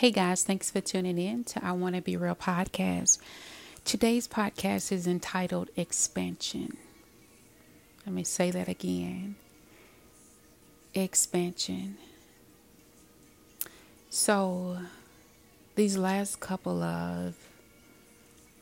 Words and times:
Hey 0.00 0.12
guys, 0.12 0.42
thanks 0.44 0.70
for 0.70 0.80
tuning 0.80 1.18
in 1.18 1.44
to 1.44 1.62
I 1.62 1.72
Want 1.72 1.94
to 1.94 2.00
Be 2.00 2.16
Real 2.16 2.34
podcast. 2.34 3.18
Today's 3.84 4.26
podcast 4.26 4.92
is 4.92 5.06
entitled 5.06 5.68
Expansion. 5.76 6.78
Let 8.06 8.14
me 8.14 8.24
say 8.24 8.50
that 8.50 8.66
again 8.66 9.34
expansion. 10.94 11.98
So, 14.08 14.78
these 15.74 15.98
last 15.98 16.40
couple 16.40 16.82
of 16.82 17.34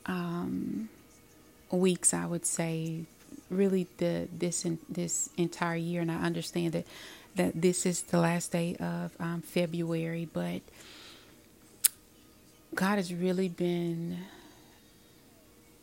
um, 0.07 0.89
weeks, 1.71 2.13
I 2.13 2.25
would 2.25 2.45
say, 2.45 3.05
really 3.49 3.87
the 3.95 4.27
this 4.37 4.67
this 4.89 5.29
entire 5.37 5.77
year, 5.77 6.01
and 6.01 6.11
I 6.11 6.21
understand 6.21 6.73
that 6.73 6.85
that 7.37 7.61
this 7.61 7.85
is 7.85 8.01
the 8.01 8.19
last 8.19 8.51
day 8.51 8.75
of 8.75 9.13
um, 9.21 9.41
February, 9.41 10.27
but 10.33 10.63
God 12.75 12.95
has 12.95 13.13
really 13.13 13.49
been 13.49 14.19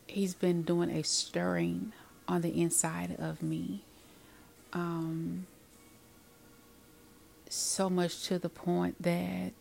He's 0.06 0.34
been 0.34 0.62
doing 0.62 0.90
a 0.90 1.02
stirring 1.02 1.92
on 2.26 2.40
the 2.40 2.60
inside 2.60 3.16
of 3.18 3.42
me. 3.42 3.82
Um, 4.72 5.46
so 7.48 7.90
much 7.90 8.24
to 8.24 8.38
the 8.38 8.48
point 8.48 9.02
that 9.02 9.52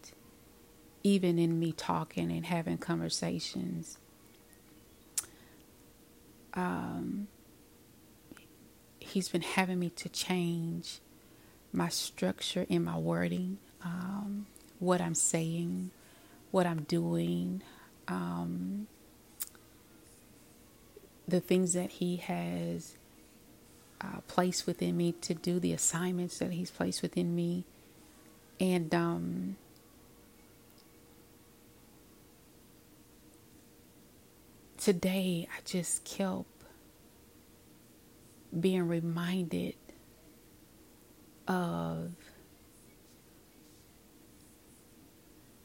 even 1.04 1.38
in 1.38 1.60
me 1.60 1.72
talking 1.72 2.32
and 2.32 2.46
having 2.46 2.78
conversations, 2.78 3.98
um, 6.54 7.28
he's 9.00 9.30
been 9.30 9.42
having 9.42 9.80
me 9.80 9.90
to 9.90 10.10
change 10.10 11.00
my 11.74 11.90
structure 11.90 12.66
and 12.70 12.86
my 12.86 12.98
wording, 12.98 13.58
um, 13.84 14.48
what 14.80 15.02
I'm 15.02 15.16
saying, 15.16 15.92
what 16.56 16.66
I'm 16.66 16.84
doing, 16.84 17.62
um, 18.08 18.88
the 21.28 21.42
things 21.42 21.74
that 21.74 21.90
he 21.92 22.16
has 22.16 22.96
uh, 24.00 24.22
placed 24.30 24.66
within 24.66 24.96
me 24.96 25.12
to 25.20 25.34
do, 25.34 25.60
the 25.60 25.74
assignments 25.74 26.40
that 26.40 26.52
he's 26.52 26.72
placed 26.72 27.02
within 27.02 27.36
me. 27.36 27.66
And 28.58 28.96
um, 28.96 29.58
today 34.78 35.50
I 35.52 35.60
just 35.66 36.06
kept 36.06 36.46
being 38.58 38.88
reminded 38.88 39.76
of 41.50 42.14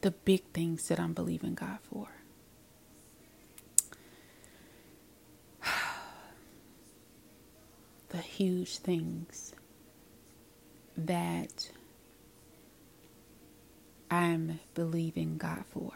the 0.01 0.11
big 0.11 0.43
things 0.53 0.89
that 0.89 0.99
I'm 0.99 1.13
believing 1.13 1.55
God 1.55 1.79
for. 1.83 2.09
the 8.09 8.19
huge 8.19 8.79
things 8.79 9.55
that 10.97 11.71
I'm 14.11 14.61
believing 14.75 15.37
God 15.37 15.65
for. 15.67 15.93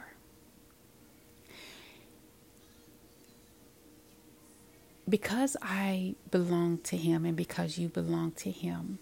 Because 5.08 5.56
I 5.60 6.14
belong 6.30 6.78
to 6.84 6.97
Him 6.97 7.25
and 7.27 7.36
because 7.36 7.77
you 7.77 7.88
belong 7.88 8.32
to 8.32 8.50
Him, 8.50 8.98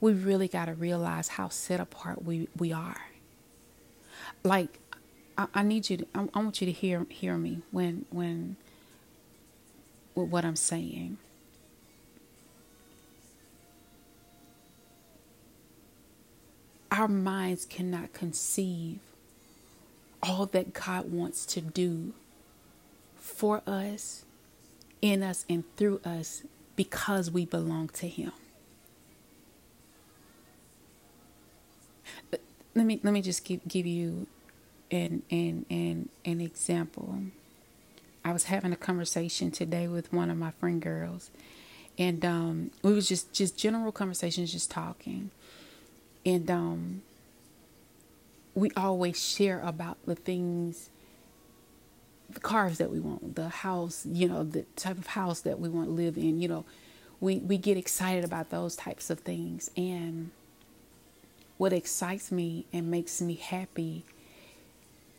we 0.00 0.12
really 0.12 0.48
got 0.48 0.66
to 0.66 0.74
realize 0.74 1.28
how 1.28 1.48
set 1.48 1.80
apart 1.80 2.24
we, 2.24 2.48
we 2.56 2.72
are. 2.72 3.00
Like, 4.44 4.78
I, 5.36 5.46
I 5.54 5.62
need 5.62 5.90
you 5.90 5.98
to, 5.98 6.06
I, 6.14 6.28
I 6.34 6.38
want 6.40 6.60
you 6.60 6.66
to 6.66 6.72
hear, 6.72 7.06
hear 7.08 7.36
me 7.36 7.62
when, 7.70 8.04
when, 8.10 8.56
with 10.14 10.28
what 10.28 10.44
I'm 10.44 10.56
saying. 10.56 11.18
Our 16.90 17.08
minds 17.08 17.66
cannot 17.66 18.12
conceive 18.12 19.00
all 20.22 20.46
that 20.46 20.72
God 20.72 21.12
wants 21.12 21.44
to 21.46 21.60
do 21.60 22.14
for 23.16 23.62
us, 23.66 24.24
in 25.02 25.22
us, 25.22 25.44
and 25.48 25.64
through 25.76 26.00
us 26.04 26.42
because 26.74 27.30
we 27.30 27.44
belong 27.44 27.88
to 27.88 28.08
Him. 28.08 28.32
Let 32.76 32.84
me 32.84 33.00
let 33.02 33.12
me 33.12 33.22
just 33.22 33.44
give 33.44 33.66
give 33.66 33.86
you 33.86 34.26
an 34.90 35.22
an 35.30 35.64
an 35.70 36.08
an 36.24 36.40
example. 36.40 37.18
I 38.24 38.32
was 38.32 38.44
having 38.44 38.72
a 38.72 38.76
conversation 38.76 39.50
today 39.50 39.88
with 39.88 40.12
one 40.12 40.30
of 40.30 40.36
my 40.36 40.50
friend 40.50 40.82
girls, 40.82 41.30
and 41.98 42.24
um, 42.24 42.70
we 42.82 42.92
was 42.92 43.08
just 43.08 43.32
just 43.32 43.56
general 43.56 43.92
conversations, 43.92 44.52
just 44.52 44.70
talking, 44.70 45.30
and 46.24 46.50
um, 46.50 47.02
we 48.54 48.70
always 48.76 49.26
share 49.26 49.60
about 49.60 49.96
the 50.04 50.14
things, 50.14 50.90
the 52.28 52.40
cars 52.40 52.76
that 52.76 52.90
we 52.90 53.00
want, 53.00 53.36
the 53.36 53.48
house, 53.48 54.04
you 54.04 54.28
know, 54.28 54.42
the 54.42 54.62
type 54.76 54.98
of 54.98 55.06
house 55.08 55.40
that 55.40 55.58
we 55.58 55.70
want 55.70 55.88
to 55.88 55.92
live 55.92 56.18
in. 56.18 56.42
You 56.42 56.48
know, 56.48 56.64
we 57.20 57.38
we 57.38 57.56
get 57.56 57.78
excited 57.78 58.22
about 58.22 58.50
those 58.50 58.76
types 58.76 59.08
of 59.08 59.20
things, 59.20 59.70
and 59.78 60.30
what 61.58 61.72
excites 61.72 62.30
me 62.30 62.66
and 62.72 62.90
makes 62.90 63.20
me 63.20 63.34
happy 63.34 64.04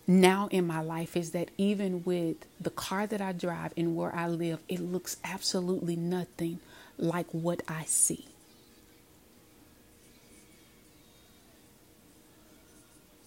now 0.08 0.48
in 0.52 0.66
my 0.66 0.80
life 0.80 1.18
is 1.18 1.31
that 1.31 1.52
even 1.58 2.03
with 2.03 2.38
the 2.62 2.70
car 2.70 3.06
that 3.06 3.20
I 3.20 3.34
drive 3.34 3.74
and 3.75 3.96
where 3.96 4.16
I 4.16 4.28
live, 4.28 4.59
it 4.70 4.80
looks 4.80 5.18
absolutely 5.24 5.98
nothing 5.98 6.59
like 6.98 7.28
what 7.31 7.62
I 7.68 7.84
see. 7.84 8.25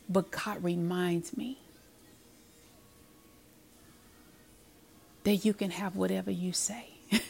But 0.08 0.30
God 0.30 0.64
reminds 0.64 1.36
me 1.36 1.58
that 5.24 5.44
you 5.44 5.52
can 5.52 5.70
have 5.70 5.94
whatever 5.94 6.30
you 6.30 6.52
say. 6.52 6.86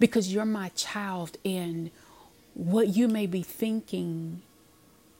because 0.00 0.32
you're 0.32 0.44
my 0.44 0.70
child 0.70 1.36
and 1.44 1.90
what 2.60 2.88
you 2.88 3.08
may 3.08 3.26
be 3.26 3.42
thinking 3.42 4.42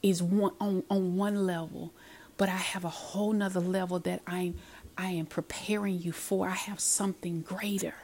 is 0.02 0.22
one 0.22 0.52
on, 0.60 0.82
on 0.90 1.16
one 1.16 1.46
level, 1.46 1.90
but 2.36 2.50
I 2.50 2.56
have 2.56 2.84
a 2.84 2.90
whole 2.90 3.32
nother 3.32 3.60
level 3.60 3.98
that 4.00 4.20
I'm 4.26 4.56
I 4.98 5.12
am 5.12 5.24
preparing 5.24 5.98
you 6.02 6.12
for. 6.12 6.48
I 6.48 6.54
have 6.54 6.80
something 6.80 7.40
greater. 7.40 7.94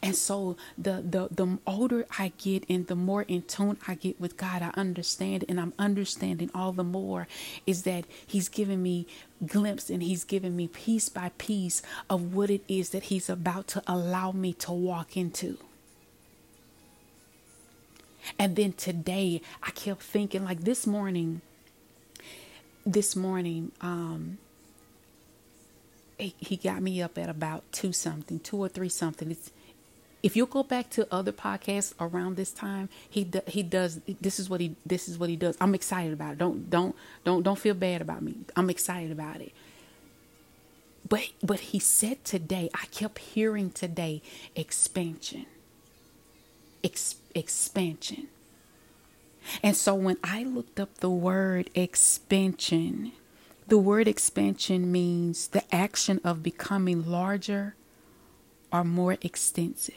And 0.00 0.14
so 0.14 0.56
the 0.78 1.02
the 1.02 1.28
the 1.32 1.58
older 1.66 2.06
I 2.16 2.30
get 2.38 2.64
and 2.68 2.86
the 2.86 2.94
more 2.94 3.22
in 3.22 3.42
tune 3.42 3.78
I 3.88 3.96
get 3.96 4.20
with 4.20 4.36
God, 4.36 4.62
I 4.62 4.70
understand 4.76 5.44
and 5.48 5.58
I'm 5.58 5.72
understanding 5.80 6.48
all 6.54 6.70
the 6.70 6.84
more 6.84 7.26
is 7.66 7.82
that 7.82 8.04
He's 8.24 8.48
giving 8.48 8.84
me 8.84 9.08
glimpse 9.44 9.90
and 9.90 10.00
He's 10.00 10.22
giving 10.22 10.54
me 10.54 10.68
piece 10.68 11.08
by 11.08 11.32
piece 11.38 11.82
of 12.08 12.34
what 12.36 12.50
it 12.50 12.62
is 12.68 12.90
that 12.90 13.04
He's 13.04 13.28
about 13.28 13.66
to 13.68 13.82
allow 13.88 14.30
me 14.30 14.52
to 14.52 14.70
walk 14.70 15.16
into. 15.16 15.58
And 18.38 18.56
then 18.56 18.72
today, 18.72 19.40
I 19.62 19.70
kept 19.70 20.02
thinking, 20.02 20.44
like 20.44 20.60
this 20.60 20.86
morning, 20.86 21.40
this 22.86 23.14
morning, 23.16 23.72
um, 23.80 24.38
he, 26.18 26.56
got 26.56 26.82
me 26.82 27.00
up 27.00 27.16
at 27.18 27.28
about 27.28 27.64
two 27.72 27.92
something, 27.92 28.40
two 28.40 28.58
or 28.58 28.68
three 28.68 28.88
something. 28.88 29.30
It's 29.30 29.50
if 30.22 30.36
you 30.36 30.44
go 30.46 30.62
back 30.62 30.90
to 30.90 31.08
other 31.10 31.32
podcasts 31.32 31.94
around 31.98 32.36
this 32.36 32.52
time, 32.52 32.88
he 33.08 33.24
do, 33.24 33.40
he 33.46 33.62
does 33.62 34.00
this 34.20 34.38
is 34.38 34.50
what 34.50 34.60
he 34.60 34.76
this 34.84 35.08
is 35.08 35.18
what 35.18 35.30
he 35.30 35.36
does. 35.36 35.56
I'm 35.60 35.74
excited 35.74 36.12
about 36.12 36.32
it. 36.32 36.38
Don't 36.38 36.68
don't 36.68 36.94
don't 37.24 37.42
don't 37.42 37.58
feel 37.58 37.74
bad 37.74 38.02
about 38.02 38.22
me. 38.22 38.36
I'm 38.54 38.68
excited 38.68 39.12
about 39.12 39.40
it. 39.40 39.52
But 41.08 41.30
but 41.42 41.60
he 41.60 41.78
said 41.78 42.24
today, 42.24 42.68
I 42.74 42.86
kept 42.86 43.18
hearing 43.18 43.70
today 43.70 44.22
expansion. 44.54 45.46
Expansion 46.82 47.19
expansion. 47.34 48.28
And 49.62 49.76
so 49.76 49.94
when 49.94 50.18
I 50.22 50.44
looked 50.44 50.78
up 50.78 50.98
the 50.98 51.10
word 51.10 51.70
expansion, 51.74 53.12
the 53.66 53.78
word 53.78 54.08
expansion 54.08 54.90
means 54.90 55.48
the 55.48 55.62
action 55.74 56.20
of 56.24 56.42
becoming 56.42 57.06
larger 57.06 57.74
or 58.72 58.84
more 58.84 59.16
extensive. 59.22 59.94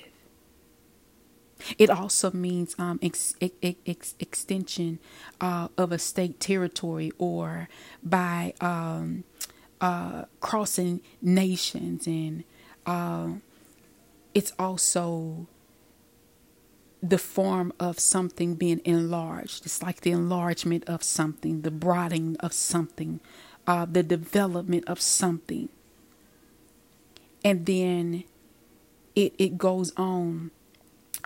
It 1.77 1.89
also 1.89 2.31
means 2.31 2.75
um, 2.77 2.99
ex- 3.01 3.35
ex- 3.41 3.77
ex- 3.85 4.15
extension 4.19 4.99
uh, 5.39 5.69
of 5.77 5.91
a 5.91 5.99
state 5.99 6.39
territory 6.39 7.11
or 7.17 7.69
by 8.03 8.53
um, 8.59 9.23
uh, 9.79 10.25
crossing 10.41 11.01
nations. 11.21 12.05
And 12.05 12.43
uh, 12.85 13.29
it's 14.33 14.51
also 14.59 15.47
the 17.03 17.17
form 17.17 17.73
of 17.81 17.99
something 17.99 18.55
being 18.55 18.79
enlarged. 18.85 19.65
It's 19.65 19.83
like 19.83 20.01
the 20.01 20.11
enlargement 20.11 20.85
of 20.87 21.03
something, 21.03 21.61
the 21.61 21.69
broadening 21.69 22.37
of 22.39 22.53
something, 22.53 23.19
uh, 23.67 23.85
the 23.85 24.03
development 24.03 24.85
of 24.87 25.01
something. 25.01 25.67
And 27.43 27.65
then 27.65 28.23
it, 29.15 29.35
it 29.37 29.57
goes 29.57 29.91
on. 29.97 30.51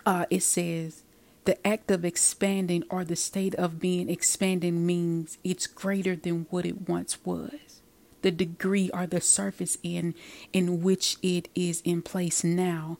Uh, 0.03 0.25
it 0.31 0.41
says, 0.41 1.03
the 1.45 1.65
act 1.65 1.91
of 1.91 2.03
expanding 2.03 2.83
or 2.89 3.06
the 3.06 3.15
state 3.15 3.53
of 3.56 3.80
being 3.80 4.09
expanding 4.09 4.83
means 4.83 5.38
it's 5.44 5.68
greater 5.68 6.15
than 6.15 6.47
what 6.50 6.65
it 6.65 6.89
once 6.89 7.23
was. 7.23 7.81
The 8.23 8.31
degree 8.31 8.89
or 8.94 9.06
the 9.06 9.21
surface 9.21 9.77
in 9.83 10.15
in 10.51 10.81
which 10.81 11.18
it 11.21 11.50
is 11.53 11.81
in 11.85 12.01
place 12.01 12.44
now 12.44 12.97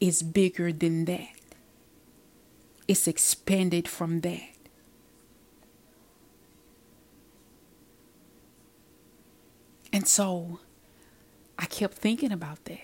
is 0.00 0.22
bigger 0.22 0.72
than 0.72 1.04
that 1.04 1.33
it's 2.86 3.08
expanded 3.08 3.88
from 3.88 4.20
that. 4.20 4.42
And 9.92 10.08
so 10.08 10.58
I 11.58 11.66
kept 11.66 11.94
thinking 11.94 12.32
about 12.32 12.64
that. 12.64 12.80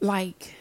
Like, 0.00 0.56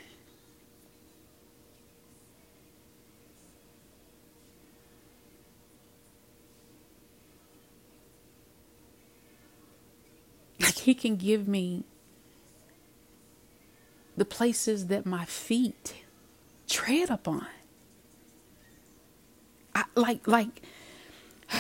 like 10.62 10.78
he 10.78 10.94
can 10.94 11.16
give 11.16 11.48
me 11.48 11.84
the 14.16 14.26
places 14.26 14.88
that 14.88 15.06
my 15.06 15.26
feet 15.26 16.03
tread 16.68 17.10
upon. 17.10 17.48
I, 19.76 19.84
like, 19.96 20.28
like, 20.28 20.62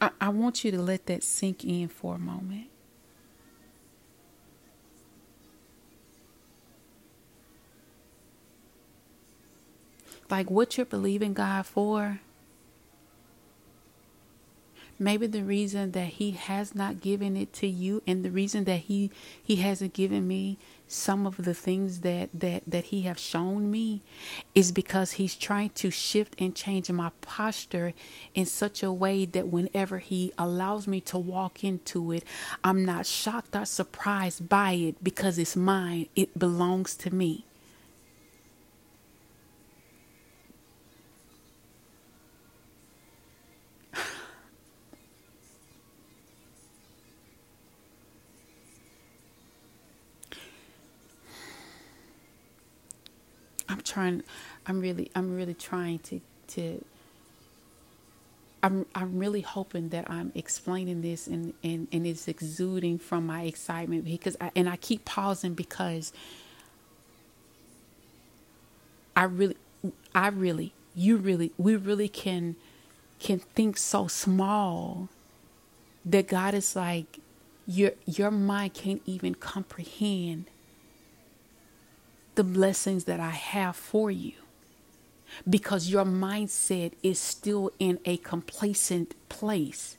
I, 0.00 0.10
I 0.20 0.28
want 0.28 0.64
you 0.64 0.70
to 0.72 0.80
let 0.80 1.06
that 1.06 1.22
sink 1.22 1.64
in 1.64 1.88
for 1.88 2.16
a 2.16 2.18
moment. 2.18 2.68
Like 10.30 10.50
what 10.50 10.76
you're 10.76 10.86
believing 10.86 11.34
God 11.34 11.66
for. 11.66 12.20
Maybe 14.96 15.26
the 15.26 15.42
reason 15.42 15.90
that 15.90 16.06
he 16.06 16.30
has 16.32 16.74
not 16.74 17.00
given 17.00 17.36
it 17.36 17.52
to 17.54 17.66
you 17.66 18.02
and 18.06 18.24
the 18.24 18.30
reason 18.30 18.64
that 18.64 18.82
he 18.82 19.10
he 19.42 19.56
hasn't 19.56 19.92
given 19.92 20.28
me 20.28 20.56
some 20.86 21.26
of 21.26 21.36
the 21.36 21.54
things 21.54 22.00
that 22.00 22.30
that 22.32 22.62
that 22.66 22.84
he 22.84 23.02
have 23.02 23.18
shown 23.18 23.70
me 23.72 24.02
is 24.54 24.70
because 24.70 25.12
he's 25.12 25.34
trying 25.34 25.70
to 25.70 25.90
shift 25.90 26.34
and 26.38 26.54
change 26.54 26.88
my 26.90 27.10
posture 27.22 27.92
in 28.34 28.46
such 28.46 28.82
a 28.84 28.92
way 28.92 29.24
that 29.24 29.48
whenever 29.48 29.98
he 29.98 30.32
allows 30.38 30.86
me 30.86 31.00
to 31.00 31.18
walk 31.18 31.64
into 31.64 32.12
it 32.12 32.22
I'm 32.62 32.84
not 32.84 33.04
shocked 33.06 33.56
or 33.56 33.64
surprised 33.64 34.48
by 34.48 34.72
it 34.72 35.02
because 35.02 35.38
it's 35.38 35.56
mine 35.56 36.06
it 36.14 36.38
belongs 36.38 36.94
to 36.96 37.12
me 37.12 37.44
I'm 53.68 53.80
trying 54.04 54.22
I'm 54.66 54.80
really 54.80 55.10
I'm 55.14 55.36
really 55.36 55.54
trying 55.54 55.98
to 56.00 56.20
to 56.48 56.84
I'm 58.62 58.86
I'm 58.94 59.18
really 59.18 59.40
hoping 59.42 59.90
that 59.90 60.10
I'm 60.10 60.32
explaining 60.34 61.02
this 61.02 61.26
and 61.26 61.54
and, 61.62 61.88
and 61.92 62.06
it's 62.06 62.28
exuding 62.28 62.98
from 62.98 63.26
my 63.26 63.42
excitement 63.42 64.04
because 64.04 64.36
I, 64.40 64.50
and 64.56 64.68
I 64.68 64.76
keep 64.76 65.04
pausing 65.04 65.54
because 65.54 66.12
I 69.16 69.24
really 69.24 69.56
I 70.14 70.28
really 70.28 70.72
you 70.94 71.16
really 71.16 71.52
we 71.58 71.76
really 71.76 72.08
can 72.08 72.56
can 73.18 73.38
think 73.38 73.76
so 73.76 74.06
small 74.06 75.08
that 76.04 76.28
God 76.28 76.54
is 76.54 76.76
like 76.76 77.20
your 77.66 77.92
your 78.06 78.30
mind 78.30 78.74
can't 78.74 79.02
even 79.06 79.34
comprehend 79.34 80.46
the 82.34 82.44
blessings 82.44 83.04
that 83.04 83.20
I 83.20 83.30
have 83.30 83.76
for 83.76 84.10
you 84.10 84.32
because 85.48 85.88
your 85.88 86.04
mindset 86.04 86.92
is 87.02 87.18
still 87.18 87.70
in 87.78 87.98
a 88.04 88.16
complacent 88.18 89.14
place. 89.28 89.96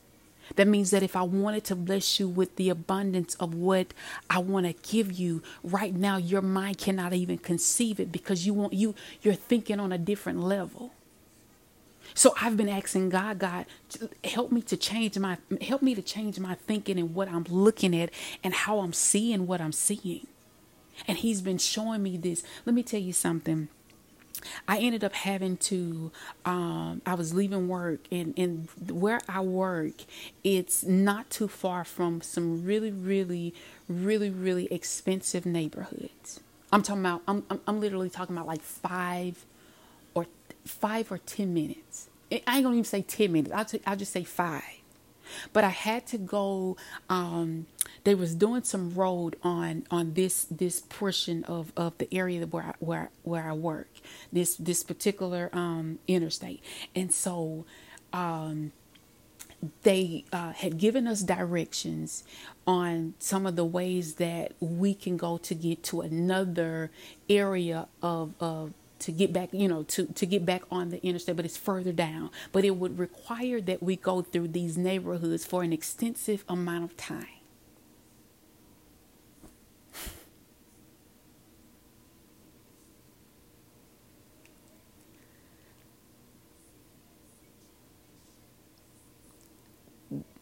That 0.55 0.67
means 0.67 0.91
that 0.91 1.01
if 1.01 1.15
I 1.15 1.23
wanted 1.23 1.63
to 1.65 1.75
bless 1.75 2.19
you 2.19 2.27
with 2.27 2.55
the 2.55 2.69
abundance 2.69 3.35
of 3.35 3.55
what 3.55 3.93
I 4.29 4.39
want 4.39 4.67
to 4.67 4.73
give 4.89 5.11
you 5.11 5.41
right 5.63 5.93
now, 5.93 6.17
your 6.17 6.41
mind 6.41 6.77
cannot 6.77 7.13
even 7.13 7.39
conceive 7.39 7.99
it 7.99 8.11
because 8.11 8.45
you 8.45 8.53
want 8.53 8.73
you 8.73 8.93
you're 9.21 9.33
thinking 9.33 9.79
on 9.79 9.91
a 9.91 9.97
different 9.97 10.39
level. 10.39 10.91
So 12.13 12.35
I've 12.39 12.55
been 12.55 12.69
asking 12.69 13.09
God, 13.09 13.39
God, 13.39 13.65
help 14.23 14.51
me 14.51 14.61
to 14.63 14.77
change 14.77 15.17
my 15.17 15.37
help 15.61 15.81
me 15.81 15.95
to 15.95 16.01
change 16.03 16.39
my 16.39 16.53
thinking 16.53 16.99
and 16.99 17.15
what 17.15 17.27
I'm 17.27 17.45
looking 17.49 17.95
at 17.99 18.11
and 18.43 18.53
how 18.53 18.79
I'm 18.79 18.93
seeing 18.93 19.47
what 19.47 19.59
I'm 19.59 19.71
seeing. 19.71 20.27
And 21.07 21.17
he's 21.17 21.41
been 21.41 21.57
showing 21.57 22.03
me 22.03 22.17
this. 22.17 22.43
Let 22.65 22.73
me 22.73 22.83
tell 22.83 22.99
you 22.99 23.13
something. 23.13 23.69
I 24.67 24.77
ended 24.77 25.03
up 25.03 25.13
having 25.13 25.57
to 25.57 26.11
um, 26.43 27.01
I 27.05 27.15
was 27.15 27.33
leaving 27.33 27.67
work 27.67 28.01
and, 28.11 28.33
and 28.37 28.67
where 28.91 29.19
I 29.27 29.39
work 29.39 30.03
it's 30.43 30.83
not 30.83 31.29
too 31.29 31.47
far 31.47 31.83
from 31.83 32.21
some 32.21 32.63
really 32.63 32.91
really 32.91 33.53
really 33.87 34.29
really 34.29 34.67
expensive 34.71 35.45
neighborhoods. 35.45 36.41
I'm 36.71 36.83
talking 36.83 37.01
about 37.01 37.21
I'm 37.27 37.43
I'm, 37.49 37.61
I'm 37.65 37.79
literally 37.79 38.09
talking 38.09 38.35
about 38.35 38.47
like 38.47 38.61
5 38.61 39.45
or 40.13 40.27
5 40.65 41.11
or 41.11 41.17
10 41.19 41.53
minutes. 41.53 42.09
I 42.31 42.35
ain't 42.35 42.45
to 42.63 42.69
even 42.71 42.83
say 42.83 43.01
10 43.01 43.31
minutes. 43.31 43.53
I'll, 43.55 43.65
t- 43.65 43.81
I'll 43.85 43.95
just 43.95 44.11
say 44.11 44.23
5 44.23 44.63
but 45.53 45.63
I 45.63 45.69
had 45.69 46.05
to 46.07 46.17
go. 46.17 46.77
Um, 47.09 47.67
they 48.03 48.15
was 48.15 48.35
doing 48.35 48.63
some 48.63 48.93
road 48.93 49.35
on 49.43 49.85
on 49.91 50.13
this 50.13 50.45
this 50.45 50.81
portion 50.81 51.43
of 51.45 51.71
of 51.75 51.97
the 51.97 52.13
area 52.13 52.45
where 52.45 52.63
I, 52.63 52.73
where 52.79 53.09
where 53.23 53.49
I 53.49 53.53
work. 53.53 53.89
This 54.31 54.55
this 54.55 54.83
particular 54.83 55.49
um, 55.53 55.99
interstate, 56.07 56.63
and 56.95 57.13
so. 57.13 57.65
Um, 58.13 58.71
they 59.83 60.25
uh, 60.31 60.51
had 60.53 60.77
given 60.77 61.07
us 61.07 61.21
directions 61.21 62.23
on 62.67 63.13
some 63.19 63.45
of 63.45 63.55
the 63.55 63.65
ways 63.65 64.15
that 64.15 64.53
we 64.59 64.93
can 64.93 65.17
go 65.17 65.37
to 65.37 65.55
get 65.55 65.83
to 65.83 66.01
another 66.01 66.91
area 67.29 67.87
of, 68.01 68.33
of 68.39 68.73
to 68.99 69.11
get 69.11 69.33
back, 69.33 69.49
you 69.51 69.67
know, 69.67 69.83
to, 69.83 70.05
to 70.07 70.25
get 70.25 70.45
back 70.45 70.63
on 70.71 70.89
the 70.89 71.05
interstate, 71.05 71.35
but 71.35 71.45
it's 71.45 71.57
further 71.57 71.91
down. 71.91 72.31
But 72.51 72.65
it 72.65 72.77
would 72.77 72.97
require 72.97 73.61
that 73.61 73.83
we 73.83 73.95
go 73.95 74.21
through 74.21 74.49
these 74.49 74.77
neighborhoods 74.77 75.45
for 75.45 75.63
an 75.63 75.73
extensive 75.73 76.43
amount 76.47 76.85
of 76.85 76.97
time. 76.97 77.27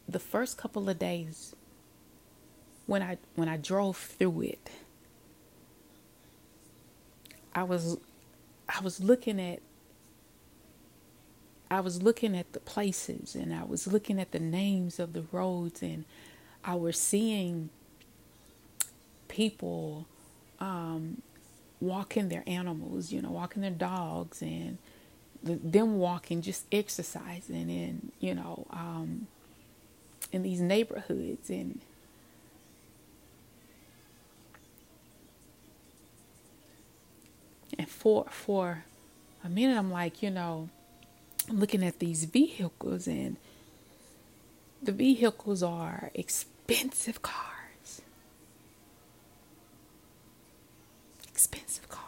The 0.08 0.20
first 0.20 0.58
couple 0.60 0.90
of 0.90 1.00
days 1.00 1.56
when 2.86 3.02
I 3.02 3.18
when 3.36 3.48
I 3.50 3.58
drove 3.58 3.98
through 3.98 4.42
it, 4.42 4.70
I 7.56 7.64
was 7.64 7.98
I 8.70 8.82
was 8.82 9.02
looking 9.04 9.40
at 9.40 9.62
I 11.72 11.80
was 11.80 12.04
looking 12.04 12.38
at 12.38 12.54
the 12.54 12.60
places 12.60 13.34
and 13.36 13.54
I 13.54 13.64
was 13.64 13.88
looking 13.88 14.20
at 14.20 14.32
the 14.32 14.40
names 14.40 15.00
of 15.00 15.14
the 15.14 15.24
roads 15.32 15.82
and 15.82 16.06
I 16.64 16.76
was 16.76 17.00
seeing 17.00 17.70
people 19.28 20.06
um, 20.60 21.22
walking 21.82 22.30
their 22.30 22.44
animals, 22.46 23.12
you 23.12 23.22
know, 23.24 23.32
walking 23.32 23.64
their 23.64 23.72
dogs 23.72 24.42
and 24.42 24.78
them 25.42 25.98
walking, 25.98 26.42
just 26.42 26.66
exercising 26.72 27.70
and, 27.72 28.12
you 28.20 28.36
know, 28.36 28.68
um, 28.70 29.28
in 30.32 30.44
these 30.44 30.62
neighborhoods 30.62 31.50
and 31.50 31.82
and 37.78 37.90
for 38.04 38.26
for 38.30 38.84
a 39.46 39.50
minute, 39.50 39.78
I'm 39.78 39.90
like, 39.90 40.22
you 40.22 40.30
know, 40.30 40.68
I'm 41.50 41.58
looking 41.58 41.82
at 41.86 42.00
these 42.00 42.26
vehicles, 42.26 43.08
and 43.08 43.38
the 44.82 44.92
vehicles 44.92 45.64
are 45.64 46.12
expensive 46.14 47.22
cars. 47.22 48.02
Expensive 51.32 51.88
cars. 51.88 52.04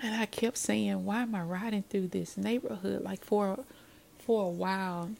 And 0.00 0.16
I 0.16 0.26
kept 0.26 0.58
saying, 0.58 1.04
why 1.04 1.22
am 1.22 1.36
I 1.36 1.42
riding 1.42 1.84
through 1.88 2.08
this 2.08 2.36
neighborhood? 2.36 3.04
Like 3.04 3.24
for 3.24 3.60
for 4.18 4.46
a 4.46 4.50
while, 4.50 5.10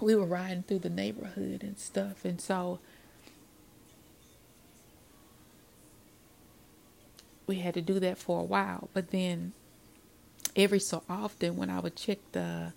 we 0.00 0.16
were 0.16 0.26
riding 0.26 0.64
through 0.64 0.80
the 0.80 0.90
neighborhood 0.90 1.62
and 1.62 1.78
stuff. 1.78 2.24
And 2.24 2.40
so 2.40 2.80
we 7.52 7.60
had 7.60 7.74
to 7.74 7.82
do 7.82 8.00
that 8.00 8.16
for 8.16 8.40
a 8.40 8.44
while. 8.44 8.88
But 8.94 9.10
then 9.10 9.52
every 10.56 10.80
so 10.80 11.02
often 11.06 11.56
when 11.56 11.68
I 11.68 11.80
would 11.80 11.96
check 11.96 12.18
the 12.32 12.72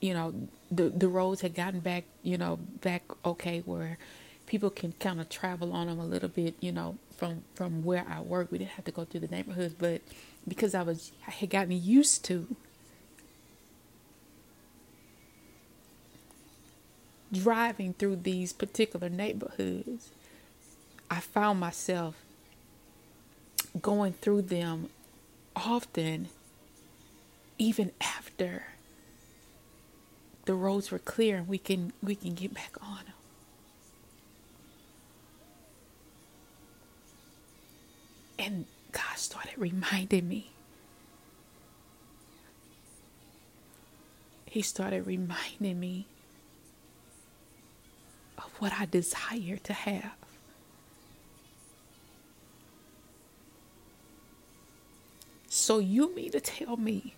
you 0.00 0.14
know, 0.14 0.34
the 0.70 0.88
the 0.88 1.08
roads 1.08 1.42
had 1.42 1.54
gotten 1.54 1.80
back, 1.80 2.04
you 2.22 2.38
know, 2.38 2.56
back 2.80 3.02
okay 3.24 3.60
where 3.66 3.98
people 4.46 4.70
can 4.70 4.92
kind 4.92 5.20
of 5.20 5.28
travel 5.28 5.72
on 5.74 5.88
them 5.88 5.98
a 5.98 6.06
little 6.06 6.28
bit, 6.28 6.54
you 6.60 6.72
know, 6.72 6.96
from 7.16 7.44
from 7.54 7.84
where 7.84 8.06
I 8.08 8.20
work. 8.20 8.50
We 8.50 8.58
didn't 8.58 8.72
have 8.72 8.84
to 8.86 8.92
go 8.92 9.04
through 9.04 9.20
the 9.20 9.28
neighborhoods, 9.28 9.74
but 9.74 10.00
because 10.48 10.74
I 10.74 10.82
was 10.82 11.12
I 11.26 11.32
had 11.32 11.50
gotten 11.50 11.72
used 11.72 12.24
to 12.26 12.56
driving 17.30 17.92
through 17.92 18.16
these 18.16 18.52
particular 18.54 19.10
neighborhoods, 19.10 20.10
I 21.10 21.20
found 21.20 21.60
myself 21.60 22.16
going 23.82 24.12
through 24.14 24.42
them 24.42 24.88
often 25.54 26.28
even 27.58 27.90
after 28.00 28.64
the 30.44 30.54
roads 30.54 30.90
were 30.90 30.98
clear 30.98 31.36
and 31.36 31.48
we 31.48 31.58
can 31.58 31.92
we 32.02 32.14
can 32.14 32.34
get 32.34 32.54
back 32.54 32.76
on 32.80 32.98
them. 33.04 33.14
And 38.38 38.66
God 38.92 39.16
started 39.16 39.54
reminding 39.56 40.28
me. 40.28 40.50
He 44.44 44.62
started 44.62 45.06
reminding 45.06 45.80
me 45.80 46.06
of 48.38 48.50
what 48.58 48.72
I 48.78 48.86
desire 48.86 49.56
to 49.64 49.72
have. 49.72 50.14
So 55.56 55.78
you 55.78 56.14
mean 56.14 56.32
to 56.32 56.40
tell 56.40 56.76
me 56.76 57.14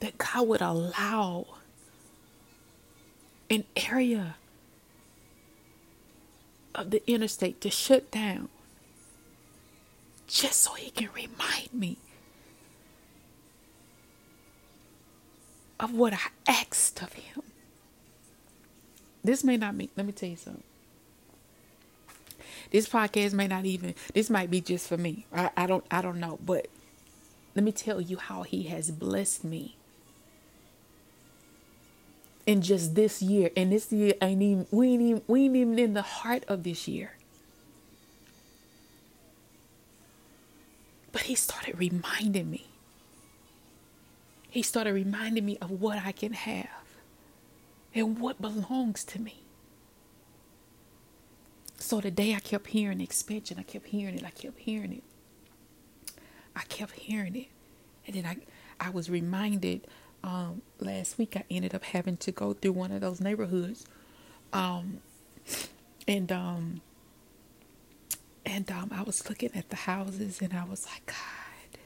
that 0.00 0.18
God 0.18 0.46
would 0.46 0.60
allow 0.60 1.46
an 3.48 3.64
area 3.76 4.36
of 6.74 6.90
the 6.90 7.02
interstate 7.10 7.62
to 7.62 7.70
shut 7.70 8.10
down 8.10 8.50
just 10.26 10.60
so 10.60 10.74
he 10.74 10.90
can 10.90 11.08
remind 11.14 11.72
me 11.72 11.96
of 15.80 15.94
what 15.94 16.12
I 16.12 16.28
asked 16.46 17.02
of 17.02 17.14
him. 17.14 17.42
This 19.24 19.42
may 19.42 19.56
not 19.56 19.78
be, 19.78 19.88
let 19.96 20.04
me 20.04 20.12
tell 20.12 20.28
you 20.28 20.36
something. 20.36 20.62
This 22.70 22.88
podcast 22.88 23.32
may 23.32 23.46
not 23.46 23.64
even, 23.64 23.94
this 24.14 24.30
might 24.30 24.50
be 24.50 24.60
just 24.60 24.88
for 24.88 24.96
me. 24.96 25.26
I, 25.32 25.50
I 25.56 25.66
don't, 25.66 25.84
I 25.90 26.02
don't 26.02 26.20
know, 26.20 26.38
but 26.44 26.68
let 27.54 27.64
me 27.64 27.72
tell 27.72 28.00
you 28.00 28.18
how 28.18 28.42
he 28.42 28.64
has 28.64 28.90
blessed 28.90 29.44
me 29.44 29.76
in 32.46 32.62
just 32.62 32.94
this 32.94 33.20
year. 33.20 33.50
And 33.56 33.72
this 33.72 33.92
year 33.92 34.14
ain't 34.22 34.42
even 34.42 34.66
we 34.70 34.88
ain't 34.88 35.02
even 35.02 35.22
we 35.26 35.44
ain't 35.44 35.56
even 35.56 35.78
in 35.78 35.94
the 35.94 36.02
heart 36.02 36.44
of 36.48 36.62
this 36.62 36.86
year. 36.86 37.12
But 41.12 41.22
he 41.22 41.34
started 41.34 41.78
reminding 41.78 42.50
me. 42.50 42.66
He 44.50 44.62
started 44.62 44.92
reminding 44.92 45.44
me 45.44 45.58
of 45.60 45.70
what 45.70 45.98
I 46.04 46.12
can 46.12 46.34
have 46.34 46.68
and 47.94 48.18
what 48.18 48.40
belongs 48.40 49.02
to 49.04 49.20
me. 49.20 49.45
So 51.78 52.00
today 52.00 52.34
I 52.34 52.40
kept 52.40 52.68
hearing 52.68 53.00
expansion. 53.00 53.58
I 53.58 53.62
kept 53.62 53.86
hearing 53.86 54.16
it. 54.16 54.24
I 54.24 54.30
kept 54.30 54.58
hearing 54.58 54.92
it. 54.92 55.04
I 56.54 56.62
kept 56.62 56.92
hearing 56.92 57.36
it. 57.36 57.48
And 58.06 58.16
then 58.16 58.26
I 58.26 58.36
I 58.78 58.90
was 58.90 59.08
reminded 59.08 59.86
um, 60.24 60.62
last 60.80 61.18
week 61.18 61.36
I 61.36 61.44
ended 61.50 61.74
up 61.74 61.84
having 61.84 62.16
to 62.18 62.32
go 62.32 62.52
through 62.52 62.72
one 62.72 62.92
of 62.92 63.00
those 63.00 63.20
neighborhoods. 63.20 63.86
Um, 64.52 65.00
and 66.08 66.32
um, 66.32 66.80
and 68.44 68.70
um, 68.70 68.90
I 68.92 69.02
was 69.02 69.28
looking 69.28 69.50
at 69.54 69.70
the 69.70 69.76
houses 69.76 70.40
and 70.40 70.52
I 70.52 70.64
was 70.64 70.86
like, 70.86 71.06
God. 71.06 71.80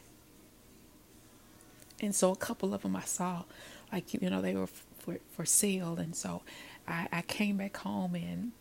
And 2.01 2.15
so 2.15 2.31
a 2.33 2.37
couple 2.37 2.73
of 2.73 2.83
them 2.83 2.97
I 2.97 3.03
saw, 3.03 3.45
like 3.93 4.15
you 4.15 4.31
know, 4.31 4.41
they 4.41 4.55
were 4.55 4.67
for 4.67 5.19
for 5.33 5.45
sale, 5.45 5.97
and 5.99 6.15
so 6.15 6.43
I, 6.89 7.09
I 7.13 7.23
came 7.23 7.57
back 7.59 7.77
home 7.79 8.15
and 8.15 8.53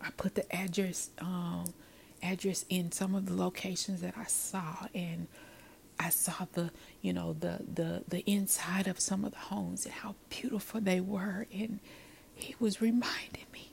I 0.00 0.10
put 0.16 0.34
the 0.34 0.50
address 0.54 1.10
um 1.18 1.74
address 2.22 2.64
in 2.68 2.92
some 2.92 3.14
of 3.14 3.26
the 3.26 3.34
locations 3.34 4.00
that 4.00 4.14
I 4.16 4.24
saw 4.24 4.86
and 4.94 5.28
I 6.00 6.10
saw 6.10 6.46
the, 6.52 6.70
you 7.02 7.12
know, 7.12 7.34
the 7.34 7.60
the 7.74 8.04
the 8.08 8.20
inside 8.30 8.86
of 8.88 9.00
some 9.00 9.24
of 9.24 9.32
the 9.32 9.38
homes 9.38 9.84
and 9.84 9.94
how 9.94 10.14
beautiful 10.30 10.80
they 10.80 11.00
were 11.00 11.46
and 11.52 11.80
he 12.34 12.54
was 12.60 12.80
reminding 12.80 13.46
me 13.52 13.72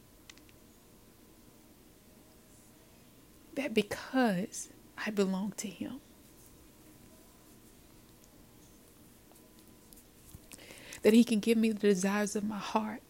that 3.55 3.74
because 3.74 4.70
I 4.98 5.12
belong 5.12 5.53
to 5.58 5.67
him 5.67 6.01
that 11.03 11.13
he 11.13 11.24
can 11.24 11.39
give 11.39 11.58
me 11.58 11.72
the 11.72 11.79
desires 11.79 12.36
of 12.36 12.44
my 12.44 12.58
heart 12.58 13.01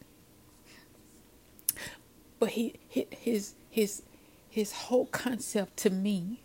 but 2.38 2.50
he 2.50 2.74
his 2.88 3.54
his 3.70 4.02
his 4.48 4.72
whole 4.72 5.06
concept 5.06 5.76
to 5.78 5.90
me 5.90 6.40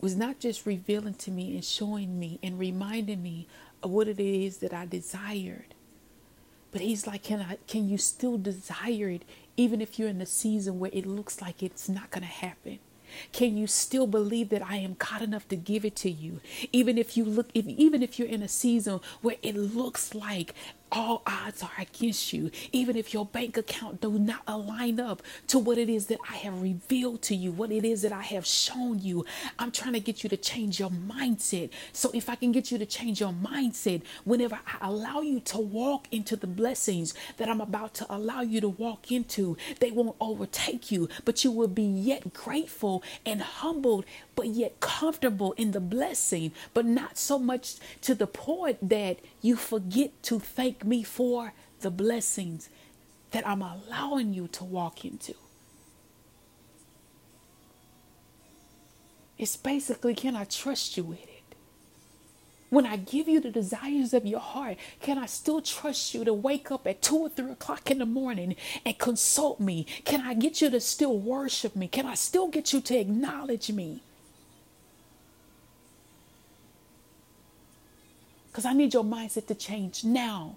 was 0.00 0.16
not 0.16 0.38
just 0.38 0.66
revealing 0.66 1.14
to 1.14 1.30
me 1.30 1.54
and 1.54 1.64
showing 1.64 2.18
me 2.18 2.38
and 2.42 2.58
reminding 2.58 3.22
me 3.22 3.46
of 3.82 3.90
what 3.90 4.08
it 4.08 4.20
is 4.20 4.58
that 4.58 4.72
I 4.74 4.86
desired. 4.86 5.74
But 6.70 6.80
he's 6.82 7.06
like, 7.06 7.22
can 7.22 7.40
I 7.40 7.58
can 7.66 7.88
you 7.88 7.98
still 7.98 8.36
desire 8.36 9.08
it 9.08 9.22
even 9.56 9.80
if 9.80 9.98
you're 9.98 10.08
in 10.08 10.20
a 10.20 10.26
season 10.26 10.78
where 10.78 10.90
it 10.92 11.06
looks 11.06 11.40
like 11.40 11.62
it's 11.62 11.88
not 11.88 12.10
gonna 12.10 12.26
happen? 12.26 12.78
Can 13.32 13.56
you 13.56 13.66
still 13.66 14.06
believe 14.06 14.48
that 14.50 14.62
I 14.62 14.76
am 14.76 14.96
God 14.98 15.22
enough 15.22 15.48
to 15.48 15.56
give 15.56 15.84
it 15.84 15.96
to 15.96 16.10
you? 16.10 16.40
Even 16.72 16.98
if 16.98 17.16
you 17.16 17.24
look 17.24 17.48
if 17.54 17.66
even 17.66 18.02
if 18.02 18.18
you're 18.18 18.28
in 18.28 18.42
a 18.42 18.48
season 18.48 19.00
where 19.22 19.36
it 19.42 19.56
looks 19.56 20.14
like 20.14 20.54
all 20.92 21.22
odds 21.26 21.62
are 21.62 21.70
against 21.78 22.32
you, 22.32 22.50
even 22.72 22.96
if 22.96 23.12
your 23.12 23.26
bank 23.26 23.56
account 23.56 24.00
do 24.00 24.18
not 24.18 24.42
align 24.46 25.00
up 25.00 25.22
to 25.48 25.58
what 25.58 25.78
it 25.78 25.88
is 25.88 26.06
that 26.06 26.18
I 26.30 26.36
have 26.36 26.62
revealed 26.62 27.22
to 27.22 27.34
you, 27.34 27.52
what 27.52 27.72
it 27.72 27.84
is 27.84 28.02
that 28.02 28.12
I 28.12 28.22
have 28.22 28.46
shown 28.46 29.00
you. 29.00 29.24
I'm 29.58 29.70
trying 29.70 29.94
to 29.94 30.00
get 30.00 30.22
you 30.22 30.30
to 30.30 30.36
change 30.36 30.78
your 30.78 30.90
mindset. 30.90 31.70
So 31.92 32.10
if 32.14 32.28
I 32.28 32.34
can 32.34 32.52
get 32.52 32.70
you 32.70 32.78
to 32.78 32.86
change 32.86 33.20
your 33.20 33.32
mindset, 33.32 34.02
whenever 34.24 34.58
I 34.66 34.88
allow 34.88 35.20
you 35.20 35.40
to 35.40 35.58
walk 35.58 36.06
into 36.10 36.36
the 36.36 36.46
blessings 36.46 37.14
that 37.36 37.48
I'm 37.48 37.60
about 37.60 37.94
to 37.94 38.06
allow 38.08 38.42
you 38.42 38.60
to 38.60 38.68
walk 38.68 39.10
into, 39.10 39.56
they 39.80 39.90
won't 39.90 40.16
overtake 40.20 40.90
you, 40.92 41.08
but 41.24 41.44
you 41.44 41.50
will 41.50 41.68
be 41.68 41.82
yet 41.82 42.32
grateful 42.32 43.02
and 43.24 43.42
humbled, 43.42 44.04
but 44.34 44.48
yet 44.48 44.80
comfortable 44.80 45.52
in 45.52 45.72
the 45.72 45.80
blessing, 45.80 46.52
but 46.74 46.84
not 46.84 47.18
so 47.18 47.38
much 47.38 47.76
to 48.02 48.14
the 48.14 48.26
point 48.26 48.88
that 48.88 49.18
you 49.42 49.56
forget 49.56 50.10
to 50.22 50.38
thank 50.38 50.75
me 50.84 51.02
for 51.02 51.52
the 51.80 51.90
blessings 51.90 52.68
that 53.30 53.46
I'm 53.46 53.62
allowing 53.62 54.32
you 54.32 54.48
to 54.48 54.64
walk 54.64 55.04
into. 55.04 55.34
It's 59.38 59.56
basically, 59.56 60.14
can 60.14 60.34
I 60.34 60.44
trust 60.44 60.96
you 60.96 61.04
with 61.04 61.22
it? 61.22 61.36
When 62.70 62.86
I 62.86 62.96
give 62.96 63.28
you 63.28 63.40
the 63.40 63.50
desires 63.50 64.12
of 64.12 64.26
your 64.26 64.40
heart, 64.40 64.76
can 65.00 65.18
I 65.18 65.26
still 65.26 65.60
trust 65.60 66.14
you 66.14 66.24
to 66.24 66.32
wake 66.32 66.70
up 66.70 66.86
at 66.86 67.00
two 67.00 67.18
or 67.18 67.28
three 67.28 67.52
o'clock 67.52 67.90
in 67.90 67.98
the 67.98 68.06
morning 68.06 68.56
and 68.84 68.98
consult 68.98 69.60
me? 69.60 69.86
Can 70.04 70.20
I 70.20 70.34
get 70.34 70.60
you 70.60 70.70
to 70.70 70.80
still 70.80 71.16
worship 71.16 71.76
me? 71.76 71.86
Can 71.86 72.06
I 72.06 72.14
still 72.14 72.48
get 72.48 72.72
you 72.72 72.80
to 72.80 72.98
acknowledge 72.98 73.70
me? 73.70 74.02
Because 78.48 78.64
I 78.64 78.72
need 78.72 78.94
your 78.94 79.04
mindset 79.04 79.46
to 79.46 79.54
change 79.54 80.02
now 80.02 80.56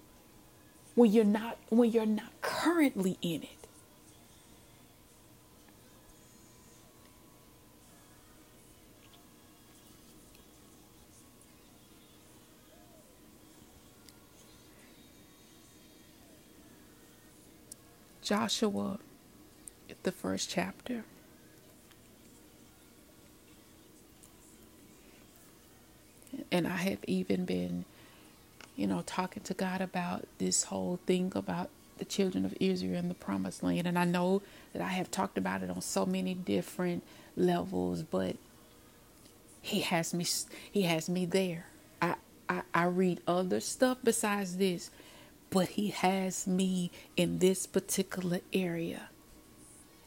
when 0.94 1.10
you're 1.12 1.24
not 1.24 1.58
when 1.68 1.90
you're 1.90 2.06
not 2.06 2.32
currently 2.42 3.16
in 3.22 3.42
it. 3.42 3.60
Joshua, 18.22 19.00
the 20.04 20.12
first 20.12 20.50
chapter. 20.50 21.02
And 26.52 26.68
I 26.68 26.76
have 26.76 26.98
even 27.08 27.44
been 27.44 27.86
you 28.80 28.86
know, 28.86 29.02
talking 29.04 29.42
to 29.42 29.52
God 29.52 29.82
about 29.82 30.26
this 30.38 30.64
whole 30.64 30.98
thing 31.04 31.32
about 31.34 31.68
the 31.98 32.06
children 32.06 32.46
of 32.46 32.54
Israel 32.58 32.98
in 32.98 33.08
the 33.08 33.14
promised 33.14 33.62
land. 33.62 33.86
And 33.86 33.98
I 33.98 34.06
know 34.06 34.40
that 34.72 34.80
I 34.80 34.88
have 34.88 35.10
talked 35.10 35.36
about 35.36 35.62
it 35.62 35.68
on 35.68 35.82
so 35.82 36.06
many 36.06 36.32
different 36.32 37.02
levels, 37.36 38.02
but 38.02 38.36
he 39.60 39.80
has 39.80 40.14
me 40.14 40.26
he 40.72 40.82
has 40.82 41.10
me 41.10 41.26
there. 41.26 41.66
I, 42.00 42.14
I, 42.48 42.62
I 42.72 42.84
read 42.84 43.20
other 43.28 43.60
stuff 43.60 43.98
besides 44.02 44.56
this, 44.56 44.90
but 45.50 45.68
he 45.68 45.88
has 45.88 46.46
me 46.46 46.90
in 47.18 47.38
this 47.38 47.66
particular 47.66 48.40
area. 48.50 49.10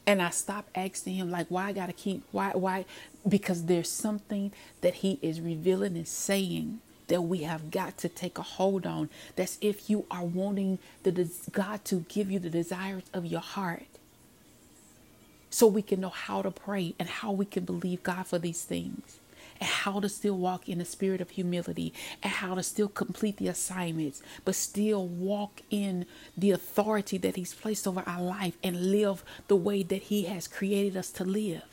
And 0.08 0.20
I 0.20 0.32
stop 0.32 0.68
asking 0.74 1.14
him 1.14 1.30
like 1.30 1.46
why 1.50 1.66
I 1.66 1.74
gotta 1.74 1.94
keep 1.94 2.24
why 2.32 2.54
why 2.56 2.86
because 3.30 3.66
there's 3.66 3.92
something 3.92 4.52
that 4.82 4.96
he 4.96 5.20
is 5.22 5.40
revealing 5.40 5.96
and 5.96 6.08
saying 6.08 6.82
that 7.08 7.22
we 7.22 7.40
have 7.40 7.72
got 7.72 7.98
to 8.00 8.10
take 8.10 8.38
a 8.38 8.44
hold 8.44 8.86
on. 8.86 9.10
That's 9.36 9.58
if 9.62 9.90
you 9.90 10.06
are 10.10 10.24
wanting 10.24 10.80
the 11.04 11.30
God 11.52 11.86
to 11.86 12.06
give 12.08 12.32
you 12.32 12.40
the 12.40 12.50
desires 12.50 13.04
of 13.14 13.26
your 13.26 13.42
heart. 13.42 13.84
So 15.50 15.68
we 15.68 15.84
can 15.84 16.02
know 16.02 16.10
how 16.10 16.42
to 16.42 16.52
pray 16.52 16.96
and 16.98 17.08
how 17.08 17.32
we 17.32 17.46
can 17.46 17.64
believe 17.66 18.02
God 18.02 18.26
for 18.26 18.40
these 18.40 18.64
things 18.64 19.20
and 19.60 19.70
how 19.70 20.00
to 20.00 20.10
still 20.10 20.36
walk 20.36 20.68
in 20.68 20.80
the 20.80 20.86
spirit 20.86 21.22
of 21.22 21.30
humility 21.30 21.94
and 22.22 22.34
how 22.34 22.56
to 22.56 22.64
still 22.64 22.88
complete 22.88 23.38
the 23.38 23.48
assignments, 23.48 24.22
but 24.46 24.56
still 24.56 25.08
walk 25.08 25.62
in 25.70 26.06
the 26.38 26.52
authority 26.52 27.18
that 27.20 27.36
He's 27.36 27.54
placed 27.54 27.88
over 27.88 28.04
our 28.08 28.22
life 28.22 28.58
and 28.64 28.92
live 28.92 29.24
the 29.48 29.56
way 29.56 29.84
that 29.84 30.04
He 30.04 30.24
has 30.24 30.48
created 30.48 30.98
us 30.98 31.12
to 31.12 31.24
live. 31.24 31.64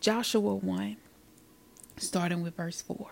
Joshua 0.00 0.54
1 0.54 0.96
starting 1.96 2.42
with 2.42 2.56
verse 2.56 2.82
4. 2.82 3.10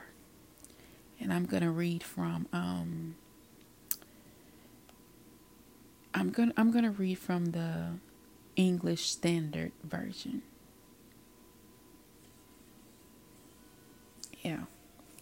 And 1.21 1.33
I'm 1.33 1.47
going 1.47 1.63
to 1.63 1.71
read 1.71 2.03
from 2.03 2.49
um 2.53 3.17
I'm 6.15 6.31
going 6.31 6.53
I'm 6.57 6.71
going 6.71 6.85
to 6.85 6.91
read 6.91 7.19
from 7.19 7.47
the 7.47 7.93
English 8.57 9.11
Standard 9.11 9.73
Version. 9.85 10.43
Yeah. 14.43 14.65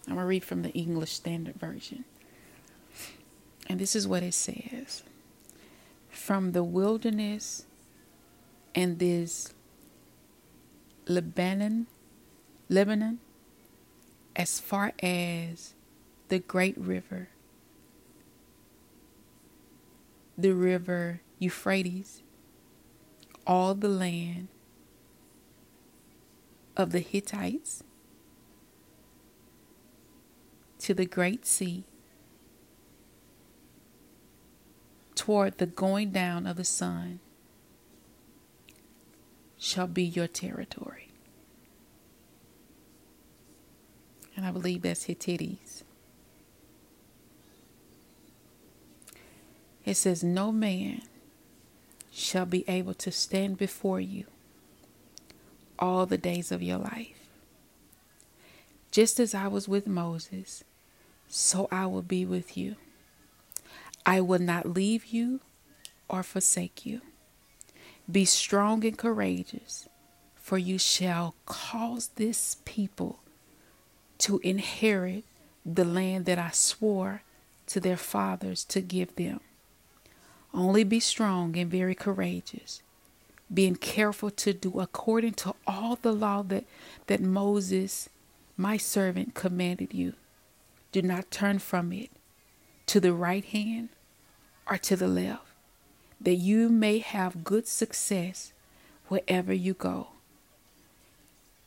I'm 0.06 0.14
going 0.14 0.18
to 0.18 0.24
read 0.24 0.44
from 0.44 0.62
the 0.62 0.70
English 0.70 1.12
Standard 1.12 1.56
Version. 1.56 2.04
And 3.68 3.78
this 3.78 3.94
is 3.94 4.08
what 4.08 4.22
it 4.22 4.32
says. 4.32 5.02
From 6.08 6.52
the 6.52 6.64
wilderness 6.64 7.66
and 8.74 8.98
this 8.98 9.52
Lebanon 11.06 11.86
Lebanon 12.68 13.18
as 14.38 14.61
far 14.61 14.92
as 15.02 15.75
the 16.28 16.38
great 16.38 16.78
river, 16.78 17.28
the 20.38 20.52
river 20.52 21.21
Euphrates, 21.40 22.23
all 23.45 23.75
the 23.75 23.88
land 23.88 24.47
of 26.76 26.93
the 26.93 27.00
Hittites, 27.00 27.82
to 30.78 30.95
the 30.95 31.06
great 31.06 31.45
sea, 31.45 31.82
toward 35.17 35.58
the 35.58 35.67
going 35.67 36.12
down 36.12 36.47
of 36.47 36.56
the 36.56 36.65
sun, 36.65 37.19
shall 39.56 39.89
be 39.89 40.04
your 40.04 40.28
territory. 40.28 41.07
And 44.38 44.46
I 44.46 44.52
believe 44.52 44.82
that's 44.82 45.02
Hittites. 45.02 45.82
It 49.84 49.94
says, 49.96 50.22
No 50.22 50.52
man 50.52 51.02
shall 52.12 52.46
be 52.46 52.64
able 52.68 52.94
to 52.94 53.10
stand 53.10 53.58
before 53.58 53.98
you 53.98 54.26
all 55.76 56.06
the 56.06 56.16
days 56.16 56.52
of 56.52 56.62
your 56.62 56.78
life. 56.78 57.18
Just 58.92 59.18
as 59.18 59.34
I 59.34 59.48
was 59.48 59.66
with 59.66 59.88
Moses, 59.88 60.62
so 61.26 61.66
I 61.72 61.86
will 61.86 62.02
be 62.02 62.24
with 62.24 62.56
you. 62.56 62.76
I 64.06 64.20
will 64.20 64.38
not 64.38 64.68
leave 64.72 65.06
you 65.06 65.40
or 66.08 66.22
forsake 66.22 66.86
you. 66.86 67.00
Be 68.08 68.24
strong 68.24 68.84
and 68.84 68.96
courageous, 68.96 69.88
for 70.36 70.58
you 70.58 70.78
shall 70.78 71.34
cause 71.44 72.10
this 72.14 72.58
people 72.64 73.18
to 74.19 74.41
inherit 74.41 75.25
the 75.65 75.85
land 75.85 76.25
that 76.26 76.39
I 76.39 76.50
swore 76.50 77.23
to 77.67 77.81
their 77.81 77.97
fathers 77.97 78.65
to 78.65 78.81
give 78.81 79.15
them. 79.17 79.41
Only 80.54 80.85
be 80.85 81.00
strong 81.00 81.57
and 81.57 81.71
very 81.71 81.95
courageous, 81.95 82.83
being 83.52 83.76
careful 83.76 84.31
to 84.31 84.52
do 84.52 84.81
according 84.81 85.35
to 85.35 85.54
all 85.67 85.97
the 85.97 86.13
law 86.13 86.43
that, 86.45 86.65
that 87.07 87.21
Moses, 87.21 88.09
my 88.57 88.76
servant, 88.76 89.35
commanded 89.35 89.93
you. 89.93 90.15
Do 90.91 91.02
not 91.02 91.31
turn 91.31 91.59
from 91.59 91.93
it 91.93 92.11
to 92.87 93.00
the 93.00 93.13
right 93.13 93.45
hand 93.45 93.91
or 94.67 94.78
to 94.78 94.97
the 94.97 95.09
left, 95.09 95.47
that 96.21 96.35
you 96.35 96.69
may 96.71 96.99
have 96.99 97.45
good 97.45 97.67
success 97.67 98.52
wherever 99.09 99.52
you 99.52 99.75
go. 99.75 100.09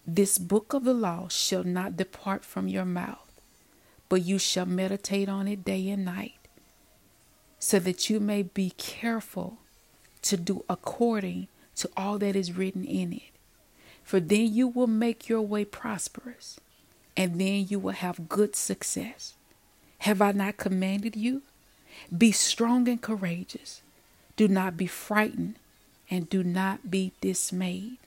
This 0.05 0.37
book 0.37 0.73
of 0.73 0.83
the 0.83 0.93
law 0.93 1.27
shall 1.27 1.63
not 1.63 1.95
depart 1.95 2.43
from 2.43 2.67
your 2.67 2.85
mouth, 2.85 3.31
but 4.09 4.23
you 4.23 4.39
shall 4.39 4.65
meditate 4.65 5.29
on 5.29 5.47
it 5.47 5.63
day 5.63 5.89
and 5.89 6.03
night, 6.03 6.39
so 7.59 7.77
that 7.79 8.09
you 8.09 8.19
may 8.19 8.41
be 8.41 8.71
careful 8.77 9.59
to 10.23 10.37
do 10.37 10.65
according 10.67 11.47
to 11.75 11.89
all 11.95 12.17
that 12.17 12.35
is 12.35 12.57
written 12.57 12.83
in 12.83 13.13
it. 13.13 13.31
For 14.03 14.19
then 14.19 14.53
you 14.53 14.67
will 14.67 14.87
make 14.87 15.29
your 15.29 15.41
way 15.41 15.65
prosperous, 15.65 16.59
and 17.15 17.39
then 17.39 17.67
you 17.69 17.79
will 17.79 17.91
have 17.91 18.27
good 18.27 18.55
success. 18.55 19.35
Have 19.99 20.21
I 20.21 20.31
not 20.31 20.57
commanded 20.57 21.15
you? 21.15 21.43
Be 22.15 22.31
strong 22.31 22.89
and 22.89 23.01
courageous. 23.01 23.83
Do 24.35 24.47
not 24.47 24.75
be 24.75 24.87
frightened, 24.87 25.57
and 26.09 26.27
do 26.27 26.43
not 26.43 26.89
be 26.89 27.11
dismayed. 27.21 27.97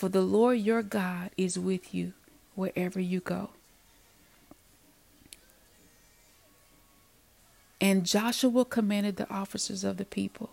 For 0.00 0.08
the 0.08 0.22
Lord 0.22 0.60
your 0.60 0.82
God 0.82 1.28
is 1.36 1.58
with 1.58 1.94
you 1.94 2.14
wherever 2.54 2.98
you 2.98 3.20
go. 3.20 3.50
And 7.82 8.06
Joshua 8.06 8.64
commanded 8.64 9.16
the 9.16 9.30
officers 9.30 9.84
of 9.84 9.98
the 9.98 10.06
people 10.06 10.48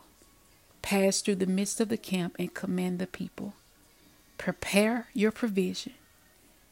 pass 0.81 1.21
through 1.21 1.35
the 1.35 1.45
midst 1.45 1.79
of 1.79 1.87
the 1.87 1.95
camp 1.95 2.35
and 2.37 2.53
command 2.53 2.99
the 2.99 3.07
people 3.07 3.53
prepare 4.37 5.07
your 5.13 5.31
provision. 5.31 5.93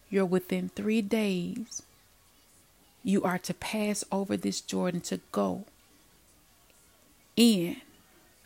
You're 0.09 0.25
within 0.25 0.67
three 0.67 1.01
days. 1.01 1.81
You 3.05 3.23
are 3.23 3.38
to 3.38 3.53
pass 3.53 4.03
over 4.11 4.35
this 4.35 4.59
Jordan 4.59 4.99
to 4.99 5.21
go 5.31 5.63
in 7.38 7.77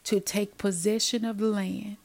to 0.03 0.19
take 0.19 0.59
possession 0.59 1.25
of 1.25 1.39
the 1.39 1.47
land 1.47 1.97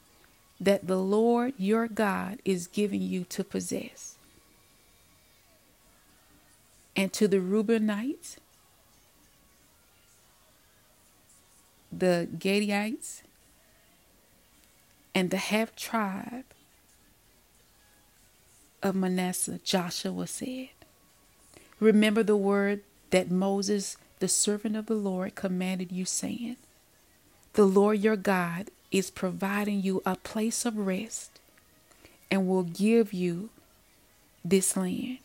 that 0.60 0.86
the 0.86 0.98
Lord 0.98 1.54
your 1.58 1.88
God 1.88 2.38
is 2.44 2.66
giving 2.66 3.02
you 3.02 3.24
to 3.24 3.44
possess. 3.44 4.16
And 6.96 7.12
to 7.12 7.26
the 7.26 7.38
Reubenites, 7.38 8.36
the 11.92 12.28
Gadites, 12.38 13.22
and 15.14 15.30
the 15.30 15.36
half 15.38 15.74
tribe 15.76 16.44
of 18.82 18.94
Manasseh, 18.94 19.60
Joshua 19.64 20.26
said, 20.26 20.68
Remember 21.80 22.22
the 22.22 22.36
word 22.36 22.82
that 23.10 23.30
Moses, 23.30 23.96
the 24.18 24.28
servant 24.28 24.76
of 24.76 24.86
the 24.86 24.94
Lord, 24.94 25.34
commanded 25.34 25.92
you, 25.92 26.04
saying, 26.04 26.56
The 27.54 27.64
Lord 27.64 28.00
your 28.00 28.16
God 28.16 28.70
is 28.94 29.10
providing 29.10 29.82
you 29.82 30.00
a 30.06 30.14
place 30.14 30.64
of 30.64 30.78
rest 30.78 31.40
and 32.30 32.46
will 32.46 32.62
give 32.62 33.12
you 33.12 33.50
this 34.44 34.76
land. 34.76 35.18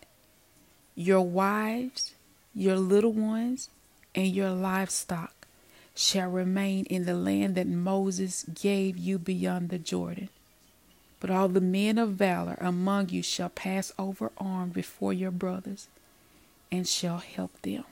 Your 0.96 1.22
wives, 1.22 2.16
your 2.56 2.78
little 2.78 3.14
ones, 3.14 3.70
and 4.16 4.26
your 4.26 4.50
livestock 4.50 5.46
shall 5.94 6.32
remain 6.32 6.86
in 6.86 7.06
the 7.06 7.14
land 7.14 7.54
that 7.54 7.68
Moses 7.68 8.44
gave 8.60 8.98
you 8.98 9.20
beyond 9.20 9.70
the 9.70 9.78
Jordan. 9.78 10.30
But 11.20 11.30
all 11.30 11.48
the 11.48 11.62
men 11.62 12.00
of 12.00 12.14
valor 12.14 12.58
among 12.60 13.10
you 13.10 13.22
shall 13.22 13.50
pass 13.50 13.94
over 14.00 14.32
armed 14.40 14.74
before 14.74 15.14
your 15.14 15.32
brothers 15.32 15.90
and 16.72 16.88
shall 16.88 17.20
help 17.20 17.62
them. 17.62 17.84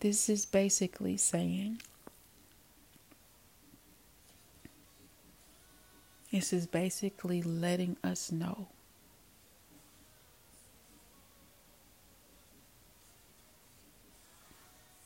This 0.00 0.28
is 0.28 0.46
basically 0.46 1.16
saying 1.16 1.82
this 6.30 6.52
is 6.52 6.66
basically 6.66 7.42
letting 7.42 7.96
us 8.04 8.30
know 8.30 8.68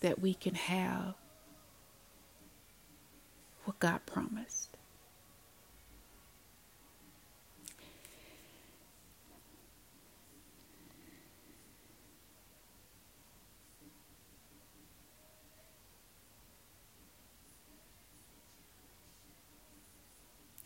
that 0.00 0.18
we 0.20 0.34
can 0.34 0.54
have 0.56 1.14
what 3.64 3.78
God 3.78 4.00
promised. 4.04 4.71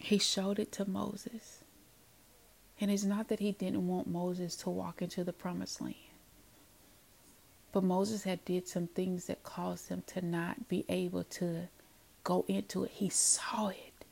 He 0.06 0.18
showed 0.18 0.60
it 0.60 0.70
to 0.70 0.88
Moses. 0.88 1.64
And 2.80 2.92
it's 2.92 3.02
not 3.02 3.26
that 3.26 3.40
he 3.40 3.50
didn't 3.50 3.88
want 3.88 4.06
Moses 4.06 4.54
to 4.58 4.70
walk 4.70 5.02
into 5.02 5.24
the 5.24 5.32
promised 5.32 5.80
land. 5.80 5.96
But 7.72 7.82
Moses 7.82 8.22
had 8.22 8.44
did 8.44 8.68
some 8.68 8.86
things 8.86 9.24
that 9.24 9.42
caused 9.42 9.88
him 9.88 10.04
to 10.06 10.24
not 10.24 10.68
be 10.68 10.84
able 10.88 11.24
to 11.24 11.66
go 12.22 12.44
into 12.46 12.84
it. 12.84 12.92
He 12.92 13.08
saw 13.08 13.70
it. 13.70 14.04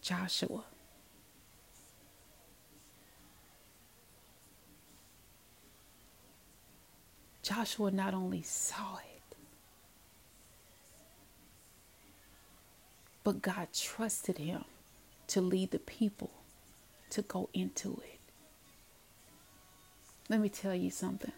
Joshua. 0.00 0.62
Joshua 7.42 7.90
not 7.90 8.14
only 8.14 8.42
saw 8.42 8.98
it, 8.98 9.13
But 13.24 13.42
God 13.42 13.68
trusted 13.74 14.38
him 14.38 14.64
to 15.28 15.40
lead 15.40 15.70
the 15.70 15.78
people 15.78 16.30
to 17.10 17.22
go 17.22 17.48
into 17.54 18.00
it. 18.04 18.20
Let 20.28 20.40
me 20.40 20.50
tell 20.50 20.74
you 20.74 20.90
something. 20.90 21.32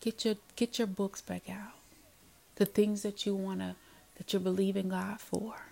Get 0.00 0.24
your 0.24 0.34
get 0.56 0.78
your 0.78 0.88
books 0.88 1.20
back 1.20 1.48
out. 1.48 1.74
The 2.56 2.66
things 2.66 3.02
that 3.02 3.24
you 3.24 3.36
wanna 3.36 3.76
that 4.16 4.32
you're 4.32 4.40
believing 4.40 4.88
God 4.88 5.20
for. 5.20 5.71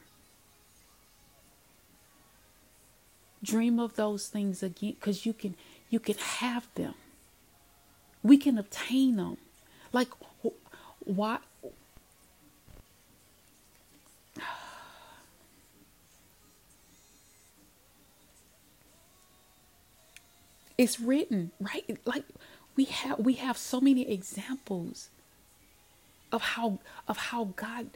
Dream 3.43 3.79
of 3.79 3.97
those 3.97 4.29
things 4.29 4.63
again 4.63 4.97
because 4.99 5.25
you 5.25 5.33
can 5.33 5.55
you 5.89 5.99
can 5.99 6.17
have 6.17 6.69
them. 6.75 6.95
We 8.23 8.37
can 8.37 8.59
obtain 8.59 9.17
them. 9.17 9.39
Like 9.93 10.09
why 11.05 11.39
it's 20.79 21.01
written 21.01 21.51
right 21.61 21.99
like 22.05 22.25
we 22.77 22.85
have 22.85 23.19
we 23.19 23.33
have 23.35 23.57
so 23.57 23.81
many 23.81 24.09
examples 24.11 25.09
of 26.33 26.43
how 26.43 26.79
of 27.09 27.17
how 27.17 27.45
god 27.57 27.89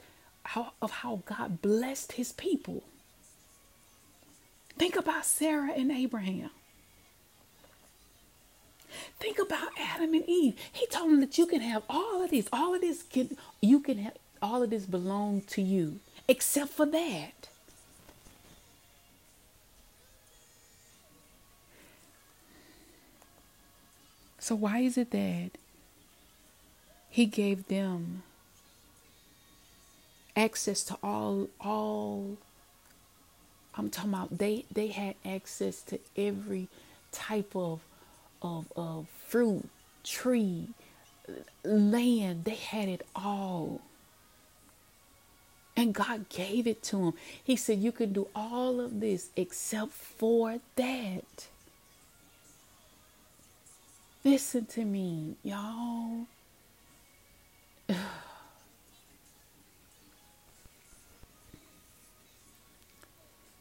how 0.44 0.72
of 0.82 0.90
how 0.90 1.22
god 1.24 1.60
blessed 1.62 2.12
his 2.12 2.32
people 2.32 2.82
Think 4.76 4.96
about 4.96 5.24
Sarah 5.24 5.72
and 5.76 5.90
Abraham. 5.90 6.50
Think 9.18 9.38
about 9.38 9.68
Adam 9.78 10.14
and 10.14 10.24
Eve. 10.28 10.54
He 10.72 10.86
told 10.86 11.10
them 11.10 11.20
that 11.20 11.38
you 11.38 11.46
can 11.46 11.60
have 11.60 11.82
all 11.88 12.22
of 12.22 12.30
this. 12.30 12.48
All 12.52 12.74
of 12.74 12.80
this 12.80 13.02
can 13.02 13.36
you 13.60 13.80
can 13.80 13.98
have 13.98 14.16
all 14.42 14.62
of 14.62 14.70
this 14.70 14.86
belong 14.86 15.42
to 15.42 15.62
you, 15.62 16.00
except 16.28 16.70
for 16.70 16.86
that. 16.86 17.48
So 24.38 24.54
why 24.54 24.80
is 24.80 24.98
it 24.98 25.10
that 25.12 25.52
he 27.08 27.24
gave 27.24 27.68
them 27.68 28.22
access 30.36 30.82
to 30.84 30.98
all 31.02 31.48
all 31.60 32.36
I'm 33.76 33.90
talking 33.90 34.14
about 34.14 34.38
they 34.38 34.64
they 34.72 34.88
had 34.88 35.16
access 35.24 35.82
to 35.84 36.00
every 36.16 36.68
type 37.12 37.56
of 37.56 37.80
of 38.42 38.66
of 38.76 39.06
fruit, 39.26 39.68
tree, 40.04 40.68
land. 41.64 42.44
They 42.44 42.54
had 42.56 42.88
it 42.88 43.06
all. 43.16 43.80
And 45.76 45.94
God 45.94 46.28
gave 46.28 46.66
it 46.66 46.82
to 46.84 47.06
him. 47.06 47.12
He 47.42 47.56
said, 47.56 47.80
You 47.80 47.92
can 47.92 48.12
do 48.12 48.28
all 48.34 48.80
of 48.80 49.00
this 49.00 49.30
except 49.36 49.92
for 49.92 50.60
that. 50.76 51.48
Listen 54.24 54.66
to 54.66 54.84
me, 54.84 55.36
y'all. 55.42 56.26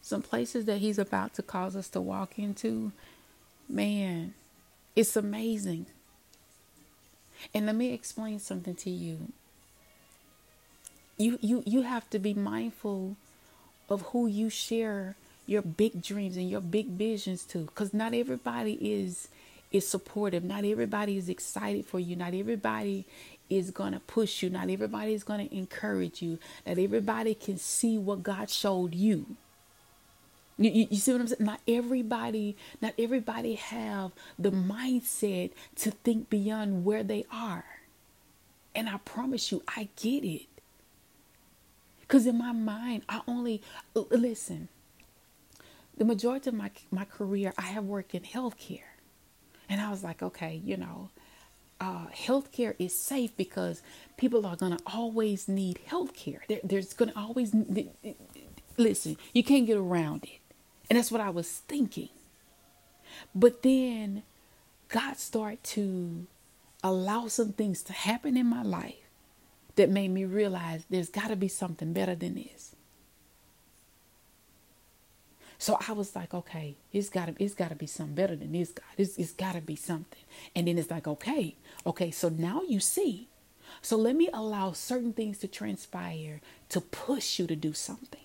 some 0.04 0.22
places 0.22 0.66
that 0.66 0.80
he's 0.80 1.00
about 1.00 1.34
to 1.36 1.42
cause 1.42 1.78
us 1.78 1.88
to 1.88 2.02
walk 2.02 2.38
into, 2.38 2.92
man, 3.70 4.34
it's 4.98 5.16
amazing. 5.16 5.86
And 7.54 7.66
let 7.66 7.76
me 7.76 7.94
explain 7.94 8.40
something 8.40 8.76
to 8.76 8.90
you. 8.90 9.32
You 11.18 11.40
you 11.42 11.64
you 11.66 11.84
have 11.84 12.10
to 12.10 12.20
be 12.20 12.34
mindful 12.34 13.16
of 13.90 14.02
who 14.08 14.28
you 14.28 14.50
share 14.50 15.16
your 15.46 15.62
big 15.62 16.02
dreams 16.02 16.36
and 16.36 16.50
your 16.50 16.62
big 16.62 16.88
visions 16.88 17.46
to 17.46 17.70
cuz 17.74 17.94
not 17.94 18.14
everybody 18.14 18.74
is 18.74 19.30
is 19.72 19.88
supportive. 19.88 20.44
Not 20.44 20.66
everybody 20.66 21.18
is 21.18 21.30
excited 21.30 21.86
for 21.86 22.00
you. 22.00 22.16
Not 22.18 22.34
everybody 22.34 23.06
is 23.50 23.72
going 23.72 23.94
to 23.94 24.02
push 24.02 24.44
you. 24.44 24.50
Not 24.50 24.70
everybody 24.70 25.14
is 25.14 25.24
going 25.24 25.48
to 25.48 25.56
encourage 25.56 26.22
you. 26.22 26.40
Not 26.68 26.78
everybody 26.78 27.36
can 27.36 27.58
see 27.58 27.98
what 27.98 28.24
God 28.24 28.50
showed 28.50 28.94
you. 28.96 29.38
You, 30.58 30.72
you, 30.72 30.88
you, 30.92 30.98
see 30.98 31.12
what 31.12 31.22
I'm 31.22 31.28
saying? 31.28 31.46
Not 31.46 31.62
everybody, 31.68 32.58
not 32.82 32.94
everybody 33.00 33.56
have 33.56 34.12
the 34.38 34.52
mindset 34.52 35.52
to 35.78 35.92
think 35.92 36.30
beyond 36.30 36.86
where 36.86 37.04
they 37.04 37.26
are. 37.32 37.66
And 38.76 38.90
I 38.90 38.98
promise 39.00 39.52
you, 39.52 39.64
I 39.68 39.90
get 39.96 40.24
it. 40.24 40.48
Because 42.02 42.28
in 42.28 42.38
my 42.38 42.52
mind, 42.52 43.04
I 43.10 43.22
only 43.28 43.62
listen. 43.96 44.70
The 45.98 46.06
majority 46.06 46.50
of 46.50 46.56
my 46.56 46.72
my 46.92 47.06
career, 47.06 47.54
I 47.58 47.64
have 47.64 47.86
worked 47.86 48.16
in 48.16 48.22
healthcare, 48.24 48.92
and 49.70 49.82
I 49.82 49.90
was 49.92 50.04
like, 50.04 50.24
okay, 50.24 50.62
you 50.64 50.78
know, 50.78 51.10
uh, 51.82 52.08
healthcare 52.08 52.76
is 52.80 52.96
safe 52.96 53.36
because 53.38 53.82
people 54.18 54.46
are 54.46 54.56
gonna 54.56 54.80
always 54.88 55.48
need 55.48 55.80
healthcare. 55.90 56.40
There, 56.48 56.60
there's 56.64 56.94
gonna 56.94 57.14
always 57.16 57.56
listen. 58.78 59.18
You 59.34 59.44
can't 59.44 59.68
get 59.68 59.78
around 59.78 60.26
it. 60.26 60.40
And 60.90 60.98
that's 60.98 61.12
what 61.12 61.22
I 61.22 61.30
was 61.30 61.50
thinking. 61.50 62.10
But 63.34 63.64
then 63.64 64.24
God 64.90 65.18
started 65.18 65.64
to 65.66 66.28
allow 66.84 67.28
some 67.28 67.54
things 67.54 67.84
to 67.84 67.94
happen 67.94 68.38
in 68.38 68.46
my 68.46 68.64
life 68.64 68.96
that 69.76 69.90
made 69.90 70.10
me 70.10 70.26
realize 70.26 70.86
there's 70.90 71.10
got 71.10 71.30
to 71.30 71.36
be 71.36 71.48
something 71.48 71.94
better 71.94 72.16
than 72.16 72.36
this. 72.36 72.76
So 75.58 75.78
I 75.88 75.94
was 75.94 76.16
like, 76.16 76.34
okay, 76.34 76.76
it's 76.92 77.10
gotta 77.10 77.36
it's 77.40 77.54
gotta 77.56 77.76
be 77.76 77.88
something 77.88 78.16
better 78.16 78.36
than 78.36 78.52
this, 78.52 78.72
God. 78.72 78.84
It's, 78.98 79.18
it's 79.18 79.32
gotta 79.32 79.62
be 79.62 79.78
something. 79.78 80.20
And 80.54 80.68
then 80.68 80.78
it's 80.78 80.92
like, 80.92 81.08
okay, 81.08 81.56
okay, 81.86 82.12
so 82.12 82.28
now 82.28 82.64
you 82.68 82.82
see. 82.82 83.30
So 83.82 83.96
let 83.96 84.18
me 84.18 84.30
allow 84.34 84.74
certain 84.74 85.14
things 85.14 85.38
to 85.40 85.48
transpire 85.48 86.42
to 86.70 86.82
push 86.82 87.40
you 87.40 87.48
to 87.48 87.56
do 87.56 87.72
something. 87.72 88.20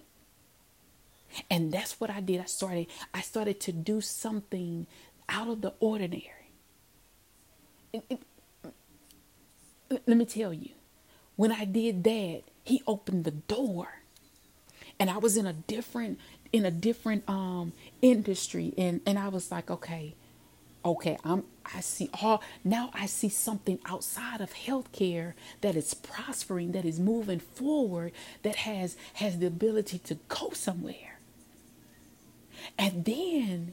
And 1.51 1.73
that's 1.73 2.01
what 2.01 2.11
I 2.11 2.21
did. 2.21 2.41
I 2.41 2.47
started 2.47 2.87
I 3.14 3.21
started 3.21 3.61
to 3.61 3.73
do 3.73 4.01
something 4.01 4.87
out 5.29 5.49
of 5.49 5.61
the 5.61 5.75
ordinary. 5.81 6.53
It, 7.93 8.05
it, 8.11 8.21
let 10.07 10.17
me 10.17 10.25
tell 10.27 10.53
you, 10.53 10.71
when 11.37 11.53
I 11.53 11.64
did 11.64 12.05
that, 12.05 12.43
he 12.64 12.83
opened 12.87 13.25
the 13.25 13.31
door. 13.33 13.88
And 15.01 15.11
I 15.11 15.19
was 15.19 15.37
in 15.37 15.47
a 15.47 15.53
different 15.53 16.19
in 16.53 16.64
a 16.64 16.71
different 16.71 17.29
um 17.29 17.73
industry 18.03 18.75
and 18.79 19.01
and 19.07 19.19
I 19.19 19.29
was 19.29 19.51
like, 19.51 19.71
okay, 19.71 20.14
okay, 20.85 21.19
I'm 21.25 21.45
I 21.75 21.81
see 21.81 22.11
all 22.23 22.43
now 22.64 22.91
I 22.95 23.07
see 23.07 23.29
something 23.29 23.79
outside 23.87 24.41
of 24.41 24.53
healthcare 24.55 25.35
that 25.61 25.77
is 25.77 25.95
prospering, 25.95 26.73
that 26.73 26.85
is 26.85 26.99
moving 27.01 27.41
forward, 27.41 28.12
that 28.43 28.57
has 28.57 28.97
has 29.14 29.38
the 29.38 29.47
ability 29.47 29.99
to 30.01 30.17
go 30.29 30.51
somewhere. 30.53 31.17
And 32.76 33.04
then 33.04 33.72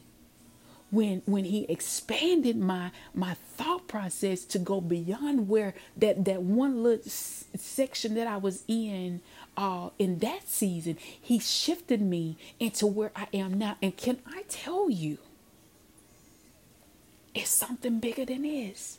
when 0.90 1.22
when 1.26 1.44
he 1.44 1.64
expanded 1.68 2.56
my 2.56 2.92
my 3.12 3.34
thought 3.34 3.88
process 3.88 4.44
to 4.44 4.58
go 4.58 4.80
beyond 4.80 5.48
where 5.48 5.74
that 5.96 6.24
that 6.24 6.42
one 6.42 6.82
little 6.82 7.04
s- 7.04 7.44
section 7.56 8.14
that 8.14 8.26
I 8.26 8.36
was 8.36 8.62
in 8.68 9.20
uh 9.56 9.90
in 9.98 10.20
that 10.20 10.48
season 10.48 10.96
he 11.20 11.38
shifted 11.40 12.00
me 12.00 12.36
into 12.60 12.86
where 12.86 13.10
I 13.16 13.26
am 13.34 13.54
now. 13.58 13.76
And 13.82 13.96
can 13.96 14.18
I 14.26 14.44
tell 14.48 14.88
you 14.88 15.18
it's 17.34 17.50
something 17.50 17.98
bigger 17.98 18.24
than 18.24 18.42
this 18.42 18.98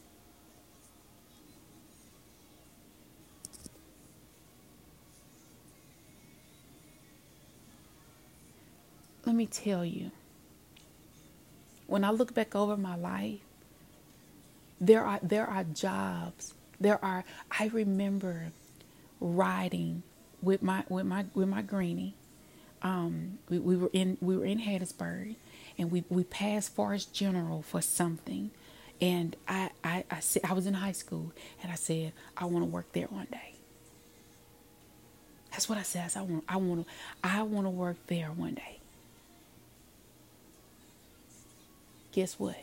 let 9.28 9.36
me 9.36 9.46
tell 9.46 9.86
you 9.86 10.12
when 11.86 12.04
I 12.04 12.12
look 12.12 12.34
back 12.34 12.56
over 12.56 12.78
my 12.78 12.96
life, 12.96 13.40
there 14.80 15.04
are 15.04 15.20
there 15.22 15.46
are 15.46 15.64
jobs. 15.66 16.54
There 16.80 17.04
are 17.04 17.26
I 17.52 17.68
remember 17.68 18.52
riding 19.20 20.04
with 20.42 20.64
my 20.64 20.84
with 20.90 21.06
my 21.06 21.26
with 21.34 21.50
my 21.50 21.62
greenie. 21.62 22.16
Um, 22.82 23.40
we, 23.50 23.60
we 23.60 23.76
were 23.76 23.90
in 23.92 24.18
we 24.22 24.38
were 24.38 24.46
in 24.46 24.60
Hattiesburg 24.60 25.36
and 25.78 25.92
we, 25.92 26.04
we 26.10 26.24
passed 26.24 26.74
Forrest 26.74 27.14
General 27.14 27.62
for 27.64 27.82
something. 27.82 28.52
And 29.02 29.36
I, 29.48 29.72
I, 29.84 30.06
I 30.10 30.20
said 30.22 30.44
I 30.46 30.54
was 30.54 30.66
in 30.66 30.76
high 30.76 30.92
school 30.92 31.32
and 31.62 31.72
I 31.72 31.76
said, 31.76 32.14
I 32.36 32.46
want 32.46 32.66
to 32.66 32.70
work 32.70 32.92
there 32.94 33.08
one 33.08 33.28
day. 33.32 33.56
That's 35.52 35.68
what 35.68 35.78
I 35.78 35.84
said. 35.84 36.06
I, 36.06 36.08
said, 36.08 36.22
I 36.22 36.24
want 36.24 36.44
I 36.48 36.58
want 36.58 36.88
to 36.88 36.94
I 37.24 37.42
want 37.44 37.66
to 37.66 37.72
work 37.72 37.98
there 38.08 38.28
one 38.28 38.54
day. 38.54 38.77
Guess 42.18 42.40
what? 42.40 42.58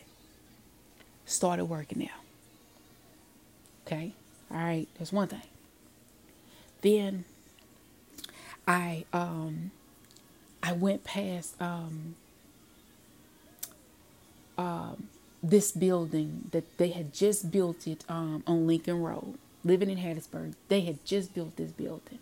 Started 1.26 1.66
working 1.66 2.00
now. 2.00 2.20
Okay? 3.86 4.12
All 4.50 4.56
right, 4.56 4.88
that's 4.98 5.12
one 5.12 5.28
thing. 5.28 5.42
Then 6.80 7.24
I 8.66 9.04
um 9.12 9.70
I 10.60 10.72
went 10.72 11.04
past 11.04 11.54
um 11.62 12.16
um 14.58 15.08
this 15.40 15.70
building 15.70 16.48
that 16.50 16.76
they 16.76 16.88
had 16.88 17.14
just 17.14 17.52
built 17.52 17.86
it 17.86 18.04
um 18.08 18.42
on 18.48 18.66
Lincoln 18.66 19.00
Road, 19.00 19.38
living 19.62 19.88
in 19.88 19.98
Hattiesburg. 19.98 20.54
They 20.66 20.80
had 20.80 21.04
just 21.04 21.32
built 21.32 21.54
this 21.54 21.70
building. 21.70 22.18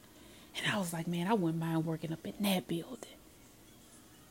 And 0.59 0.71
I 0.71 0.79
was 0.79 0.93
like, 0.93 1.09
man, 1.09 1.29
I 1.29 1.33
wouldn't 1.33 1.59
mind 1.59 1.87
working 1.87 2.13
up 2.13 2.27
in 2.27 2.35
that 2.41 2.69
building 2.69 3.17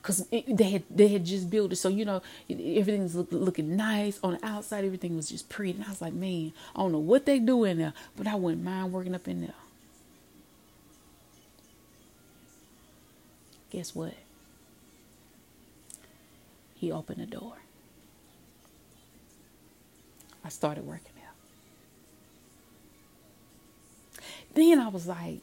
because 0.01 0.25
they 0.29 0.69
had 0.71 0.83
they 0.89 1.07
had 1.09 1.25
just 1.25 1.49
built 1.49 1.71
it, 1.71 1.75
so 1.75 1.87
you 1.87 2.05
know 2.05 2.21
everything's 2.49 3.15
look, 3.15 3.27
looking 3.31 3.75
nice 3.75 4.19
on 4.23 4.33
the 4.33 4.45
outside. 4.45 4.83
Everything 4.83 5.15
was 5.15 5.29
just 5.29 5.47
pretty, 5.49 5.73
and 5.73 5.85
I 5.85 5.89
was 5.89 6.01
like, 6.01 6.13
man, 6.13 6.53
I 6.75 6.79
don't 6.79 6.91
know 6.91 6.99
what 6.99 7.25
they 7.25 7.39
do 7.39 7.63
in 7.65 7.77
there, 7.77 7.93
but 8.17 8.27
I 8.27 8.35
wouldn't 8.35 8.63
mind 8.63 8.91
working 8.91 9.13
up 9.13 9.27
in 9.27 9.41
there. 9.41 9.53
Guess 13.69 13.95
what? 13.95 14.15
He 16.75 16.91
opened 16.91 17.21
the 17.21 17.27
door. 17.27 17.53
I 20.43 20.49
started 20.49 20.85
working 20.85 21.11
there. 21.15 21.31
Then 24.55 24.79
I 24.79 24.87
was 24.87 25.05
like, 25.05 25.41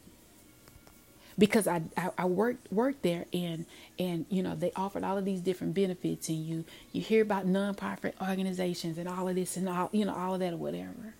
because 1.39 1.67
I, 1.67 1.81
I, 1.97 2.11
I 2.19 2.25
worked 2.25 2.71
worked 2.71 3.01
there 3.01 3.25
and 3.33 3.65
and 3.97 4.25
you 4.29 4.43
know 4.43 4.55
they 4.55 4.71
offered 4.75 5.03
all 5.03 5.17
of 5.17 5.25
these 5.25 5.39
different 5.39 5.73
benefits 5.73 6.29
and 6.29 6.45
you 6.45 6.65
you 6.91 7.01
hear 7.01 7.23
about 7.23 7.47
nonprofit 7.47 8.13
organizations 8.21 8.97
and 8.97 9.07
all 9.07 9.27
of 9.27 9.35
this 9.35 9.57
and 9.57 9.67
all 9.69 9.89
you 9.91 10.05
know 10.05 10.13
all 10.13 10.35
of 10.35 10.41
that 10.41 10.53
or 10.53 10.57
whatever. 10.57 11.15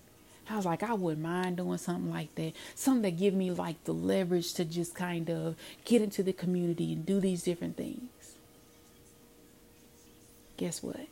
I 0.48 0.56
was 0.56 0.66
like, 0.66 0.82
I 0.82 0.94
wouldn't 0.94 1.22
mind 1.22 1.58
doing 1.58 1.78
something 1.78 2.10
like 2.10 2.34
that. 2.34 2.54
Something 2.74 3.02
that 3.02 3.20
give 3.20 3.34
me 3.34 3.52
like 3.52 3.84
the 3.84 3.94
leverage 3.94 4.52
to 4.54 4.64
just 4.64 4.96
kind 4.96 5.30
of 5.30 5.54
get 5.84 6.02
into 6.02 6.24
the 6.24 6.32
community 6.32 6.92
and 6.92 7.06
do 7.06 7.20
these 7.20 7.44
different 7.44 7.76
things. 7.76 8.10
Guess 10.56 10.82
what? 10.82 11.06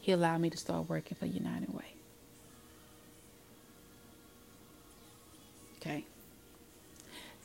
He 0.00 0.10
allowed 0.10 0.40
me 0.40 0.50
to 0.50 0.56
start 0.56 0.88
working 0.88 1.16
for 1.16 1.26
United 1.26 1.72
Way. 1.72 1.94
Okay. 5.80 6.04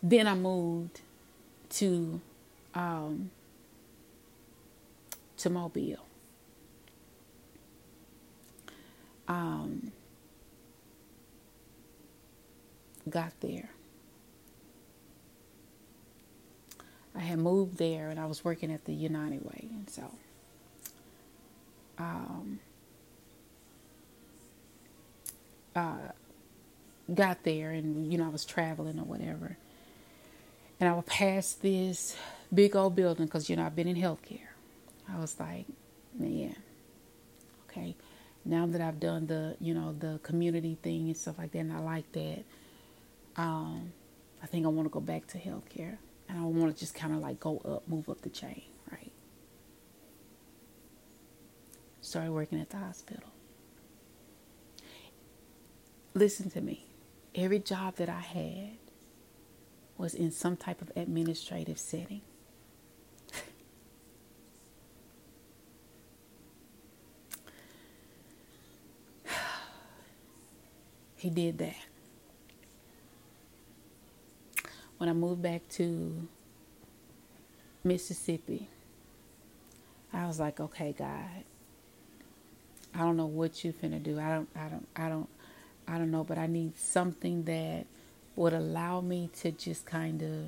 Then 0.01 0.27
I 0.27 0.35
moved 0.35 1.01
to 1.71 2.21
um, 2.75 3.31
to 5.37 5.49
Mobile. 5.49 6.05
Um, 9.27 9.91
got 13.09 13.33
there. 13.41 13.69
I 17.15 17.19
had 17.21 17.39
moved 17.39 17.77
there 17.77 18.09
and 18.09 18.19
I 18.19 18.25
was 18.25 18.45
working 18.45 18.71
at 18.71 18.85
the 18.85 18.93
United 18.93 19.43
Way, 19.43 19.67
and 19.71 19.89
so 19.89 20.11
um, 21.97 22.59
uh, 25.75 26.11
got 27.13 27.43
there, 27.43 27.71
and 27.71 28.11
you 28.11 28.17
know 28.17 28.25
I 28.25 28.29
was 28.29 28.45
traveling 28.45 28.99
or 28.99 29.03
whatever, 29.03 29.57
and 30.79 30.89
I 30.89 30.93
would 30.93 31.05
pass 31.05 31.53
this 31.53 32.15
big 32.53 32.75
old 32.75 32.95
building 32.95 33.25
because, 33.25 33.49
you 33.49 33.55
know, 33.55 33.65
I've 33.65 33.75
been 33.75 33.87
in 33.87 33.95
healthcare. 33.95 34.47
I 35.11 35.19
was 35.19 35.39
like, 35.39 35.65
man, 36.17 36.55
okay, 37.69 37.95
now 38.45 38.65
that 38.67 38.81
I've 38.81 38.99
done 38.99 39.27
the, 39.27 39.55
you 39.59 39.73
know, 39.73 39.93
the 39.97 40.19
community 40.23 40.77
thing 40.81 41.07
and 41.07 41.17
stuff 41.17 41.37
like 41.37 41.51
that, 41.51 41.59
and 41.59 41.73
I 41.73 41.79
like 41.79 42.11
that, 42.13 42.43
um, 43.35 43.91
I 44.41 44.47
think 44.47 44.65
I 44.65 44.69
want 44.69 44.85
to 44.87 44.89
go 44.91 44.99
back 44.99 45.27
to 45.27 45.37
healthcare. 45.37 45.97
And 46.29 46.37
I 46.37 46.43
want 46.43 46.73
to 46.73 46.79
just 46.79 46.93
kind 46.93 47.13
of 47.13 47.19
like 47.19 47.39
go 47.39 47.59
up, 47.59 47.87
move 47.87 48.09
up 48.09 48.21
the 48.21 48.29
chain, 48.29 48.63
right? 48.91 49.11
Started 52.01 52.31
working 52.31 52.59
at 52.59 52.69
the 52.69 52.77
hospital. 52.77 53.29
Listen 56.13 56.49
to 56.51 56.61
me. 56.61 56.85
Every 57.33 57.59
job 57.59 57.95
that 57.95 58.09
I 58.09 58.19
had, 58.19 58.77
was 59.97 60.13
in 60.13 60.31
some 60.31 60.55
type 60.55 60.81
of 60.81 60.91
administrative 60.95 61.79
setting. 61.79 62.21
he 71.17 71.29
did 71.29 71.57
that. 71.57 71.75
When 74.97 75.09
I 75.09 75.13
moved 75.13 75.41
back 75.41 75.67
to 75.69 76.27
Mississippi, 77.83 78.67
I 80.13 80.25
was 80.27 80.39
like, 80.39 80.59
okay, 80.59 80.95
God, 80.97 81.43
I 82.95 82.99
don't 82.99 83.17
know 83.17 83.27
what 83.27 83.63
you're 83.63 83.73
finna 83.73 84.01
do. 84.01 84.19
I 84.19 84.29
don't, 84.29 84.49
I 84.55 84.69
don't, 84.69 84.87
I 84.95 85.09
don't, 85.09 85.29
I 85.87 85.97
don't 85.99 86.09
know, 86.11 86.23
but 86.23 86.37
I 86.39 86.47
need 86.47 86.77
something 86.77 87.43
that 87.43 87.85
would 88.37 88.53
allow 88.53 89.01
me 89.01 89.29
to 89.41 89.51
just 89.51 89.85
kind 89.85 90.21
of 90.21 90.45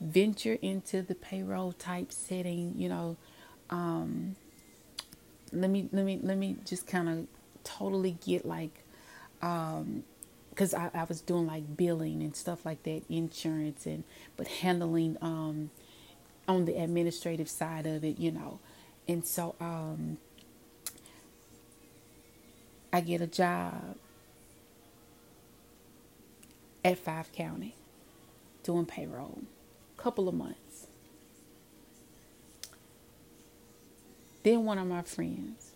venture 0.00 0.58
into 0.60 1.00
the 1.02 1.14
payroll 1.14 1.72
type 1.72 2.12
setting, 2.12 2.74
you 2.76 2.88
know, 2.88 3.16
um, 3.70 4.36
let 5.52 5.70
me 5.70 5.88
let 5.92 6.04
me 6.04 6.20
let 6.22 6.36
me 6.36 6.56
just 6.64 6.86
kind 6.86 7.08
of 7.08 7.26
totally 7.62 8.18
get 8.26 8.44
like 8.44 8.84
um 9.40 10.02
because 10.50 10.74
I, 10.74 10.90
I 10.94 11.04
was 11.04 11.20
doing 11.20 11.46
like 11.46 11.76
billing 11.76 12.22
and 12.22 12.36
stuff 12.36 12.66
like 12.66 12.82
that 12.84 13.02
insurance 13.08 13.86
and 13.86 14.04
but 14.36 14.48
handling 14.48 15.16
um 15.22 15.70
on 16.46 16.64
the 16.66 16.76
administrative 16.76 17.48
side 17.48 17.86
of 17.86 18.04
it 18.04 18.18
you 18.18 18.32
know. 18.32 18.58
And 19.06 19.26
so 19.26 19.54
um 19.60 20.18
i 22.92 23.00
get 23.00 23.20
a 23.20 23.26
job 23.26 23.96
at 26.84 26.98
Five 26.98 27.32
County 27.32 27.74
doing 28.62 28.86
payroll. 28.86 29.42
Couple 29.96 30.28
of 30.28 30.34
months. 30.34 30.86
Then 34.42 34.64
one 34.64 34.78
of 34.78 34.86
my 34.86 35.02
friends 35.02 35.72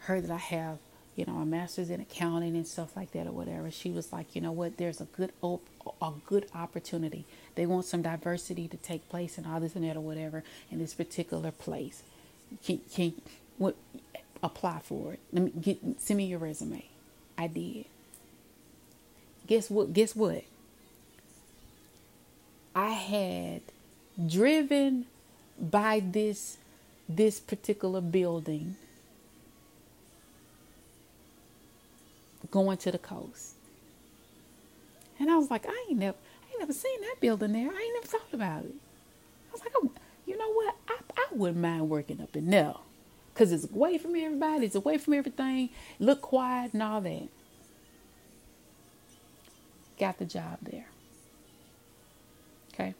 heard 0.00 0.24
that 0.24 0.30
I 0.30 0.36
have, 0.38 0.78
you 1.16 1.24
know, 1.26 1.38
a 1.38 1.46
master's 1.46 1.90
in 1.90 2.00
accounting 2.00 2.56
and 2.56 2.66
stuff 2.66 2.96
like 2.96 3.12
that 3.12 3.26
or 3.26 3.32
whatever. 3.32 3.70
She 3.70 3.90
was 3.90 4.12
like, 4.12 4.34
you 4.36 4.40
know 4.40 4.52
what, 4.52 4.76
there's 4.78 5.00
a 5.00 5.06
good 5.06 5.32
op- 5.42 5.66
a 6.02 6.12
good 6.26 6.46
opportunity. 6.54 7.24
They 7.56 7.66
want 7.66 7.86
some 7.86 8.02
diversity 8.02 8.68
to 8.68 8.76
take 8.76 9.08
place 9.08 9.38
and 9.38 9.46
all 9.46 9.60
this 9.60 9.76
and 9.76 9.84
that 9.84 9.96
or 9.96 10.00
whatever 10.00 10.44
in 10.70 10.78
this 10.78 10.94
particular 10.94 11.50
place. 11.50 12.02
can, 12.64 12.80
can 12.94 13.14
what, 13.58 13.76
apply 14.42 14.80
for 14.80 15.14
it. 15.14 15.20
Let 15.32 15.44
me 15.44 15.52
get 15.60 15.78
send 16.00 16.18
me 16.18 16.26
your 16.26 16.38
resume. 16.38 16.84
I 17.38 17.48
did. 17.48 17.86
Guess 19.46 19.70
what? 19.70 19.92
Guess 19.92 20.16
what? 20.16 20.44
I 22.74 22.90
had 22.90 23.62
driven 24.26 25.06
by 25.58 26.00
this 26.04 26.58
this 27.08 27.38
particular 27.40 28.00
building 28.00 28.76
going 32.50 32.78
to 32.78 32.90
the 32.90 32.98
coast. 32.98 33.54
And 35.18 35.30
I 35.30 35.36
was 35.36 35.50
like, 35.50 35.66
I 35.66 35.86
ain't 35.88 35.98
never 35.98 36.16
I 36.16 36.50
ain't 36.50 36.60
never 36.60 36.72
seen 36.72 37.00
that 37.02 37.16
building 37.20 37.52
there. 37.52 37.70
I 37.70 37.80
ain't 37.80 37.94
never 37.94 38.06
thought 38.06 38.32
about 38.32 38.64
it. 38.64 38.74
I 39.50 39.52
was 39.52 39.60
like, 39.60 39.72
you 40.26 40.36
know 40.36 40.52
what? 40.52 40.74
I, 40.88 40.96
I 41.16 41.26
wouldn't 41.32 41.60
mind 41.60 41.88
working 41.88 42.20
up 42.20 42.36
in 42.36 42.50
there. 42.50 42.74
Cause 43.34 43.52
it's 43.52 43.70
away 43.70 43.98
from 43.98 44.16
everybody, 44.16 44.64
it's 44.64 44.74
away 44.74 44.96
from 44.96 45.12
everything, 45.12 45.68
look 45.98 46.22
quiet 46.22 46.72
and 46.72 46.82
all 46.82 47.02
that. 47.02 47.28
Got 49.98 50.18
the 50.18 50.24
job 50.26 50.58
there. 50.62 50.86
Okay. 52.74 52.94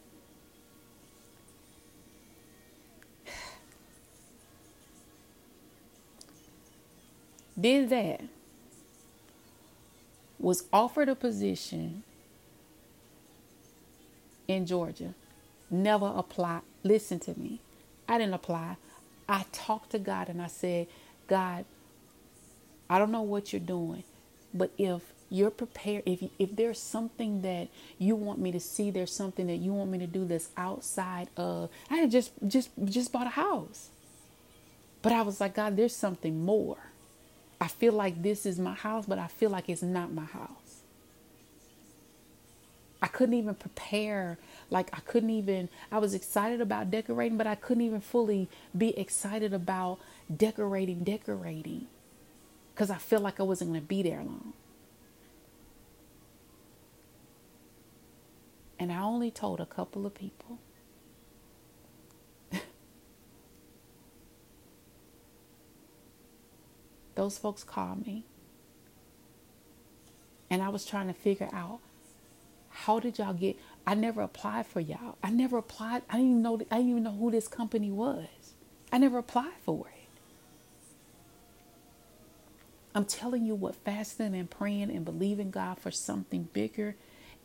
Did 7.60 7.90
that. 7.90 8.22
Was 10.38 10.64
offered 10.72 11.08
a 11.08 11.14
position 11.14 12.02
in 14.48 14.66
Georgia. 14.66 15.14
Never 15.70 16.12
applied. 16.14 16.62
Listen 16.84 17.18
to 17.20 17.38
me. 17.38 17.60
I 18.08 18.18
didn't 18.18 18.34
apply. 18.34 18.76
I 19.28 19.44
talked 19.52 19.90
to 19.90 19.98
God 19.98 20.28
and 20.28 20.40
I 20.42 20.46
said, 20.46 20.86
God, 21.26 21.64
I 22.88 22.98
don't 22.98 23.10
know 23.10 23.22
what 23.22 23.52
you're 23.52 23.60
doing, 23.60 24.04
but 24.56 24.70
if 24.78 25.02
you're 25.30 25.50
prepared, 25.50 26.04
if 26.06 26.22
if 26.38 26.54
there's 26.56 26.78
something 26.78 27.42
that 27.42 27.68
you 27.98 28.14
want 28.14 28.38
me 28.38 28.52
to 28.52 28.60
see, 28.60 28.90
there's 28.90 29.12
something 29.12 29.46
that 29.48 29.56
you 29.56 29.72
want 29.72 29.90
me 29.90 29.98
to 29.98 30.06
do 30.06 30.24
that's 30.24 30.50
outside 30.56 31.28
of, 31.36 31.70
I 31.90 31.96
had 31.96 32.10
just 32.10 32.32
just 32.46 32.70
just 32.84 33.12
bought 33.12 33.26
a 33.26 33.30
house, 33.30 33.90
but 35.02 35.12
I 35.12 35.22
was 35.22 35.40
like, 35.40 35.54
God, 35.54 35.76
there's 35.76 35.96
something 35.96 36.44
more. 36.44 36.78
I 37.60 37.68
feel 37.68 37.92
like 37.92 38.22
this 38.22 38.44
is 38.44 38.58
my 38.58 38.74
house, 38.74 39.06
but 39.06 39.18
I 39.18 39.28
feel 39.28 39.50
like 39.50 39.68
it's 39.68 39.82
not 39.82 40.12
my 40.12 40.24
house. 40.24 40.66
I 43.00 43.08
couldn't 43.08 43.34
even 43.34 43.54
prepare. 43.54 44.38
Like, 44.70 44.90
I 44.92 45.00
couldn't 45.00 45.30
even, 45.30 45.68
I 45.92 45.98
was 45.98 46.14
excited 46.14 46.60
about 46.60 46.90
decorating, 46.90 47.38
but 47.38 47.46
I 47.46 47.54
couldn't 47.54 47.84
even 47.84 48.00
fully 48.00 48.48
be 48.76 48.98
excited 48.98 49.52
about 49.52 49.98
decorating, 50.34 51.04
decorating, 51.04 51.86
because 52.76 52.90
I 52.90 52.98
felt 52.98 53.22
like 53.22 53.40
I 53.40 53.42
wasn't 53.42 53.70
going 53.70 53.80
to 53.80 53.86
be 53.86 54.02
there 54.02 54.18
long. 54.18 54.52
And 58.78 58.92
I 58.92 59.00
only 59.00 59.30
told 59.30 59.60
a 59.60 59.66
couple 59.66 60.04
of 60.04 60.12
people. 60.14 60.58
Those 67.14 67.38
folks 67.38 67.64
called 67.64 68.06
me. 68.06 68.24
And 70.50 70.60
I 70.62 70.68
was 70.68 70.84
trying 70.84 71.06
to 71.06 71.14
figure 71.14 71.48
out 71.54 71.78
how 72.68 73.00
did 73.00 73.16
y'all 73.18 73.32
get? 73.32 73.56
I 73.86 73.94
never 73.94 74.20
applied 74.20 74.66
for 74.66 74.80
y'all. 74.80 75.16
I 75.22 75.30
never 75.30 75.56
applied. 75.56 76.02
I 76.10 76.16
didn't 76.18 76.30
even 76.30 76.42
know. 76.42 76.60
I 76.70 76.76
didn't 76.76 76.90
even 76.90 77.04
know 77.04 77.12
who 77.12 77.30
this 77.30 77.48
company 77.48 77.90
was. 77.90 78.26
I 78.92 78.98
never 78.98 79.16
applied 79.16 79.54
for 79.64 79.86
it. 79.88 79.95
I'm 82.96 83.04
telling 83.04 83.44
you 83.44 83.54
what 83.54 83.76
fasting 83.76 84.34
and 84.34 84.50
praying 84.50 84.90
and 84.90 85.04
believing 85.04 85.50
God 85.50 85.78
for 85.78 85.90
something 85.90 86.48
bigger 86.54 86.96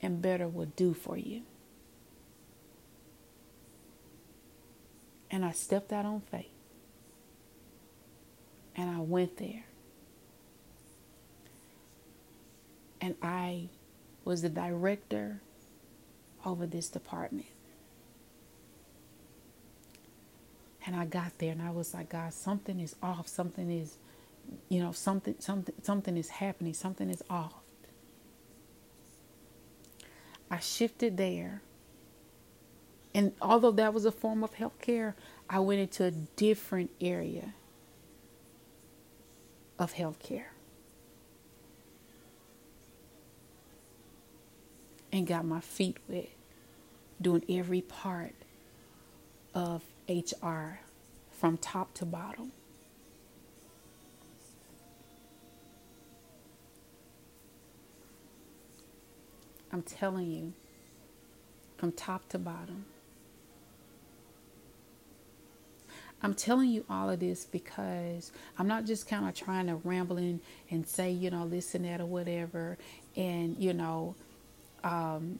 and 0.01 0.21
better 0.21 0.47
will 0.47 0.71
do 0.77 0.93
for 0.93 1.17
you. 1.17 1.41
And 5.29 5.43
I 5.43 5.51
stepped 5.51 5.91
out 5.91 6.05
on 6.05 6.21
faith. 6.21 6.47
And 8.77 8.89
I 8.89 8.99
went 9.01 9.37
there. 9.37 9.65
And 13.01 13.15
I 13.21 13.67
was 14.23 14.43
the 14.43 14.49
director 14.49 15.41
over 16.45 16.65
this 16.65 16.87
department. 16.87 17.47
And 20.85 20.95
I 20.95 21.05
got 21.05 21.37
there 21.39 21.51
and 21.51 21.61
I 21.61 21.71
was 21.71 21.93
like, 21.93 22.09
God, 22.09 22.33
something 22.33 22.79
is 22.79 22.95
off. 23.03 23.27
Something 23.27 23.69
is, 23.71 23.97
you 24.69 24.81
know, 24.81 24.91
something, 24.91 25.35
something, 25.39 25.75
something 25.81 26.17
is 26.17 26.29
happening. 26.29 26.73
Something 26.73 27.09
is 27.09 27.23
off. 27.29 27.53
I 30.49 30.59
shifted 30.59 31.17
there. 31.17 31.61
And 33.13 33.33
although 33.41 33.71
that 33.71 33.93
was 33.93 34.05
a 34.05 34.11
form 34.11 34.43
of 34.43 34.55
healthcare, 34.55 35.13
I 35.49 35.59
went 35.59 35.81
into 35.81 36.05
a 36.05 36.11
different 36.11 36.91
area 37.01 37.53
of 39.77 39.93
healthcare. 39.93 40.45
and 45.11 45.27
got 45.27 45.45
my 45.45 45.59
feet 45.59 45.97
wet 46.07 46.29
doing 47.21 47.43
every 47.49 47.81
part 47.81 48.33
of 49.53 49.83
HR 50.09 50.79
from 51.31 51.57
top 51.57 51.93
to 51.95 52.05
bottom. 52.05 52.51
I'm 59.71 59.81
telling 59.83 60.31
you, 60.31 60.53
from 61.77 61.91
top 61.91 62.29
to 62.29 62.37
bottom. 62.37 62.85
I'm 66.21 66.35
telling 66.35 66.69
you 66.69 66.85
all 66.87 67.09
of 67.09 67.19
this 67.19 67.45
because 67.45 68.31
I'm 68.59 68.67
not 68.67 68.85
just 68.85 69.07
kind 69.07 69.27
of 69.27 69.33
trying 69.33 69.65
to 69.65 69.75
ramble 69.77 70.17
in 70.17 70.39
and 70.69 70.87
say, 70.87 71.09
you 71.09 71.31
know, 71.31 71.45
and 71.73 71.85
that 71.85 71.99
or 71.99 72.05
whatever. 72.05 72.77
And, 73.15 73.57
you 73.57 73.73
know, 73.73 74.13
um, 74.83 75.39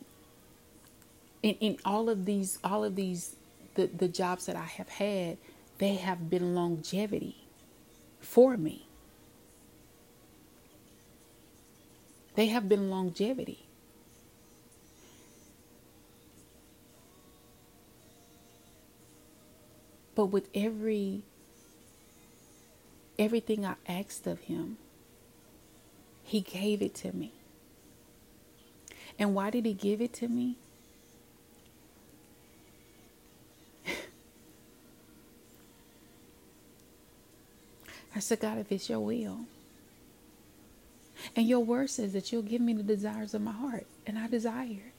in, 1.43 1.55
in 1.59 1.77
all 1.85 2.09
of 2.09 2.25
these, 2.25 2.57
all 2.63 2.83
of 2.83 2.95
these, 2.95 3.35
the, 3.75 3.85
the 3.85 4.07
jobs 4.07 4.47
that 4.47 4.55
I 4.55 4.65
have 4.65 4.89
had, 4.89 5.37
they 5.77 5.95
have 5.95 6.29
been 6.29 6.55
longevity 6.55 7.35
for 8.19 8.57
me. 8.57 8.87
They 12.33 12.47
have 12.47 12.67
been 12.67 12.89
longevity. 12.89 13.65
But 20.15 20.25
with 20.27 20.49
every 20.53 21.21
everything 23.17 23.65
I 23.65 23.75
asked 23.87 24.27
of 24.27 24.39
him, 24.41 24.77
he 26.23 26.41
gave 26.41 26.81
it 26.81 26.95
to 26.95 27.13
me. 27.13 27.33
And 29.19 29.35
why 29.35 29.49
did 29.51 29.65
he 29.65 29.73
give 29.73 30.01
it 30.01 30.13
to 30.13 30.27
me? 30.27 30.55
I 38.15 38.19
said, 38.19 38.39
God, 38.39 38.57
if 38.57 38.71
it's 38.71 38.89
your 38.89 39.01
will. 39.01 39.41
And 41.35 41.47
your 41.47 41.59
word 41.59 41.89
says 41.91 42.13
that 42.13 42.31
you'll 42.31 42.41
give 42.41 42.61
me 42.61 42.73
the 42.73 42.81
desires 42.83 43.33
of 43.35 43.41
my 43.41 43.51
heart, 43.51 43.85
and 44.07 44.17
I 44.17 44.27
desire. 44.27 44.93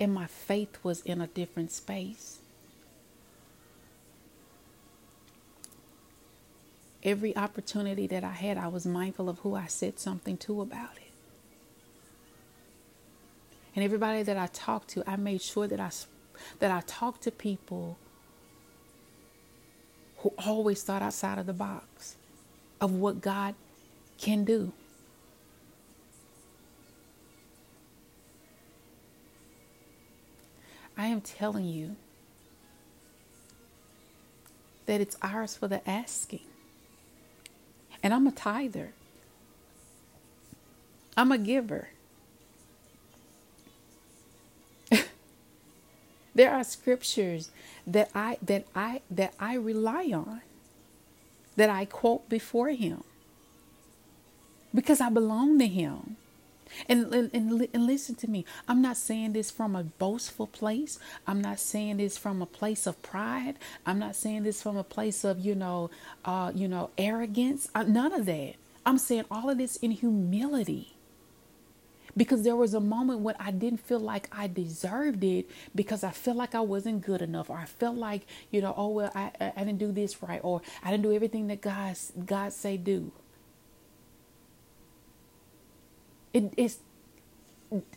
And 0.00 0.12
my 0.12 0.26
faith 0.26 0.78
was 0.82 1.02
in 1.02 1.20
a 1.20 1.28
different 1.28 1.70
space. 1.70 2.40
every 7.02 7.36
opportunity 7.36 8.06
that 8.06 8.24
I 8.24 8.32
had, 8.32 8.58
I 8.58 8.68
was 8.68 8.86
mindful 8.86 9.28
of 9.28 9.38
who 9.40 9.54
I 9.54 9.66
said 9.66 9.98
something 9.98 10.36
to 10.38 10.60
about 10.60 10.96
it. 10.96 11.12
And 13.74 13.84
everybody 13.84 14.22
that 14.22 14.36
I 14.36 14.48
talked 14.48 14.88
to, 14.90 15.08
I 15.08 15.16
made 15.16 15.42
sure 15.42 15.66
that 15.66 15.80
I 15.80 15.90
that 16.58 16.70
I 16.70 16.80
talked 16.86 17.22
to 17.22 17.30
people 17.30 17.98
who 20.18 20.32
always 20.38 20.82
thought 20.82 21.02
outside 21.02 21.38
of 21.38 21.46
the 21.46 21.52
box 21.52 22.16
of 22.80 22.92
what 22.92 23.20
God 23.20 23.54
can 24.18 24.44
do. 24.44 24.72
I 31.00 31.06
am 31.06 31.22
telling 31.22 31.64
you 31.64 31.96
that 34.84 35.00
it's 35.00 35.16
ours 35.22 35.56
for 35.56 35.66
the 35.66 35.88
asking. 35.88 36.44
And 38.02 38.12
I'm 38.12 38.26
a 38.26 38.30
tither, 38.30 38.92
I'm 41.16 41.32
a 41.32 41.38
giver. 41.38 41.88
there 46.34 46.52
are 46.52 46.62
scriptures 46.64 47.50
that 47.86 48.10
I 48.14 48.36
that 48.42 48.66
I 48.74 49.00
that 49.10 49.32
I 49.40 49.54
rely 49.54 50.12
on 50.12 50.42
that 51.56 51.70
I 51.70 51.86
quote 51.86 52.28
before 52.28 52.68
him 52.68 53.04
because 54.74 55.00
I 55.00 55.08
belong 55.08 55.58
to 55.60 55.66
him. 55.66 56.18
And, 56.88 57.12
and, 57.12 57.30
and, 57.34 57.86
listen 57.86 58.14
to 58.16 58.30
me. 58.30 58.44
I'm 58.68 58.82
not 58.82 58.96
saying 58.96 59.32
this 59.32 59.50
from 59.50 59.74
a 59.74 59.82
boastful 59.84 60.46
place. 60.46 60.98
I'm 61.26 61.40
not 61.40 61.58
saying 61.58 61.98
this 61.98 62.16
from 62.16 62.42
a 62.42 62.46
place 62.46 62.86
of 62.86 63.02
pride. 63.02 63.56
I'm 63.86 63.98
not 63.98 64.16
saying 64.16 64.44
this 64.44 64.62
from 64.62 64.76
a 64.76 64.84
place 64.84 65.24
of, 65.24 65.40
you 65.40 65.54
know, 65.54 65.90
uh, 66.24 66.52
you 66.54 66.68
know, 66.68 66.90
arrogance. 66.96 67.68
None 67.74 68.12
of 68.12 68.26
that. 68.26 68.54
I'm 68.86 68.98
saying 68.98 69.24
all 69.30 69.50
of 69.50 69.58
this 69.58 69.76
in 69.76 69.90
humility 69.90 70.94
because 72.16 72.42
there 72.42 72.56
was 72.56 72.74
a 72.74 72.80
moment 72.80 73.20
when 73.20 73.34
I 73.38 73.50
didn't 73.50 73.80
feel 73.80 74.00
like 74.00 74.28
I 74.32 74.46
deserved 74.46 75.22
it 75.24 75.48
because 75.74 76.02
I 76.02 76.10
felt 76.10 76.36
like 76.36 76.54
I 76.54 76.60
wasn't 76.60 77.02
good 77.02 77.22
enough 77.22 77.50
or 77.50 77.56
I 77.56 77.66
felt 77.66 77.96
like 77.96 78.22
you 78.50 78.60
know 78.60 78.74
oh 78.76 78.88
well 78.88 79.12
I, 79.14 79.30
I, 79.40 79.52
I 79.56 79.64
didn't 79.64 79.78
do 79.78 79.92
this 79.92 80.22
right 80.22 80.40
or 80.42 80.60
I 80.82 80.90
didn't 80.90 81.04
do 81.04 81.12
everything 81.12 81.46
that 81.48 81.60
God 81.60 81.96
God 82.26 82.52
say 82.52 82.76
do 82.76 83.12
it 86.32 86.52
is 86.56 86.78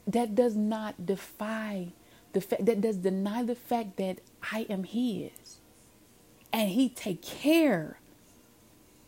that 0.07 0.35
does 0.35 0.55
not 0.55 1.05
defy 1.05 1.89
the 2.33 2.41
fact 2.41 2.65
that 2.65 2.81
does 2.81 2.97
deny 2.97 3.43
the 3.43 3.55
fact 3.55 3.97
that 3.97 4.19
I 4.51 4.65
am 4.69 4.83
his. 4.83 5.59
And 6.51 6.69
he 6.69 6.89
take 6.89 7.21
care 7.21 7.97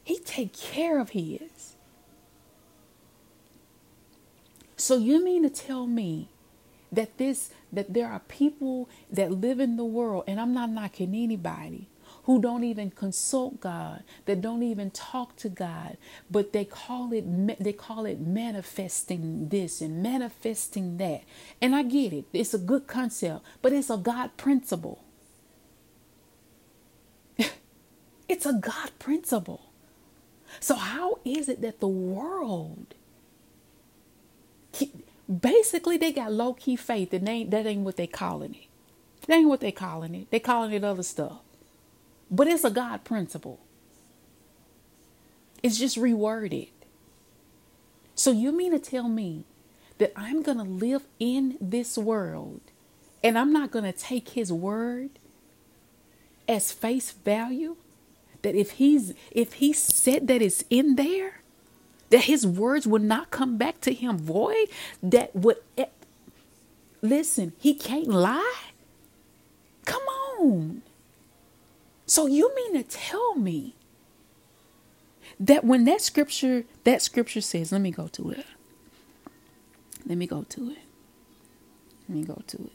he 0.06 0.20
take 0.20 0.54
care 0.56 1.00
of 1.00 1.10
his. 1.10 1.76
So 4.78 4.98
you 4.98 5.24
mean 5.24 5.42
to 5.44 5.50
tell 5.50 5.88
me 5.88 6.30
that 6.92 7.18
this 7.18 7.50
that 7.74 7.94
there 7.94 8.08
are 8.08 8.20
people 8.20 8.88
that 9.12 9.32
live 9.32 9.60
in 9.60 9.78
the 9.78 9.84
world 9.84 10.24
and 10.28 10.40
I'm 10.40 10.54
not 10.54 10.70
knocking 10.70 11.16
anybody 11.16 11.88
who 12.26 12.42
don't 12.42 12.64
even 12.64 12.92
consult 12.92 13.62
God, 13.62 14.04
that 14.26 14.42
don't 14.42 14.64
even 14.64 14.92
talk 14.92 15.36
to 15.38 15.50
God, 15.50 15.98
but 16.30 16.54
they 16.54 16.66
call 16.66 17.14
it 17.14 17.26
they 17.64 17.74
call 17.74 18.06
it 18.06 18.20
manifesting 18.20 19.50
this 19.50 19.82
and 19.82 20.04
manifesting 20.04 20.98
that. 20.98 21.24
And 21.62 21.76
I 21.76 21.84
get 21.84 22.14
it. 22.14 22.26
It's 22.34 22.54
a 22.54 22.60
good 22.60 22.88
concept, 22.88 23.46
but 23.62 23.74
it's 23.74 23.90
a 23.90 23.98
God 23.98 24.38
principle. 24.38 25.04
it's 28.30 28.46
a 28.46 28.54
God 28.54 28.92
principle. 29.00 29.62
So 30.60 30.76
how 30.76 31.20
is 31.26 31.50
it 31.50 31.62
that 31.62 31.80
the 31.80 31.88
world 31.88 32.96
basically 35.42 35.98
they 35.98 36.12
got 36.12 36.32
low 36.32 36.54
key 36.54 36.76
faith 36.76 37.14
and 37.14 37.28
they, 37.28 37.44
that 37.46 37.66
ain't 37.66 37.82
what 37.84 37.98
they 37.98 38.08
calling 38.08 38.56
it. 38.56 38.68
That 39.28 39.38
ain't 39.38 39.50
what 39.50 39.62
they 39.62 39.72
calling 39.72 40.16
it. 40.16 40.32
They 40.32 40.40
calling 40.40 40.72
it 40.74 40.84
other 40.84 41.04
stuff. 41.04 41.40
But 42.30 42.48
it's 42.48 42.64
a 42.64 42.72
God 42.72 43.04
principle. 43.04 43.60
It's 45.64 45.78
just 45.78 45.98
reworded. 45.98 46.70
So 48.16 48.32
you 48.32 48.52
mean 48.52 48.72
to 48.72 48.80
tell 48.80 49.08
me 49.08 49.46
that 49.98 50.14
I'm 50.16 50.42
going 50.42 50.58
to 50.58 50.64
live 50.64 51.04
in 51.20 51.58
this 51.60 51.98
world 51.98 52.62
and 53.24 53.38
I'm 53.38 53.52
not 53.52 53.72
going 53.72 53.86
to 53.86 53.92
take 53.92 54.30
his 54.30 54.52
word 54.52 55.10
as 56.48 56.72
face 56.72 57.12
value? 57.12 57.76
That 58.42 58.56
if 58.56 58.72
he's 58.72 59.14
if 59.32 59.54
he 59.54 59.74
said 59.74 60.28
that 60.28 60.42
it's 60.42 60.64
in 60.70 60.96
there, 60.96 61.42
that 62.12 62.26
his 62.26 62.46
words 62.46 62.86
would 62.86 63.02
not 63.02 63.32
come 63.32 63.58
back 63.58 63.82
to 63.82 63.94
him 63.94 64.18
void, 64.18 64.68
that 65.02 65.36
would 65.36 65.58
eh, 65.78 65.86
listen, 67.02 67.54
he 67.60 67.74
can't 67.74 68.08
lie. 68.08 68.62
Come 69.86 70.04
on. 70.40 70.82
So 72.06 72.28
you 72.28 72.54
mean 72.56 72.74
to 72.74 72.84
tell 72.84 73.36
me 73.36 73.76
that 75.40 75.64
when 75.64 75.86
that 75.86 76.02
scripture 76.02 76.66
that 76.84 77.02
scripture 77.02 77.42
says, 77.42 77.72
let 77.72 77.82
me 77.82 77.92
go 77.92 78.08
to 78.10 78.32
it. 78.32 78.46
Let 80.06 80.18
me 80.18 80.28
go 80.28 80.44
to 80.44 80.72
it. 80.72 80.78
Let 82.08 82.18
me 82.18 82.24
go 82.24 82.42
to 82.48 82.58
it. 82.58 82.72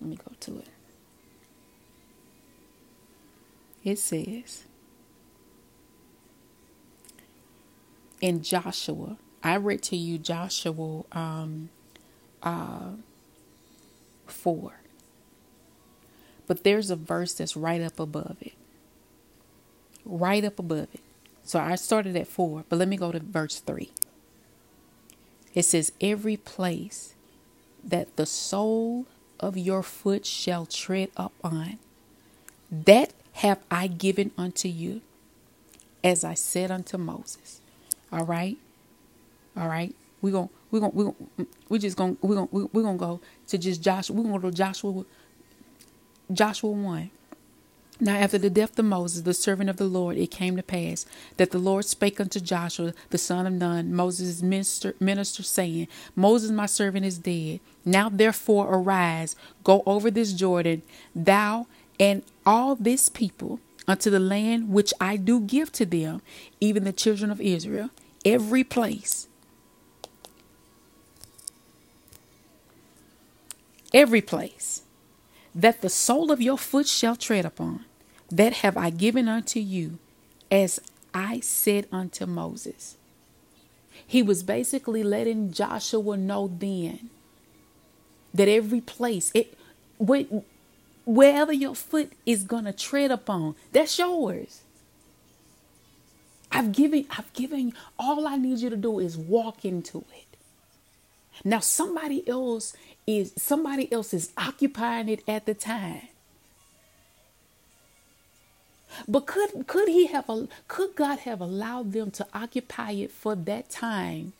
Let 0.00 0.10
me 0.10 0.16
go 0.16 0.32
to 0.40 0.58
it. 0.58 0.68
It 3.82 3.98
says 3.98 4.64
in 8.20 8.42
Joshua. 8.42 9.16
I 9.42 9.56
read 9.56 9.82
to 9.84 9.96
you 9.96 10.18
Joshua 10.18 11.04
um, 11.12 11.70
uh, 12.42 12.90
4. 14.26 14.79
But 16.50 16.64
there's 16.64 16.90
a 16.90 16.96
verse 16.96 17.34
that's 17.34 17.56
right 17.56 17.80
up 17.80 18.00
above 18.00 18.36
it. 18.40 18.54
Right 20.04 20.44
up 20.44 20.58
above 20.58 20.88
it. 20.92 21.00
So 21.44 21.60
I 21.60 21.76
started 21.76 22.16
at 22.16 22.26
4, 22.26 22.64
but 22.68 22.76
let 22.76 22.88
me 22.88 22.96
go 22.96 23.12
to 23.12 23.20
verse 23.20 23.60
3. 23.60 23.88
It 25.54 25.62
says, 25.62 25.92
Every 26.00 26.36
place 26.36 27.14
that 27.84 28.16
the 28.16 28.26
sole 28.26 29.06
of 29.38 29.56
your 29.56 29.84
foot 29.84 30.26
shall 30.26 30.66
tread 30.66 31.10
upon, 31.16 31.78
that 32.68 33.12
have 33.34 33.60
I 33.70 33.86
given 33.86 34.32
unto 34.36 34.66
you, 34.66 35.02
as 36.02 36.24
I 36.24 36.34
said 36.34 36.72
unto 36.72 36.98
Moses. 36.98 37.60
All 38.12 38.24
right. 38.24 38.58
All 39.56 39.68
right. 39.68 39.94
We're 40.20 40.32
going 40.32 40.48
we're 40.72 40.80
to 40.80 40.88
we're 40.88 41.12
we 41.68 41.78
just 41.78 41.96
going 41.96 42.16
to 42.16 42.26
we're 42.26 42.44
to 42.44 42.70
we're 42.72 42.82
to 42.82 42.98
go 42.98 43.20
to 43.46 43.56
just 43.56 43.82
Joshua. 43.82 44.16
We're 44.16 44.24
to 44.24 44.38
go 44.40 44.50
to 44.50 44.56
Joshua 44.56 45.04
Joshua 46.32 46.70
1. 46.70 47.10
Now, 48.02 48.16
after 48.16 48.38
the 48.38 48.48
death 48.48 48.78
of 48.78 48.86
Moses, 48.86 49.22
the 49.22 49.34
servant 49.34 49.68
of 49.68 49.76
the 49.76 49.84
Lord, 49.84 50.16
it 50.16 50.30
came 50.30 50.56
to 50.56 50.62
pass 50.62 51.04
that 51.36 51.50
the 51.50 51.58
Lord 51.58 51.84
spake 51.84 52.18
unto 52.18 52.40
Joshua, 52.40 52.94
the 53.10 53.18
son 53.18 53.46
of 53.46 53.52
Nun, 53.52 53.92
Moses' 53.92 54.40
minister, 54.40 54.94
minister, 54.98 55.42
saying, 55.42 55.86
Moses, 56.16 56.50
my 56.50 56.64
servant, 56.64 57.04
is 57.04 57.18
dead. 57.18 57.60
Now, 57.84 58.08
therefore, 58.08 58.72
arise, 58.72 59.36
go 59.64 59.82
over 59.84 60.10
this 60.10 60.32
Jordan, 60.32 60.80
thou 61.14 61.66
and 61.98 62.22
all 62.46 62.74
this 62.74 63.10
people, 63.10 63.60
unto 63.86 64.08
the 64.08 64.20
land 64.20 64.70
which 64.70 64.94
I 64.98 65.16
do 65.16 65.40
give 65.40 65.70
to 65.72 65.84
them, 65.84 66.22
even 66.58 66.84
the 66.84 66.92
children 66.92 67.30
of 67.30 67.40
Israel, 67.40 67.90
every 68.24 68.64
place. 68.64 69.28
Every 73.92 74.22
place 74.22 74.82
that 75.54 75.80
the 75.80 75.88
sole 75.88 76.30
of 76.30 76.40
your 76.40 76.58
foot 76.58 76.86
shall 76.86 77.16
tread 77.16 77.44
upon, 77.44 77.84
that 78.30 78.54
have 78.54 78.76
I 78.76 78.90
given 78.90 79.28
unto 79.28 79.60
you, 79.60 79.98
as 80.50 80.80
I 81.12 81.40
said 81.40 81.86
unto 81.90 82.26
Moses. 82.26 82.96
He 84.06 84.22
was 84.22 84.42
basically 84.42 85.02
letting 85.02 85.52
Joshua 85.52 86.16
know 86.16 86.50
then 86.58 87.10
that 88.32 88.48
every 88.48 88.80
place, 88.80 89.30
it, 89.34 89.56
wherever 91.04 91.52
your 91.52 91.74
foot 91.74 92.12
is 92.24 92.44
going 92.44 92.64
to 92.64 92.72
tread 92.72 93.10
upon, 93.10 93.56
that's 93.72 93.98
yours. 93.98 94.62
I've 96.52 96.72
given 96.72 97.06
I've 97.10 97.32
given 97.32 97.72
all 97.98 98.26
I 98.26 98.36
need 98.36 98.58
you 98.58 98.70
to 98.70 98.76
do 98.76 98.98
is 98.98 99.16
walk 99.16 99.64
into 99.64 99.98
it. 100.12 100.36
Now 101.44 101.60
somebody 101.60 102.28
else 102.28 102.76
is 103.18 103.32
somebody 103.36 103.92
else 103.92 104.14
is 104.14 104.32
occupying 104.36 105.08
it 105.08 105.22
at 105.28 105.46
the 105.46 105.54
time. 105.54 106.02
But 109.08 109.26
could 109.26 109.66
could 109.66 109.88
he 109.88 110.06
have 110.08 110.28
could 110.68 110.96
God 110.96 111.20
have 111.20 111.40
allowed 111.40 111.92
them 111.92 112.10
to 112.12 112.26
occupy 112.34 112.92
it 112.92 113.10
for 113.10 113.34
that 113.34 113.70
time 113.70 114.32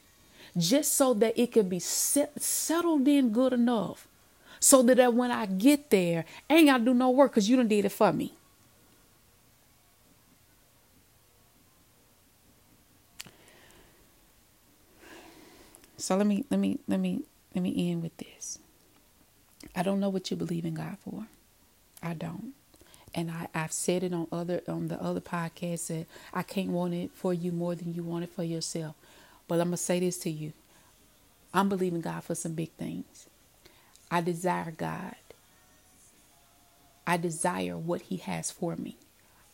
just 0.57 0.95
so 0.95 1.14
that 1.14 1.39
it 1.39 1.53
could 1.53 1.71
be 1.71 1.79
set, 1.79 2.41
settled 2.43 3.07
in 3.09 3.31
good 3.33 3.53
enough 3.53 4.07
so 4.61 4.83
that 4.83 5.14
when 5.14 5.31
I 5.31 5.47
get 5.47 5.91
there, 5.91 6.25
I 6.49 6.55
ain't 6.57 6.68
gotta 6.68 6.85
do 6.85 6.95
no 6.95 7.11
work 7.11 7.33
because 7.33 7.49
you 7.49 7.57
done 7.57 7.68
did 7.68 7.85
it 7.87 7.91
for 7.91 8.12
me. 8.12 8.35
So 15.97 16.16
let 16.16 16.27
me 16.27 16.45
let 16.51 16.61
me 16.61 16.79
let 16.89 17.01
me 17.01 17.23
let 17.55 17.62
me 17.62 17.90
end 17.90 18.03
with 18.03 18.16
this. 18.18 18.59
I 19.74 19.82
don't 19.82 20.01
know 20.01 20.09
what 20.09 20.30
you 20.30 20.36
believe 20.36 20.64
in 20.64 20.74
God 20.74 20.96
for. 20.98 21.26
I 22.03 22.14
don't. 22.14 22.55
And 23.14 23.30
I, 23.30 23.48
I've 23.55 23.72
said 23.72 24.05
it 24.05 24.12
on 24.12 24.28
other 24.30 24.62
on 24.68 24.88
the 24.88 25.01
other 25.03 25.20
podcasts 25.20 25.88
that 25.88 26.07
I 26.32 26.42
can't 26.42 26.70
want 26.70 26.94
it 26.94 27.11
for 27.14 27.34
you 27.34 27.53
more 27.53 27.74
than 27.74 27.94
you 27.94 28.03
want 28.05 28.24
it 28.24 28.30
for 28.30 28.44
yourself. 28.44 28.94
But 29.48 29.61
I'm 29.61 29.68
gonna 29.68 29.76
say 29.76 30.01
this 30.01 30.18
to 30.18 30.30
you. 30.30 30.53
I'm 31.53 31.68
believing 31.68 32.01
God 32.01 32.22
for 32.24 32.36
some 32.36 32.55
big 32.55 32.70
things. 32.72 33.26
I 34.11 34.20
desire 34.20 34.70
God. 34.70 35.16
I 37.07 37.16
desire 37.16 37.76
what 37.76 38.03
he 38.03 38.18
has 38.18 38.51
for 38.53 38.76
me. 38.76 38.96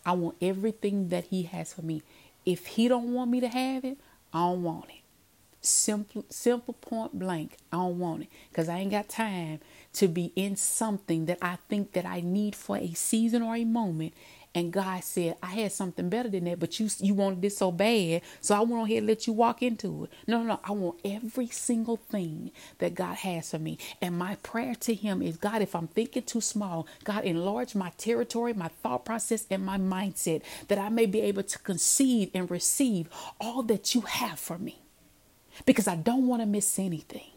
I 0.05 0.13
want 0.13 0.37
everything 0.43 1.09
that 1.09 1.25
he 1.27 1.45
has 1.45 1.73
for 1.73 1.83
me. 1.83 2.03
If 2.45 2.67
he 2.67 2.89
don't 2.89 3.15
want 3.15 3.31
me 3.31 3.41
to 3.41 3.49
have 3.49 3.85
it, 3.85 3.99
I 4.33 4.41
don't 4.41 4.63
want 4.63 4.87
it. 4.91 5.06
Simple, 5.67 6.25
simple 6.31 6.75
point 6.75 7.19
blank. 7.19 7.57
I 7.73 7.79
don't 7.79 7.99
want 7.99 8.23
it 8.23 8.29
because 8.51 8.69
I 8.69 8.79
ain't 8.79 8.93
got 8.93 9.09
time 9.09 9.59
to 9.95 10.07
be 10.07 10.33
in 10.37 10.55
something 10.55 11.27
that 11.27 11.39
I 11.43 11.59
think 11.69 11.93
that 11.95 12.07
I 12.07 12.21
need 12.21 12.55
for 12.55 12.77
a 12.77 12.93
season 12.95 13.43
or 13.43 13.57
a 13.57 13.65
moment. 13.65 14.15
And 14.55 14.73
God 14.73 15.05
said, 15.05 15.37
I 15.43 15.49
had 15.49 15.73
something 15.73 16.09
better 16.09 16.29
than 16.31 16.45
that, 16.45 16.61
but 16.61 16.81
you 16.81 16.89
you 17.01 17.15
wanted 17.15 17.43
this 17.43 17.59
so 17.59 17.73
bad, 17.73 18.23
so 18.41 18.55
I 18.55 18.61
went 18.61 18.85
ahead 18.85 18.99
and 18.99 19.07
let 19.09 19.27
you 19.27 19.35
walk 19.35 19.63
into 19.63 20.05
it. 20.05 20.11
No, 20.29 20.39
no, 20.39 20.45
no. 20.45 20.61
I 20.65 20.73
want 20.73 21.01
every 21.05 21.49
single 21.49 21.97
thing 21.97 22.53
that 22.79 22.95
God 22.95 23.17
has 23.17 23.51
for 23.51 23.59
me. 23.59 23.79
And 24.01 24.19
my 24.19 24.37
prayer 24.37 24.75
to 24.77 24.95
Him 24.95 25.21
is, 25.21 25.37
God, 25.37 25.63
if 25.63 25.75
I'm 25.75 25.89
thinking 25.89 26.23
too 26.23 26.41
small, 26.41 26.87
God, 27.05 27.25
enlarge 27.25 27.75
my 27.75 27.91
territory, 27.99 28.55
my 28.55 28.69
thought 28.69 29.05
process, 29.05 29.47
and 29.51 29.67
my 29.67 29.79
mindset, 29.79 30.43
that 30.69 30.79
I 30.79 30.89
may 30.89 31.07
be 31.07 31.21
able 31.23 31.43
to 31.43 31.59
conceive 31.59 32.31
and 32.33 32.51
receive 32.51 33.09
all 33.41 33.63
that 33.65 33.95
you 33.95 34.03
have 34.03 34.39
for 34.39 34.59
me. 34.59 34.79
Because 35.65 35.89
I 35.89 35.97
don't 35.97 36.27
want 36.27 36.43
to 36.43 36.47
miss 36.47 36.79
anything. 36.79 37.31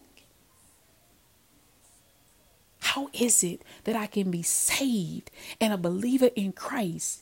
How 2.82 3.10
is 3.14 3.44
it 3.44 3.62
that 3.84 3.96
I 3.96 4.08
can 4.08 4.32
be 4.32 4.42
saved 4.42 5.30
and 5.62 5.72
a 5.72 5.78
believer 5.78 6.30
in 6.36 6.52
Christ 6.54 7.22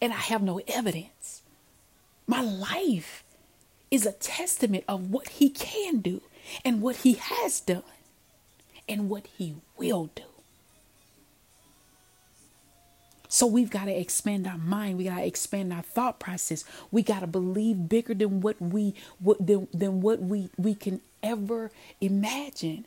and 0.00 0.12
I 0.12 0.16
have 0.16 0.42
no 0.42 0.60
evidence? 0.66 1.42
My 2.26 2.40
life 2.40 3.22
is 3.90 4.06
a 4.06 4.12
testament 4.12 4.84
of 4.88 5.10
what 5.10 5.28
He 5.28 5.50
can 5.50 5.98
do 6.00 6.22
and 6.64 6.80
what 6.80 6.96
He 6.96 7.14
has 7.14 7.60
done 7.60 7.82
and 8.88 9.10
what 9.10 9.26
He 9.36 9.56
will 9.76 10.10
do. 10.14 10.31
So 13.32 13.46
we've 13.46 13.70
got 13.70 13.86
to 13.86 13.98
expand 13.98 14.46
our 14.46 14.58
mind. 14.58 14.98
We 14.98 15.04
got 15.04 15.16
to 15.16 15.24
expand 15.24 15.72
our 15.72 15.80
thought 15.80 16.20
process. 16.20 16.66
We 16.90 17.02
got 17.02 17.20
to 17.20 17.26
believe 17.26 17.88
bigger 17.88 18.12
than 18.12 18.42
what 18.42 18.60
we 18.60 18.94
what 19.20 19.46
than, 19.46 19.68
than 19.72 20.02
what 20.02 20.20
we 20.20 20.50
we 20.58 20.74
can 20.74 21.00
ever 21.22 21.70
imagine. 21.98 22.84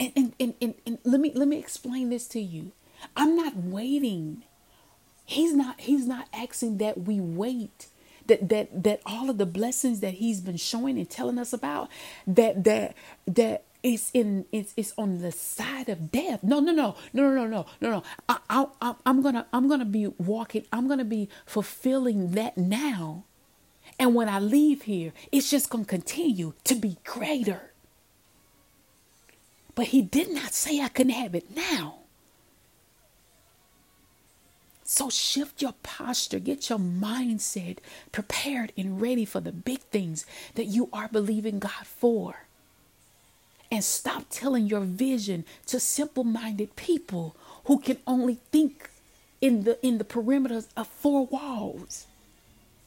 And, 0.00 0.12
and, 0.16 0.32
and, 0.40 0.54
and, 0.60 0.74
and 0.84 0.98
let 1.04 1.20
me 1.20 1.30
let 1.32 1.46
me 1.46 1.56
explain 1.56 2.10
this 2.10 2.26
to 2.28 2.40
you. 2.40 2.72
I'm 3.16 3.36
not 3.36 3.56
waiting. 3.56 4.42
He's 5.24 5.54
not 5.54 5.80
he's 5.80 6.08
not 6.08 6.26
asking 6.34 6.78
that 6.78 7.02
we 7.02 7.20
wait. 7.20 7.86
That 8.26 8.48
that 8.48 8.82
that 8.82 9.00
all 9.06 9.30
of 9.30 9.38
the 9.38 9.46
blessings 9.46 10.00
that 10.00 10.14
he's 10.14 10.40
been 10.40 10.56
showing 10.56 10.98
and 10.98 11.08
telling 11.08 11.38
us 11.38 11.52
about 11.52 11.88
that 12.26 12.64
that 12.64 12.96
that 13.28 13.62
it's 13.84 14.10
in 14.14 14.46
it's 14.52 14.74
it's 14.76 14.94
on 14.98 15.20
the 15.20 15.32
side 15.32 15.90
of 15.90 16.12
death. 16.12 16.44
No, 16.44 16.60
no, 16.60 16.72
no, 16.72 16.96
no, 17.14 17.30
no, 17.32 17.46
no, 17.46 17.66
no, 17.82 17.90
no. 17.92 18.04
I, 18.28 18.38
I, 18.50 18.66
I, 18.82 18.96
I'm 19.06 19.22
gonna 19.22 19.46
I'm 19.54 19.68
gonna 19.68 19.86
be 19.86 20.08
walking. 20.18 20.66
I'm 20.72 20.88
gonna 20.88 21.04
be 21.06 21.30
fulfilling 21.46 22.32
that 22.32 22.58
now, 22.58 23.26
and 23.98 24.14
when 24.14 24.28
I 24.28 24.40
leave 24.40 24.82
here, 24.84 25.12
it's 25.32 25.50
just 25.50 25.70
gonna 25.70 25.86
continue 25.86 26.54
to 26.64 26.76
be 26.76 26.98
greater. 27.04 27.72
But 29.74 29.88
he 29.88 30.02
did 30.02 30.30
not 30.32 30.54
say 30.54 30.80
I 30.80 30.88
couldn't 30.88 31.12
have 31.14 31.34
it 31.34 31.56
now. 31.56 32.00
So 34.84 35.10
shift 35.10 35.62
your 35.62 35.74
posture, 35.82 36.40
get 36.40 36.70
your 36.70 36.78
mindset 36.78 37.78
prepared 38.12 38.72
and 38.76 39.00
ready 39.00 39.24
for 39.24 39.40
the 39.40 39.52
big 39.52 39.80
things 39.80 40.26
that 40.56 40.66
you 40.66 40.90
are 40.92 41.08
believing 41.08 41.58
God 41.60 41.86
for. 41.86 42.43
And 43.74 43.82
stop 43.82 44.26
telling 44.30 44.68
your 44.68 44.82
vision 44.82 45.44
to 45.66 45.80
simple-minded 45.80 46.76
people 46.76 47.34
who 47.64 47.80
can 47.80 47.98
only 48.06 48.38
think 48.52 48.88
in 49.40 49.64
the 49.64 49.84
in 49.84 49.98
the 49.98 50.04
perimeters 50.04 50.68
of 50.76 50.86
four 50.86 51.26
walls. 51.26 52.06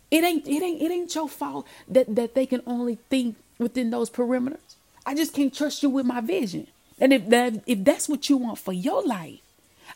It 0.09 0.23
ain't 0.23 0.47
it 0.47 0.63
ain't 0.63 0.81
it 0.81 0.89
ain't 0.89 1.13
your 1.13 1.27
fault 1.27 1.67
that 1.89 2.15
that 2.15 2.35
they 2.35 2.45
can 2.45 2.61
only 2.65 2.99
think 3.09 3.35
within 3.59 3.89
those 3.89 4.09
perimeters. 4.09 4.75
I 5.05 5.13
just 5.13 5.33
can't 5.33 5.53
trust 5.53 5.83
you 5.83 5.89
with 5.89 6.05
my 6.05 6.21
vision. 6.21 6.67
And 7.01 7.11
if 7.11 7.27
that 7.31 7.63
if 7.65 7.83
that's 7.83 8.07
what 8.07 8.29
you 8.29 8.37
want 8.37 8.57
for 8.57 8.71
your 8.71 9.03
life, 9.03 9.41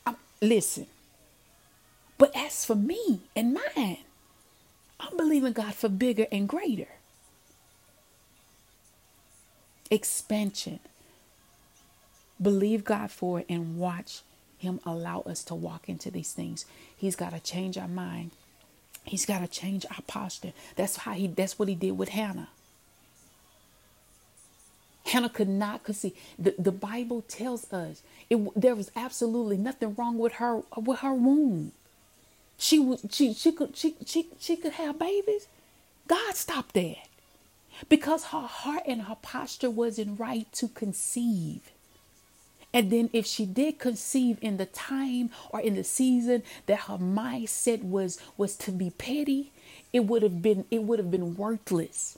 I'm, 0.05 0.17
listen. 0.41 0.87
But 2.17 2.35
as 2.35 2.65
for 2.65 2.75
me 2.75 3.21
and 3.33 3.53
mine, 3.53 4.03
I'm 4.99 5.15
believing 5.15 5.53
God 5.53 5.73
for 5.73 5.87
bigger 5.87 6.27
and 6.33 6.49
greater. 6.49 6.89
Expansion. 9.91 10.79
Believe 12.41 12.85
God 12.85 13.11
for 13.11 13.41
it 13.41 13.47
and 13.49 13.77
watch 13.77 14.21
Him 14.59 14.79
allow 14.85 15.21
us 15.21 15.43
to 15.45 15.55
walk 15.55 15.89
into 15.89 16.11
these 16.11 16.33
things. 16.33 16.65
He's 16.97 17.17
got 17.17 17.33
to 17.33 17.41
change 17.41 17.77
our 17.77 17.89
mind. 17.89 18.31
He's 19.05 19.25
got 19.25 19.39
to 19.39 19.47
change 19.47 19.85
our 19.91 20.03
posture. 20.07 20.53
That's 20.77 20.97
how 20.97 21.13
he 21.13 21.27
that's 21.27 21.59
what 21.59 21.69
he 21.69 21.75
did 21.75 21.93
with 21.97 22.09
Hannah. 22.09 22.49
Hannah 25.07 25.29
could 25.29 25.49
not 25.49 25.83
conceive. 25.83 26.13
The, 26.39 26.55
the 26.59 26.71
Bible 26.71 27.23
tells 27.23 27.71
us 27.73 28.03
it, 28.29 28.37
there 28.59 28.75
was 28.75 28.91
absolutely 28.95 29.57
nothing 29.57 29.95
wrong 29.95 30.17
with 30.19 30.33
her 30.33 30.61
with 30.77 30.99
her 30.99 31.13
womb. 31.13 31.73
She 32.57 32.79
was 32.79 33.05
she 33.11 33.33
she 33.33 33.51
could 33.53 33.77
she 33.77 33.95
she 34.05 34.27
she 34.39 34.55
could 34.57 34.73
have 34.73 34.99
babies. 34.99 35.47
God 36.07 36.35
stopped 36.35 36.75
that 36.75 36.97
because 37.89 38.25
her 38.25 38.41
heart 38.41 38.83
and 38.87 39.03
her 39.03 39.17
posture 39.21 39.69
wasn't 39.69 40.19
right 40.19 40.51
to 40.53 40.67
conceive. 40.69 41.71
And 42.73 42.91
then 42.91 43.09
if 43.13 43.25
she 43.25 43.45
did 43.45 43.79
conceive 43.79 44.37
in 44.41 44.57
the 44.57 44.65
time 44.65 45.29
or 45.49 45.59
in 45.59 45.75
the 45.75 45.83
season 45.83 46.43
that 46.67 46.81
her 46.81 46.97
mindset 46.97 47.83
was 47.83 48.19
was 48.37 48.55
to 48.57 48.71
be 48.71 48.91
petty, 48.91 49.51
it 49.91 50.05
would 50.05 50.23
have 50.23 50.41
been 50.41 50.65
it 50.71 50.83
would 50.83 50.99
have 50.99 51.11
been 51.11 51.35
worthless. 51.35 52.17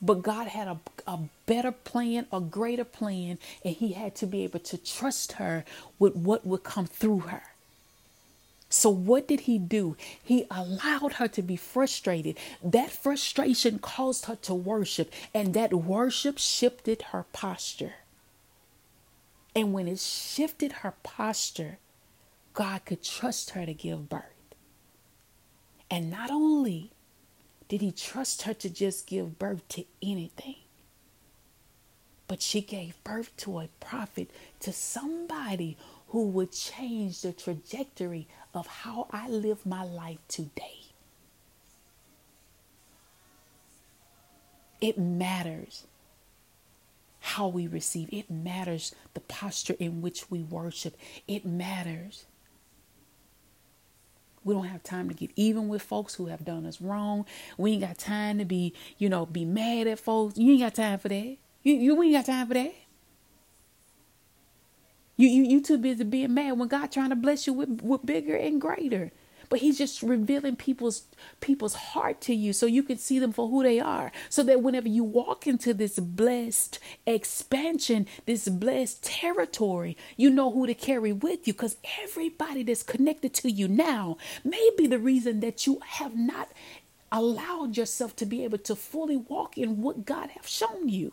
But 0.00 0.22
God 0.22 0.48
had 0.48 0.68
a, 0.68 0.78
a 1.06 1.18
better 1.46 1.72
plan, 1.72 2.26
a 2.32 2.40
greater 2.40 2.84
plan, 2.84 3.38
and 3.64 3.76
He 3.76 3.92
had 3.92 4.14
to 4.16 4.26
be 4.26 4.44
able 4.44 4.60
to 4.60 4.78
trust 4.78 5.32
her 5.32 5.64
with 5.98 6.16
what 6.16 6.46
would 6.46 6.64
come 6.64 6.86
through 6.86 7.20
her. 7.20 7.42
So, 8.72 8.88
what 8.88 9.28
did 9.28 9.40
he 9.40 9.58
do? 9.58 9.98
He 10.24 10.46
allowed 10.50 11.14
her 11.14 11.28
to 11.28 11.42
be 11.42 11.56
frustrated. 11.56 12.38
That 12.64 12.90
frustration 12.90 13.78
caused 13.78 14.24
her 14.24 14.36
to 14.36 14.54
worship, 14.54 15.12
and 15.34 15.52
that 15.52 15.74
worship 15.74 16.38
shifted 16.38 17.02
her 17.12 17.26
posture. 17.34 17.96
And 19.54 19.74
when 19.74 19.88
it 19.88 19.98
shifted 19.98 20.72
her 20.72 20.94
posture, 21.02 21.78
God 22.54 22.86
could 22.86 23.02
trust 23.02 23.50
her 23.50 23.66
to 23.66 23.74
give 23.74 24.08
birth. 24.08 24.22
And 25.90 26.10
not 26.10 26.30
only 26.30 26.92
did 27.68 27.82
he 27.82 27.92
trust 27.92 28.42
her 28.42 28.54
to 28.54 28.70
just 28.70 29.06
give 29.06 29.38
birth 29.38 29.68
to 29.68 29.84
anything? 30.02 30.56
But 32.26 32.40
she 32.40 32.62
gave 32.62 33.04
birth 33.04 33.36
to 33.38 33.58
a 33.58 33.68
prophet, 33.80 34.30
to 34.60 34.72
somebody 34.72 35.76
who 36.12 36.28
would 36.28 36.52
change 36.52 37.22
the 37.22 37.32
trajectory 37.32 38.28
of 38.54 38.66
how 38.66 39.08
I 39.10 39.28
live 39.30 39.64
my 39.64 39.82
life 39.82 40.18
today. 40.28 40.80
It 44.78 44.98
matters 44.98 45.86
how 47.20 47.48
we 47.48 47.66
receive, 47.66 48.10
it 48.12 48.30
matters 48.30 48.94
the 49.14 49.20
posture 49.20 49.76
in 49.78 50.02
which 50.02 50.30
we 50.30 50.42
worship, 50.42 50.96
it 51.26 51.46
matters 51.46 52.26
we 54.44 54.54
don't 54.54 54.64
have 54.64 54.82
time 54.82 55.08
to 55.08 55.14
get 55.14 55.30
even 55.36 55.68
with 55.68 55.82
folks 55.82 56.16
who 56.16 56.26
have 56.26 56.44
done 56.44 56.66
us 56.66 56.80
wrong. 56.80 57.26
We 57.56 57.72
ain't 57.72 57.82
got 57.82 57.98
time 57.98 58.38
to 58.38 58.44
be, 58.44 58.74
you 58.98 59.08
know, 59.08 59.24
be 59.24 59.44
mad 59.44 59.86
at 59.86 60.00
folks. 60.00 60.36
You 60.36 60.52
ain't 60.52 60.62
got 60.62 60.74
time 60.74 60.98
for 60.98 61.08
that. 61.08 61.36
You 61.62 61.74
you 61.74 61.94
we 61.94 62.06
ain't 62.14 62.26
got 62.26 62.32
time 62.32 62.48
for 62.48 62.54
that. 62.54 62.74
You 65.16 65.28
you 65.28 65.44
you 65.44 65.60
too 65.60 65.78
busy 65.78 66.04
being 66.04 66.34
mad 66.34 66.58
when 66.58 66.68
God 66.68 66.90
trying 66.92 67.10
to 67.10 67.16
bless 67.16 67.46
you 67.46 67.52
with, 67.52 67.82
with 67.82 68.06
bigger 68.06 68.36
and 68.36 68.60
greater. 68.60 69.12
But 69.48 69.60
he's 69.60 69.76
just 69.76 70.02
revealing 70.02 70.56
people's 70.56 71.04
people's 71.40 71.74
heart 71.74 72.22
to 72.22 72.34
you 72.34 72.54
so 72.54 72.66
you 72.66 72.82
can 72.82 72.96
see 72.96 73.18
them 73.18 73.32
for 73.32 73.48
who 73.48 73.62
they 73.62 73.78
are. 73.80 74.10
So 74.30 74.42
that 74.44 74.62
whenever 74.62 74.88
you 74.88 75.04
walk 75.04 75.46
into 75.46 75.74
this 75.74 75.98
blessed 75.98 76.78
expansion 77.06 78.06
this 78.26 78.48
blessed 78.48 79.04
territory 79.04 79.96
you 80.16 80.30
know 80.30 80.50
who 80.50 80.66
to 80.66 80.74
carry 80.74 81.12
with 81.12 81.46
you. 81.46 81.52
Because 81.52 81.76
everybody 82.02 82.62
that's 82.62 82.82
connected 82.82 83.34
to 83.34 83.50
you 83.50 83.68
now 83.68 84.16
may 84.44 84.70
be 84.78 84.86
the 84.86 84.98
reason 84.98 85.40
that 85.40 85.66
you 85.66 85.80
have 85.86 86.16
not 86.16 86.50
allowed 87.12 87.76
yourself 87.76 88.16
to 88.16 88.26
be 88.26 88.42
able 88.44 88.58
to 88.58 88.74
fully 88.74 89.16
walk 89.18 89.58
in 89.58 89.82
what 89.82 90.06
God 90.06 90.30
have 90.30 90.48
shown 90.48 90.88
you 90.88 91.12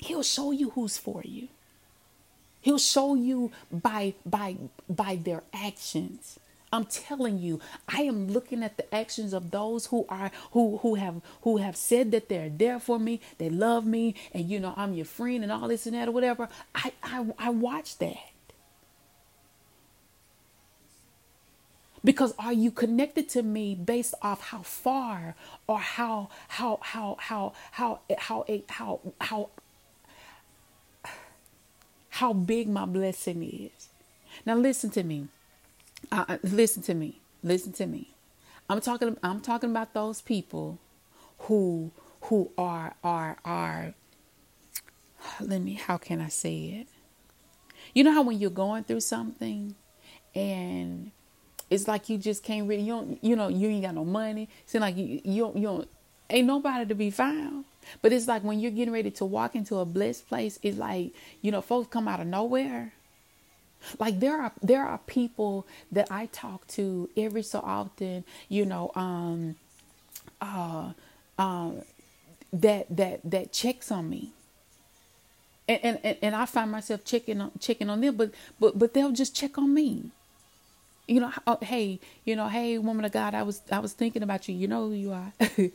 He'll 0.00 0.22
show 0.22 0.50
you 0.50 0.70
who's 0.70 0.96
for 0.96 1.22
you. 1.24 1.48
He'll 2.62 2.78
show 2.78 3.14
you 3.14 3.52
by 3.70 4.14
by 4.24 4.56
by 4.88 5.16
their 5.16 5.42
actions. 5.52 6.38
I'm 6.72 6.84
telling 6.84 7.38
you, 7.38 7.60
I 7.88 8.02
am 8.02 8.28
looking 8.28 8.62
at 8.62 8.76
the 8.76 8.94
actions 8.94 9.32
of 9.32 9.50
those 9.50 9.86
who 9.86 10.06
are 10.08 10.30
who 10.52 10.78
who 10.78 10.94
have 10.94 11.20
who 11.42 11.56
have 11.56 11.76
said 11.76 12.12
that 12.12 12.28
they're 12.28 12.48
there 12.48 12.78
for 12.78 12.98
me, 12.98 13.20
they 13.38 13.50
love 13.50 13.84
me, 13.84 14.14
and 14.32 14.48
you 14.48 14.60
know 14.60 14.72
I'm 14.76 14.94
your 14.94 15.06
friend 15.06 15.42
and 15.42 15.52
all 15.52 15.68
this 15.68 15.86
and 15.86 15.94
that 15.94 16.08
or 16.08 16.12
whatever. 16.12 16.48
I 16.74 16.92
I, 17.02 17.26
I 17.38 17.50
watch 17.50 17.98
that. 17.98 18.18
Because 22.02 22.32
are 22.38 22.52
you 22.52 22.70
connected 22.70 23.28
to 23.30 23.42
me 23.42 23.74
based 23.74 24.14
off 24.22 24.40
how 24.40 24.62
far 24.62 25.34
or 25.66 25.78
how 25.78 26.30
how 26.48 26.78
how 26.80 27.18
how 27.20 27.52
how 27.72 28.00
how 28.08 28.16
how 28.18 28.44
how 28.48 28.60
how, 28.68 29.00
how 29.20 29.50
big 32.34 32.68
my 32.68 32.84
blessing 32.84 33.42
is? 33.42 33.88
Now 34.44 34.54
listen 34.54 34.90
to 34.90 35.02
me. 35.02 35.28
Uh, 36.12 36.38
listen 36.42 36.82
to 36.82 36.94
me. 36.94 37.20
Listen 37.42 37.72
to 37.72 37.86
me. 37.86 38.14
I'm 38.68 38.80
talking 38.80 39.16
I'm 39.22 39.40
talking 39.40 39.70
about 39.70 39.94
those 39.94 40.20
people 40.20 40.78
who 41.40 41.90
who 42.22 42.50
are 42.56 42.94
are 43.02 43.38
are 43.44 43.94
let 45.40 45.60
me 45.60 45.74
how 45.74 45.96
can 45.96 46.20
I 46.20 46.28
say 46.28 46.56
it? 46.80 46.86
You 47.94 48.04
know 48.04 48.12
how 48.12 48.22
when 48.22 48.38
you're 48.38 48.50
going 48.50 48.84
through 48.84 49.00
something 49.00 49.74
and 50.34 51.10
it's 51.68 51.88
like 51.88 52.08
you 52.08 52.18
just 52.18 52.42
can't 52.42 52.68
really 52.68 52.82
you 52.82 52.92
don't 52.92 53.24
you 53.24 53.34
know 53.34 53.48
you 53.48 53.68
ain't 53.68 53.82
got 53.82 53.94
no 53.94 54.04
money. 54.04 54.48
It's 54.64 54.74
like 54.74 54.96
you 54.96 55.20
you 55.24 55.52
you 55.54 55.62
don't 55.62 55.88
ain't 56.28 56.46
nobody 56.46 56.86
to 56.86 56.94
be 56.94 57.10
found. 57.10 57.64
But 58.02 58.12
it's 58.12 58.28
like 58.28 58.44
when 58.44 58.60
you're 58.60 58.70
getting 58.70 58.92
ready 58.94 59.10
to 59.12 59.24
walk 59.24 59.54
into 59.54 59.78
a 59.78 59.84
blessed 59.84 60.28
place, 60.28 60.58
it's 60.62 60.78
like 60.78 61.12
you 61.42 61.52
know 61.52 61.60
folks 61.62 61.88
come 61.88 62.08
out 62.08 62.20
of 62.20 62.26
nowhere. 62.26 62.92
Like 63.98 64.20
there 64.20 64.40
are 64.42 64.52
there 64.62 64.84
are 64.84 64.98
people 65.06 65.66
that 65.92 66.08
I 66.10 66.26
talk 66.26 66.66
to 66.68 67.08
every 67.16 67.42
so 67.42 67.60
often, 67.60 68.24
you 68.48 68.66
know, 68.66 68.90
um, 68.94 69.56
uh, 70.40 70.92
um, 71.38 71.82
that 72.52 72.86
that 72.94 73.20
that 73.24 73.52
checks 73.52 73.90
on 73.90 74.10
me. 74.10 74.32
And, 75.68 76.00
and, 76.02 76.16
and 76.20 76.34
I 76.34 76.46
find 76.46 76.72
myself 76.72 77.04
checking 77.04 77.40
on 77.40 77.52
checking 77.60 77.88
on 77.90 78.00
them, 78.00 78.16
but 78.16 78.32
but 78.58 78.78
but 78.78 78.94
they'll 78.94 79.12
just 79.12 79.36
check 79.36 79.56
on 79.58 79.72
me 79.72 80.10
you 81.08 81.20
know, 81.20 81.32
oh, 81.46 81.58
hey, 81.60 81.98
you 82.24 82.36
know, 82.36 82.46
hey, 82.48 82.78
woman 82.78 83.04
of 83.04 83.12
God, 83.12 83.34
I 83.34 83.42
was 83.42 83.62
I 83.72 83.80
was 83.80 83.92
thinking 83.92 84.22
about 84.22 84.48
you. 84.48 84.54
You 84.54 84.68
know 84.68 84.88
who 84.88 84.94
you 84.94 85.12
are. 85.12 85.32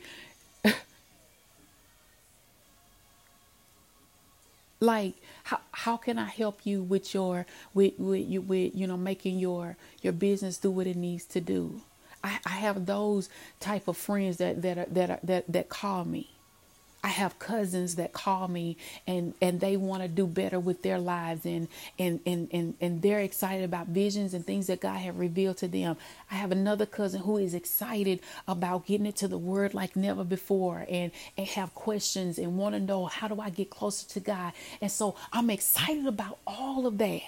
like 4.80 5.14
how 5.44 5.60
how 5.72 5.96
can 5.96 6.18
I 6.18 6.26
help 6.26 6.60
you 6.64 6.82
with 6.82 7.14
your 7.14 7.46
with 7.74 7.94
with 7.98 8.26
you 8.28 8.40
with 8.40 8.74
you 8.74 8.86
know 8.86 8.96
making 8.96 9.38
your 9.38 9.76
your 10.02 10.12
business 10.12 10.58
do 10.58 10.70
what 10.70 10.86
it 10.86 10.96
needs 10.96 11.24
to 11.26 11.40
do. 11.40 11.82
I, 12.22 12.38
I 12.44 12.50
have 12.50 12.86
those 12.86 13.28
type 13.60 13.88
of 13.88 13.96
friends 13.96 14.38
that 14.38 14.62
that 14.62 14.78
are, 14.78 14.86
that 14.90 15.10
are, 15.10 15.20
that 15.22 15.44
that 15.48 15.68
call 15.68 16.04
me 16.04 16.35
I 17.06 17.10
have 17.10 17.38
cousins 17.38 17.94
that 17.94 18.12
call 18.12 18.48
me 18.48 18.76
and 19.06 19.32
and 19.40 19.60
they 19.60 19.76
want 19.76 20.02
to 20.02 20.08
do 20.08 20.26
better 20.26 20.58
with 20.58 20.82
their 20.82 20.98
lives 20.98 21.46
and 21.46 21.68
and 22.00 22.18
and 22.26 22.48
and 22.50 22.74
and 22.80 23.00
they're 23.00 23.20
excited 23.20 23.62
about 23.62 23.86
visions 23.86 24.34
and 24.34 24.44
things 24.44 24.66
that 24.66 24.80
God 24.80 24.98
have 24.98 25.16
revealed 25.16 25.58
to 25.58 25.68
them. 25.68 25.98
I 26.32 26.34
have 26.34 26.50
another 26.50 26.84
cousin 26.84 27.20
who 27.20 27.36
is 27.36 27.54
excited 27.54 28.18
about 28.48 28.86
getting 28.86 29.06
into 29.06 29.28
the 29.28 29.38
word 29.38 29.72
like 29.72 29.94
never 29.94 30.24
before 30.24 30.84
and 30.90 31.12
and 31.38 31.46
have 31.46 31.76
questions 31.76 32.38
and 32.38 32.58
want 32.58 32.74
to 32.74 32.80
know 32.80 33.06
how 33.06 33.28
do 33.28 33.40
I 33.40 33.50
get 33.50 33.70
closer 33.70 34.08
to 34.08 34.18
God. 34.18 34.52
And 34.80 34.90
so 34.90 35.14
I'm 35.32 35.48
excited 35.50 36.08
about 36.08 36.40
all 36.44 36.88
of 36.88 36.98
that. 36.98 37.22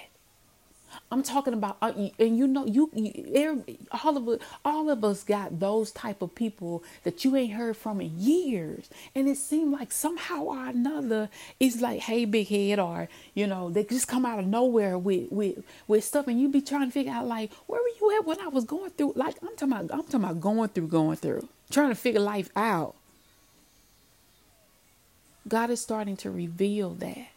I'm 1.10 1.22
talking 1.22 1.54
about, 1.54 1.78
uh, 1.80 1.92
and 2.18 2.36
you 2.36 2.46
know, 2.46 2.66
you, 2.66 2.90
you 2.94 3.64
all 4.04 4.16
of 4.16 4.28
us, 4.28 4.40
all 4.64 4.90
of 4.90 5.04
us 5.04 5.24
got 5.24 5.58
those 5.60 5.90
type 5.90 6.22
of 6.22 6.34
people 6.34 6.82
that 7.04 7.24
you 7.24 7.34
ain't 7.36 7.52
heard 7.52 7.76
from 7.76 8.00
in 8.00 8.18
years, 8.18 8.88
and 9.14 9.28
it 9.28 9.36
seemed 9.36 9.72
like 9.72 9.92
somehow 9.92 10.42
or 10.44 10.66
another, 10.66 11.28
it's 11.58 11.80
like, 11.80 12.00
hey, 12.00 12.24
big 12.24 12.48
head, 12.48 12.78
or 12.78 13.08
you 13.34 13.46
know, 13.46 13.70
they 13.70 13.84
just 13.84 14.08
come 14.08 14.26
out 14.26 14.38
of 14.38 14.46
nowhere 14.46 14.98
with 14.98 15.30
with 15.30 15.64
with 15.86 16.04
stuff, 16.04 16.26
and 16.28 16.40
you 16.40 16.48
be 16.48 16.60
trying 16.60 16.88
to 16.88 16.92
figure 16.92 17.12
out 17.12 17.26
like, 17.26 17.52
where 17.66 17.80
were 17.80 17.88
you 18.00 18.18
at 18.18 18.26
when 18.26 18.40
I 18.40 18.48
was 18.48 18.64
going 18.64 18.90
through? 18.90 19.12
Like, 19.16 19.36
I'm 19.42 19.56
talking 19.56 19.72
about, 19.72 19.90
I'm 19.92 20.04
talking 20.04 20.24
about 20.24 20.40
going 20.40 20.68
through, 20.68 20.88
going 20.88 21.16
through, 21.16 21.48
trying 21.70 21.90
to 21.90 21.94
figure 21.94 22.20
life 22.20 22.50
out. 22.56 22.94
God 25.46 25.70
is 25.70 25.80
starting 25.80 26.16
to 26.18 26.30
reveal 26.30 26.90
that. 26.94 27.28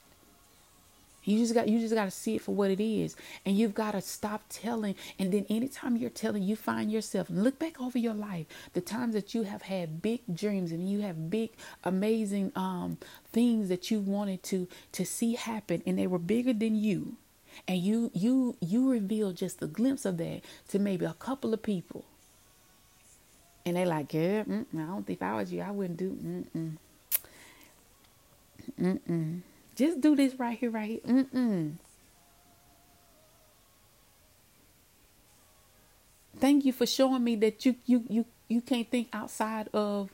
You 1.23 1.37
just 1.37 1.53
got 1.53 1.67
you 1.67 1.79
just 1.79 1.93
got 1.93 2.05
to 2.05 2.11
see 2.11 2.35
it 2.35 2.41
for 2.41 2.55
what 2.55 2.71
it 2.71 2.81
is, 2.81 3.15
and 3.45 3.55
you've 3.55 3.75
got 3.75 3.91
to 3.91 4.01
stop 4.01 4.43
telling. 4.49 4.95
And 5.19 5.31
then 5.31 5.45
anytime 5.49 5.95
you're 5.97 6.09
telling, 6.09 6.43
you 6.43 6.55
find 6.55 6.91
yourself 6.91 7.27
look 7.29 7.59
back 7.59 7.79
over 7.79 7.97
your 7.97 8.13
life, 8.13 8.47
the 8.73 8.81
times 8.81 9.13
that 9.13 9.33
you 9.35 9.43
have 9.43 9.63
had 9.63 10.01
big 10.01 10.21
dreams 10.33 10.71
and 10.71 10.89
you 10.89 11.01
have 11.01 11.29
big, 11.29 11.51
amazing 11.83 12.51
um, 12.55 12.97
things 13.31 13.69
that 13.69 13.91
you 13.91 13.99
wanted 13.99 14.41
to 14.43 14.67
to 14.93 15.05
see 15.05 15.35
happen, 15.35 15.83
and 15.85 15.99
they 15.99 16.07
were 16.07 16.19
bigger 16.19 16.53
than 16.53 16.75
you, 16.75 17.15
and 17.67 17.77
you 17.79 18.09
you 18.13 18.55
you 18.59 18.89
reveal 18.89 19.31
just 19.31 19.61
a 19.61 19.67
glimpse 19.67 20.05
of 20.05 20.17
that 20.17 20.41
to 20.69 20.79
maybe 20.79 21.05
a 21.05 21.13
couple 21.13 21.53
of 21.53 21.61
people, 21.61 22.03
and 23.65 23.75
they 23.75 23.85
like, 23.85 24.13
yeah, 24.13 24.43
I 24.47 24.65
don't 24.77 25.05
think 25.05 25.19
if 25.19 25.23
I 25.23 25.35
was 25.35 25.53
you, 25.53 25.61
I 25.61 25.71
wouldn't 25.71 25.97
do. 25.97 26.11
Mm-mm. 26.11 26.77
Mm-mm. 28.79 29.41
Just 29.81 29.99
do 29.99 30.15
this 30.15 30.35
right 30.35 30.55
here, 30.55 30.69
right 30.69 31.01
here. 31.03 31.23
Mm-mm. 31.23 31.73
Thank 36.39 36.65
you 36.65 36.71
for 36.71 36.85
showing 36.85 37.23
me 37.23 37.35
that 37.37 37.65
you 37.65 37.75
you 37.87 38.03
you 38.07 38.25
you 38.47 38.61
can't 38.61 38.87
think 38.91 39.09
outside 39.11 39.69
of 39.73 40.11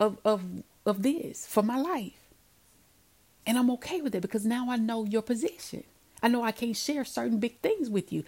of 0.00 0.16
of 0.24 0.42
of 0.86 1.02
this 1.02 1.46
for 1.46 1.62
my 1.62 1.76
life. 1.78 2.18
And 3.46 3.58
I'm 3.58 3.70
okay 3.72 4.00
with 4.00 4.14
it 4.14 4.22
because 4.22 4.46
now 4.46 4.70
I 4.70 4.76
know 4.76 5.04
your 5.04 5.20
position. 5.20 5.84
I 6.22 6.28
know 6.28 6.42
I 6.42 6.52
can't 6.52 6.74
share 6.76 7.04
certain 7.04 7.38
big 7.38 7.60
things 7.60 7.90
with 7.90 8.10
you. 8.10 8.24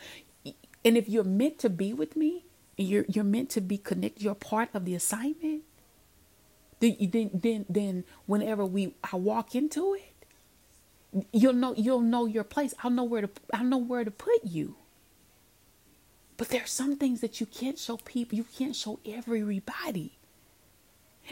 And 0.84 0.98
if 0.98 1.08
you're 1.08 1.24
meant 1.24 1.58
to 1.60 1.70
be 1.70 1.94
with 1.94 2.16
me 2.16 2.44
and 2.76 2.86
you're 2.86 3.06
you're 3.08 3.24
meant 3.24 3.48
to 3.50 3.62
be 3.62 3.78
connected, 3.78 4.22
you're 4.22 4.34
part 4.34 4.68
of 4.74 4.84
the 4.84 4.94
assignment, 4.94 5.62
then 6.80 6.96
then 7.00 7.30
then, 7.32 7.66
then 7.66 8.04
whenever 8.26 8.66
we 8.66 8.94
I 9.10 9.16
walk 9.16 9.54
into 9.54 9.94
it, 9.94 10.15
you'll 11.32 11.52
know 11.54 11.74
you'll 11.76 12.00
know 12.00 12.26
your 12.26 12.44
place. 12.44 12.74
I'll 12.82 12.90
know 12.90 13.04
where 13.04 13.22
to 13.22 13.30
I'll 13.52 13.64
know 13.64 13.78
where 13.78 14.04
to 14.04 14.10
put 14.10 14.44
you. 14.44 14.76
But 16.36 16.48
there 16.50 16.62
are 16.62 16.66
some 16.66 16.96
things 16.96 17.20
that 17.20 17.40
you 17.40 17.46
can't 17.46 17.78
show 17.78 17.96
people. 17.98 18.36
You 18.36 18.46
can't 18.58 18.76
show 18.76 19.00
everybody. 19.06 20.12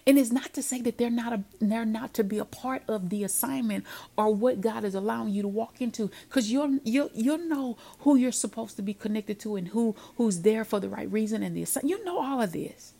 And 0.06 0.18
it's 0.18 0.32
not 0.32 0.52
to 0.54 0.62
say 0.62 0.80
that 0.82 0.98
they're 0.98 1.10
not 1.10 1.32
a 1.32 1.44
they're 1.60 1.84
not 1.84 2.14
to 2.14 2.24
be 2.24 2.38
a 2.38 2.44
part 2.44 2.82
of 2.88 3.10
the 3.10 3.24
assignment 3.24 3.84
or 4.18 4.34
what 4.34 4.60
God 4.60 4.84
is 4.84 4.94
allowing 4.94 5.30
you 5.30 5.42
to 5.42 5.48
walk 5.48 5.80
into. 5.80 6.10
Because 6.28 6.50
you'll 6.50 6.80
you'll 6.84 7.10
you'll 7.14 7.38
know 7.38 7.78
who 8.00 8.16
you're 8.16 8.32
supposed 8.32 8.76
to 8.76 8.82
be 8.82 8.94
connected 8.94 9.38
to 9.40 9.56
and 9.56 9.68
who 9.68 9.94
who's 10.16 10.40
there 10.40 10.64
for 10.64 10.80
the 10.80 10.88
right 10.88 11.10
reason 11.10 11.42
and 11.42 11.56
the 11.56 11.62
assignment. 11.62 11.90
You 11.98 12.04
know 12.04 12.20
all 12.20 12.42
of 12.42 12.52
this. 12.52 12.92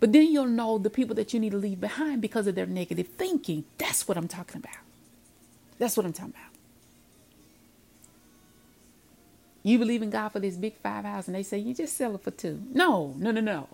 But 0.00 0.12
then 0.12 0.32
you'll 0.32 0.46
know 0.46 0.78
the 0.78 0.90
people 0.90 1.14
that 1.16 1.32
you 1.34 1.40
need 1.40 1.52
to 1.52 1.58
leave 1.58 1.80
behind 1.80 2.22
because 2.22 2.46
of 2.46 2.56
their 2.56 2.66
negative 2.66 3.08
thinking. 3.08 3.64
That's 3.78 4.08
what 4.08 4.16
I'm 4.16 4.28
talking 4.28 4.58
about. 4.58 4.76
That's 5.82 5.96
what 5.96 6.06
I'm 6.06 6.12
talking 6.12 6.32
about. 6.36 6.52
You 9.64 9.80
believe 9.80 10.00
in 10.00 10.10
God 10.10 10.28
for 10.28 10.38
this 10.38 10.56
big 10.56 10.76
five 10.76 11.04
house, 11.04 11.26
and 11.26 11.34
they 11.34 11.42
say 11.42 11.58
you 11.58 11.74
just 11.74 11.96
sell 11.96 12.14
it 12.14 12.22
for 12.22 12.30
two. 12.30 12.62
No, 12.72 13.16
no, 13.18 13.32
no, 13.32 13.40
no. 13.40 13.68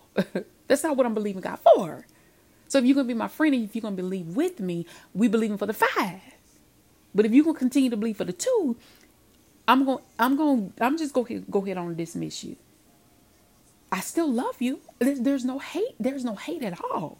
That's 0.67 0.81
not 0.81 0.97
what 0.97 1.05
I'm 1.05 1.13
believing 1.13 1.41
God 1.41 1.59
for. 1.59 2.07
So 2.67 2.79
if 2.79 2.85
you're 2.85 2.95
gonna 2.95 3.07
be 3.07 3.13
my 3.13 3.27
friend 3.27 3.53
and 3.53 3.63
if 3.63 3.75
you're 3.75 3.83
gonna 3.83 3.95
believe 3.95 4.25
with 4.35 4.59
me, 4.59 4.87
we 5.13 5.27
believe 5.27 5.51
in 5.51 5.59
for 5.59 5.67
the 5.67 5.73
five. 5.73 6.19
But 7.13 7.27
if 7.27 7.31
you're 7.31 7.45
gonna 7.45 7.59
continue 7.59 7.91
to 7.91 7.97
believe 7.97 8.17
for 8.17 8.25
the 8.25 8.33
two, 8.33 8.75
I'm 9.67 9.85
gonna, 9.85 10.01
I'm 10.17 10.35
gonna, 10.35 10.69
I'm 10.81 10.97
just 10.97 11.13
gonna 11.13 11.41
go 11.41 11.63
ahead 11.63 11.77
on 11.77 11.89
and 11.89 11.97
dismiss 11.97 12.43
you. 12.43 12.55
I 13.91 13.99
still 13.99 14.31
love 14.31 14.59
you. 14.59 14.79
There's, 14.97 15.19
there's 15.19 15.45
no 15.45 15.59
hate. 15.59 15.93
There's 15.99 16.25
no 16.25 16.33
hate 16.33 16.63
at 16.63 16.81
all. 16.91 17.19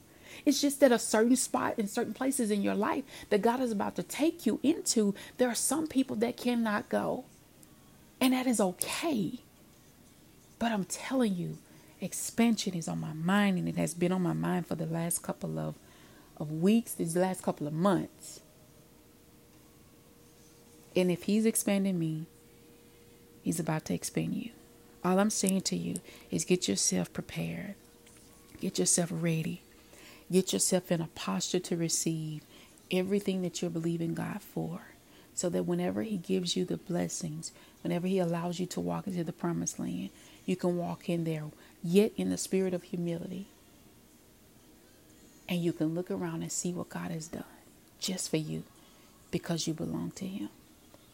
It's 0.50 0.62
just 0.62 0.80
that 0.80 0.91
a 0.91 0.97
certain 0.97 1.36
spot 1.36 1.78
in 1.78 1.86
certain 1.86 2.16
places 2.16 2.50
in 2.50 2.64
your 2.64 2.74
life 2.74 3.04
that 3.30 3.43
God 3.43 3.60
is 3.60 3.72
about 3.72 3.95
to 3.97 4.02
take 4.02 4.47
you 4.47 4.60
into, 4.64 5.14
there 5.38 5.47
are 5.47 5.54
some 5.54 5.86
people 5.86 6.16
that 6.16 6.38
cannot 6.38 6.89
go. 6.89 7.26
And 8.20 8.34
that 8.34 8.47
is 8.47 8.60
okay. 8.60 9.34
But 10.58 10.72
I'm 10.72 10.86
telling 10.86 11.36
you, 11.36 11.60
expansion 12.02 12.74
is 12.74 12.88
on 12.88 13.00
my 13.00 13.14
mind 13.14 13.60
and 13.60 13.70
it 13.70 13.76
has 13.76 13.93
been 13.93 14.12
on 14.12 14.24
my 14.24 14.34
mind 14.34 14.66
for 14.66 14.74
the 14.74 14.88
last 14.88 15.22
couple 15.22 15.60
of, 15.60 15.76
of 16.38 16.52
weeks, 16.52 16.95
these 16.95 17.16
last 17.16 17.43
couple 17.43 17.68
of 17.68 17.74
months. 17.74 18.39
And 20.95 21.12
if 21.12 21.26
He's 21.26 21.45
expanding 21.45 22.00
me, 22.00 22.26
He's 23.43 23.60
about 23.60 23.86
to 23.86 23.93
expand 23.93 24.34
you. 24.34 24.50
All 25.06 25.20
I'm 25.20 25.30
saying 25.30 25.62
to 25.62 25.76
you 25.76 25.97
is 26.32 26.43
get 26.43 26.68
yourself 26.68 27.14
prepared, 27.14 27.76
get 28.60 28.80
yourself 28.80 29.10
ready. 29.14 29.62
Get 30.32 30.53
yourself 30.53 30.91
in 30.91 31.01
a 31.01 31.07
posture 31.15 31.59
to 31.59 31.77
receive 31.77 32.41
everything 32.91 33.41
that 33.41 33.61
you're 33.61 33.71
believing 33.71 34.13
God 34.13 34.41
for. 34.41 34.82
So 35.34 35.49
that 35.49 35.63
whenever 35.63 36.03
He 36.03 36.17
gives 36.17 36.57
you 36.57 36.65
the 36.65 36.77
blessings, 36.77 37.51
whenever 37.82 38.07
He 38.07 38.19
allows 38.19 38.59
you 38.59 38.65
to 38.67 38.80
walk 38.80 39.07
into 39.07 39.23
the 39.23 39.32
promised 39.32 39.80
land, 39.80 40.09
you 40.45 40.55
can 40.55 40.77
walk 40.77 41.07
in 41.07 41.23
there, 41.23 41.45
yet 41.84 42.11
in 42.17 42.30
the 42.30 42.38
spirit 42.38 42.73
of 42.73 42.84
humility. 42.84 43.47
And 45.47 45.63
you 45.63 45.73
can 45.73 45.95
look 45.95 46.11
around 46.11 46.41
and 46.41 46.51
see 46.51 46.73
what 46.73 46.89
God 46.89 47.11
has 47.11 47.27
done 47.27 47.43
just 47.99 48.30
for 48.30 48.38
you 48.38 48.63
because 49.32 49.67
you 49.67 49.73
belong 49.73 50.11
to 50.11 50.27
Him. 50.27 50.49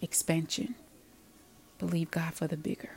Expansion. 0.02 0.76
Believe 1.80 2.12
God 2.12 2.34
for 2.34 2.48
the 2.48 2.58
bigger. 2.58 2.92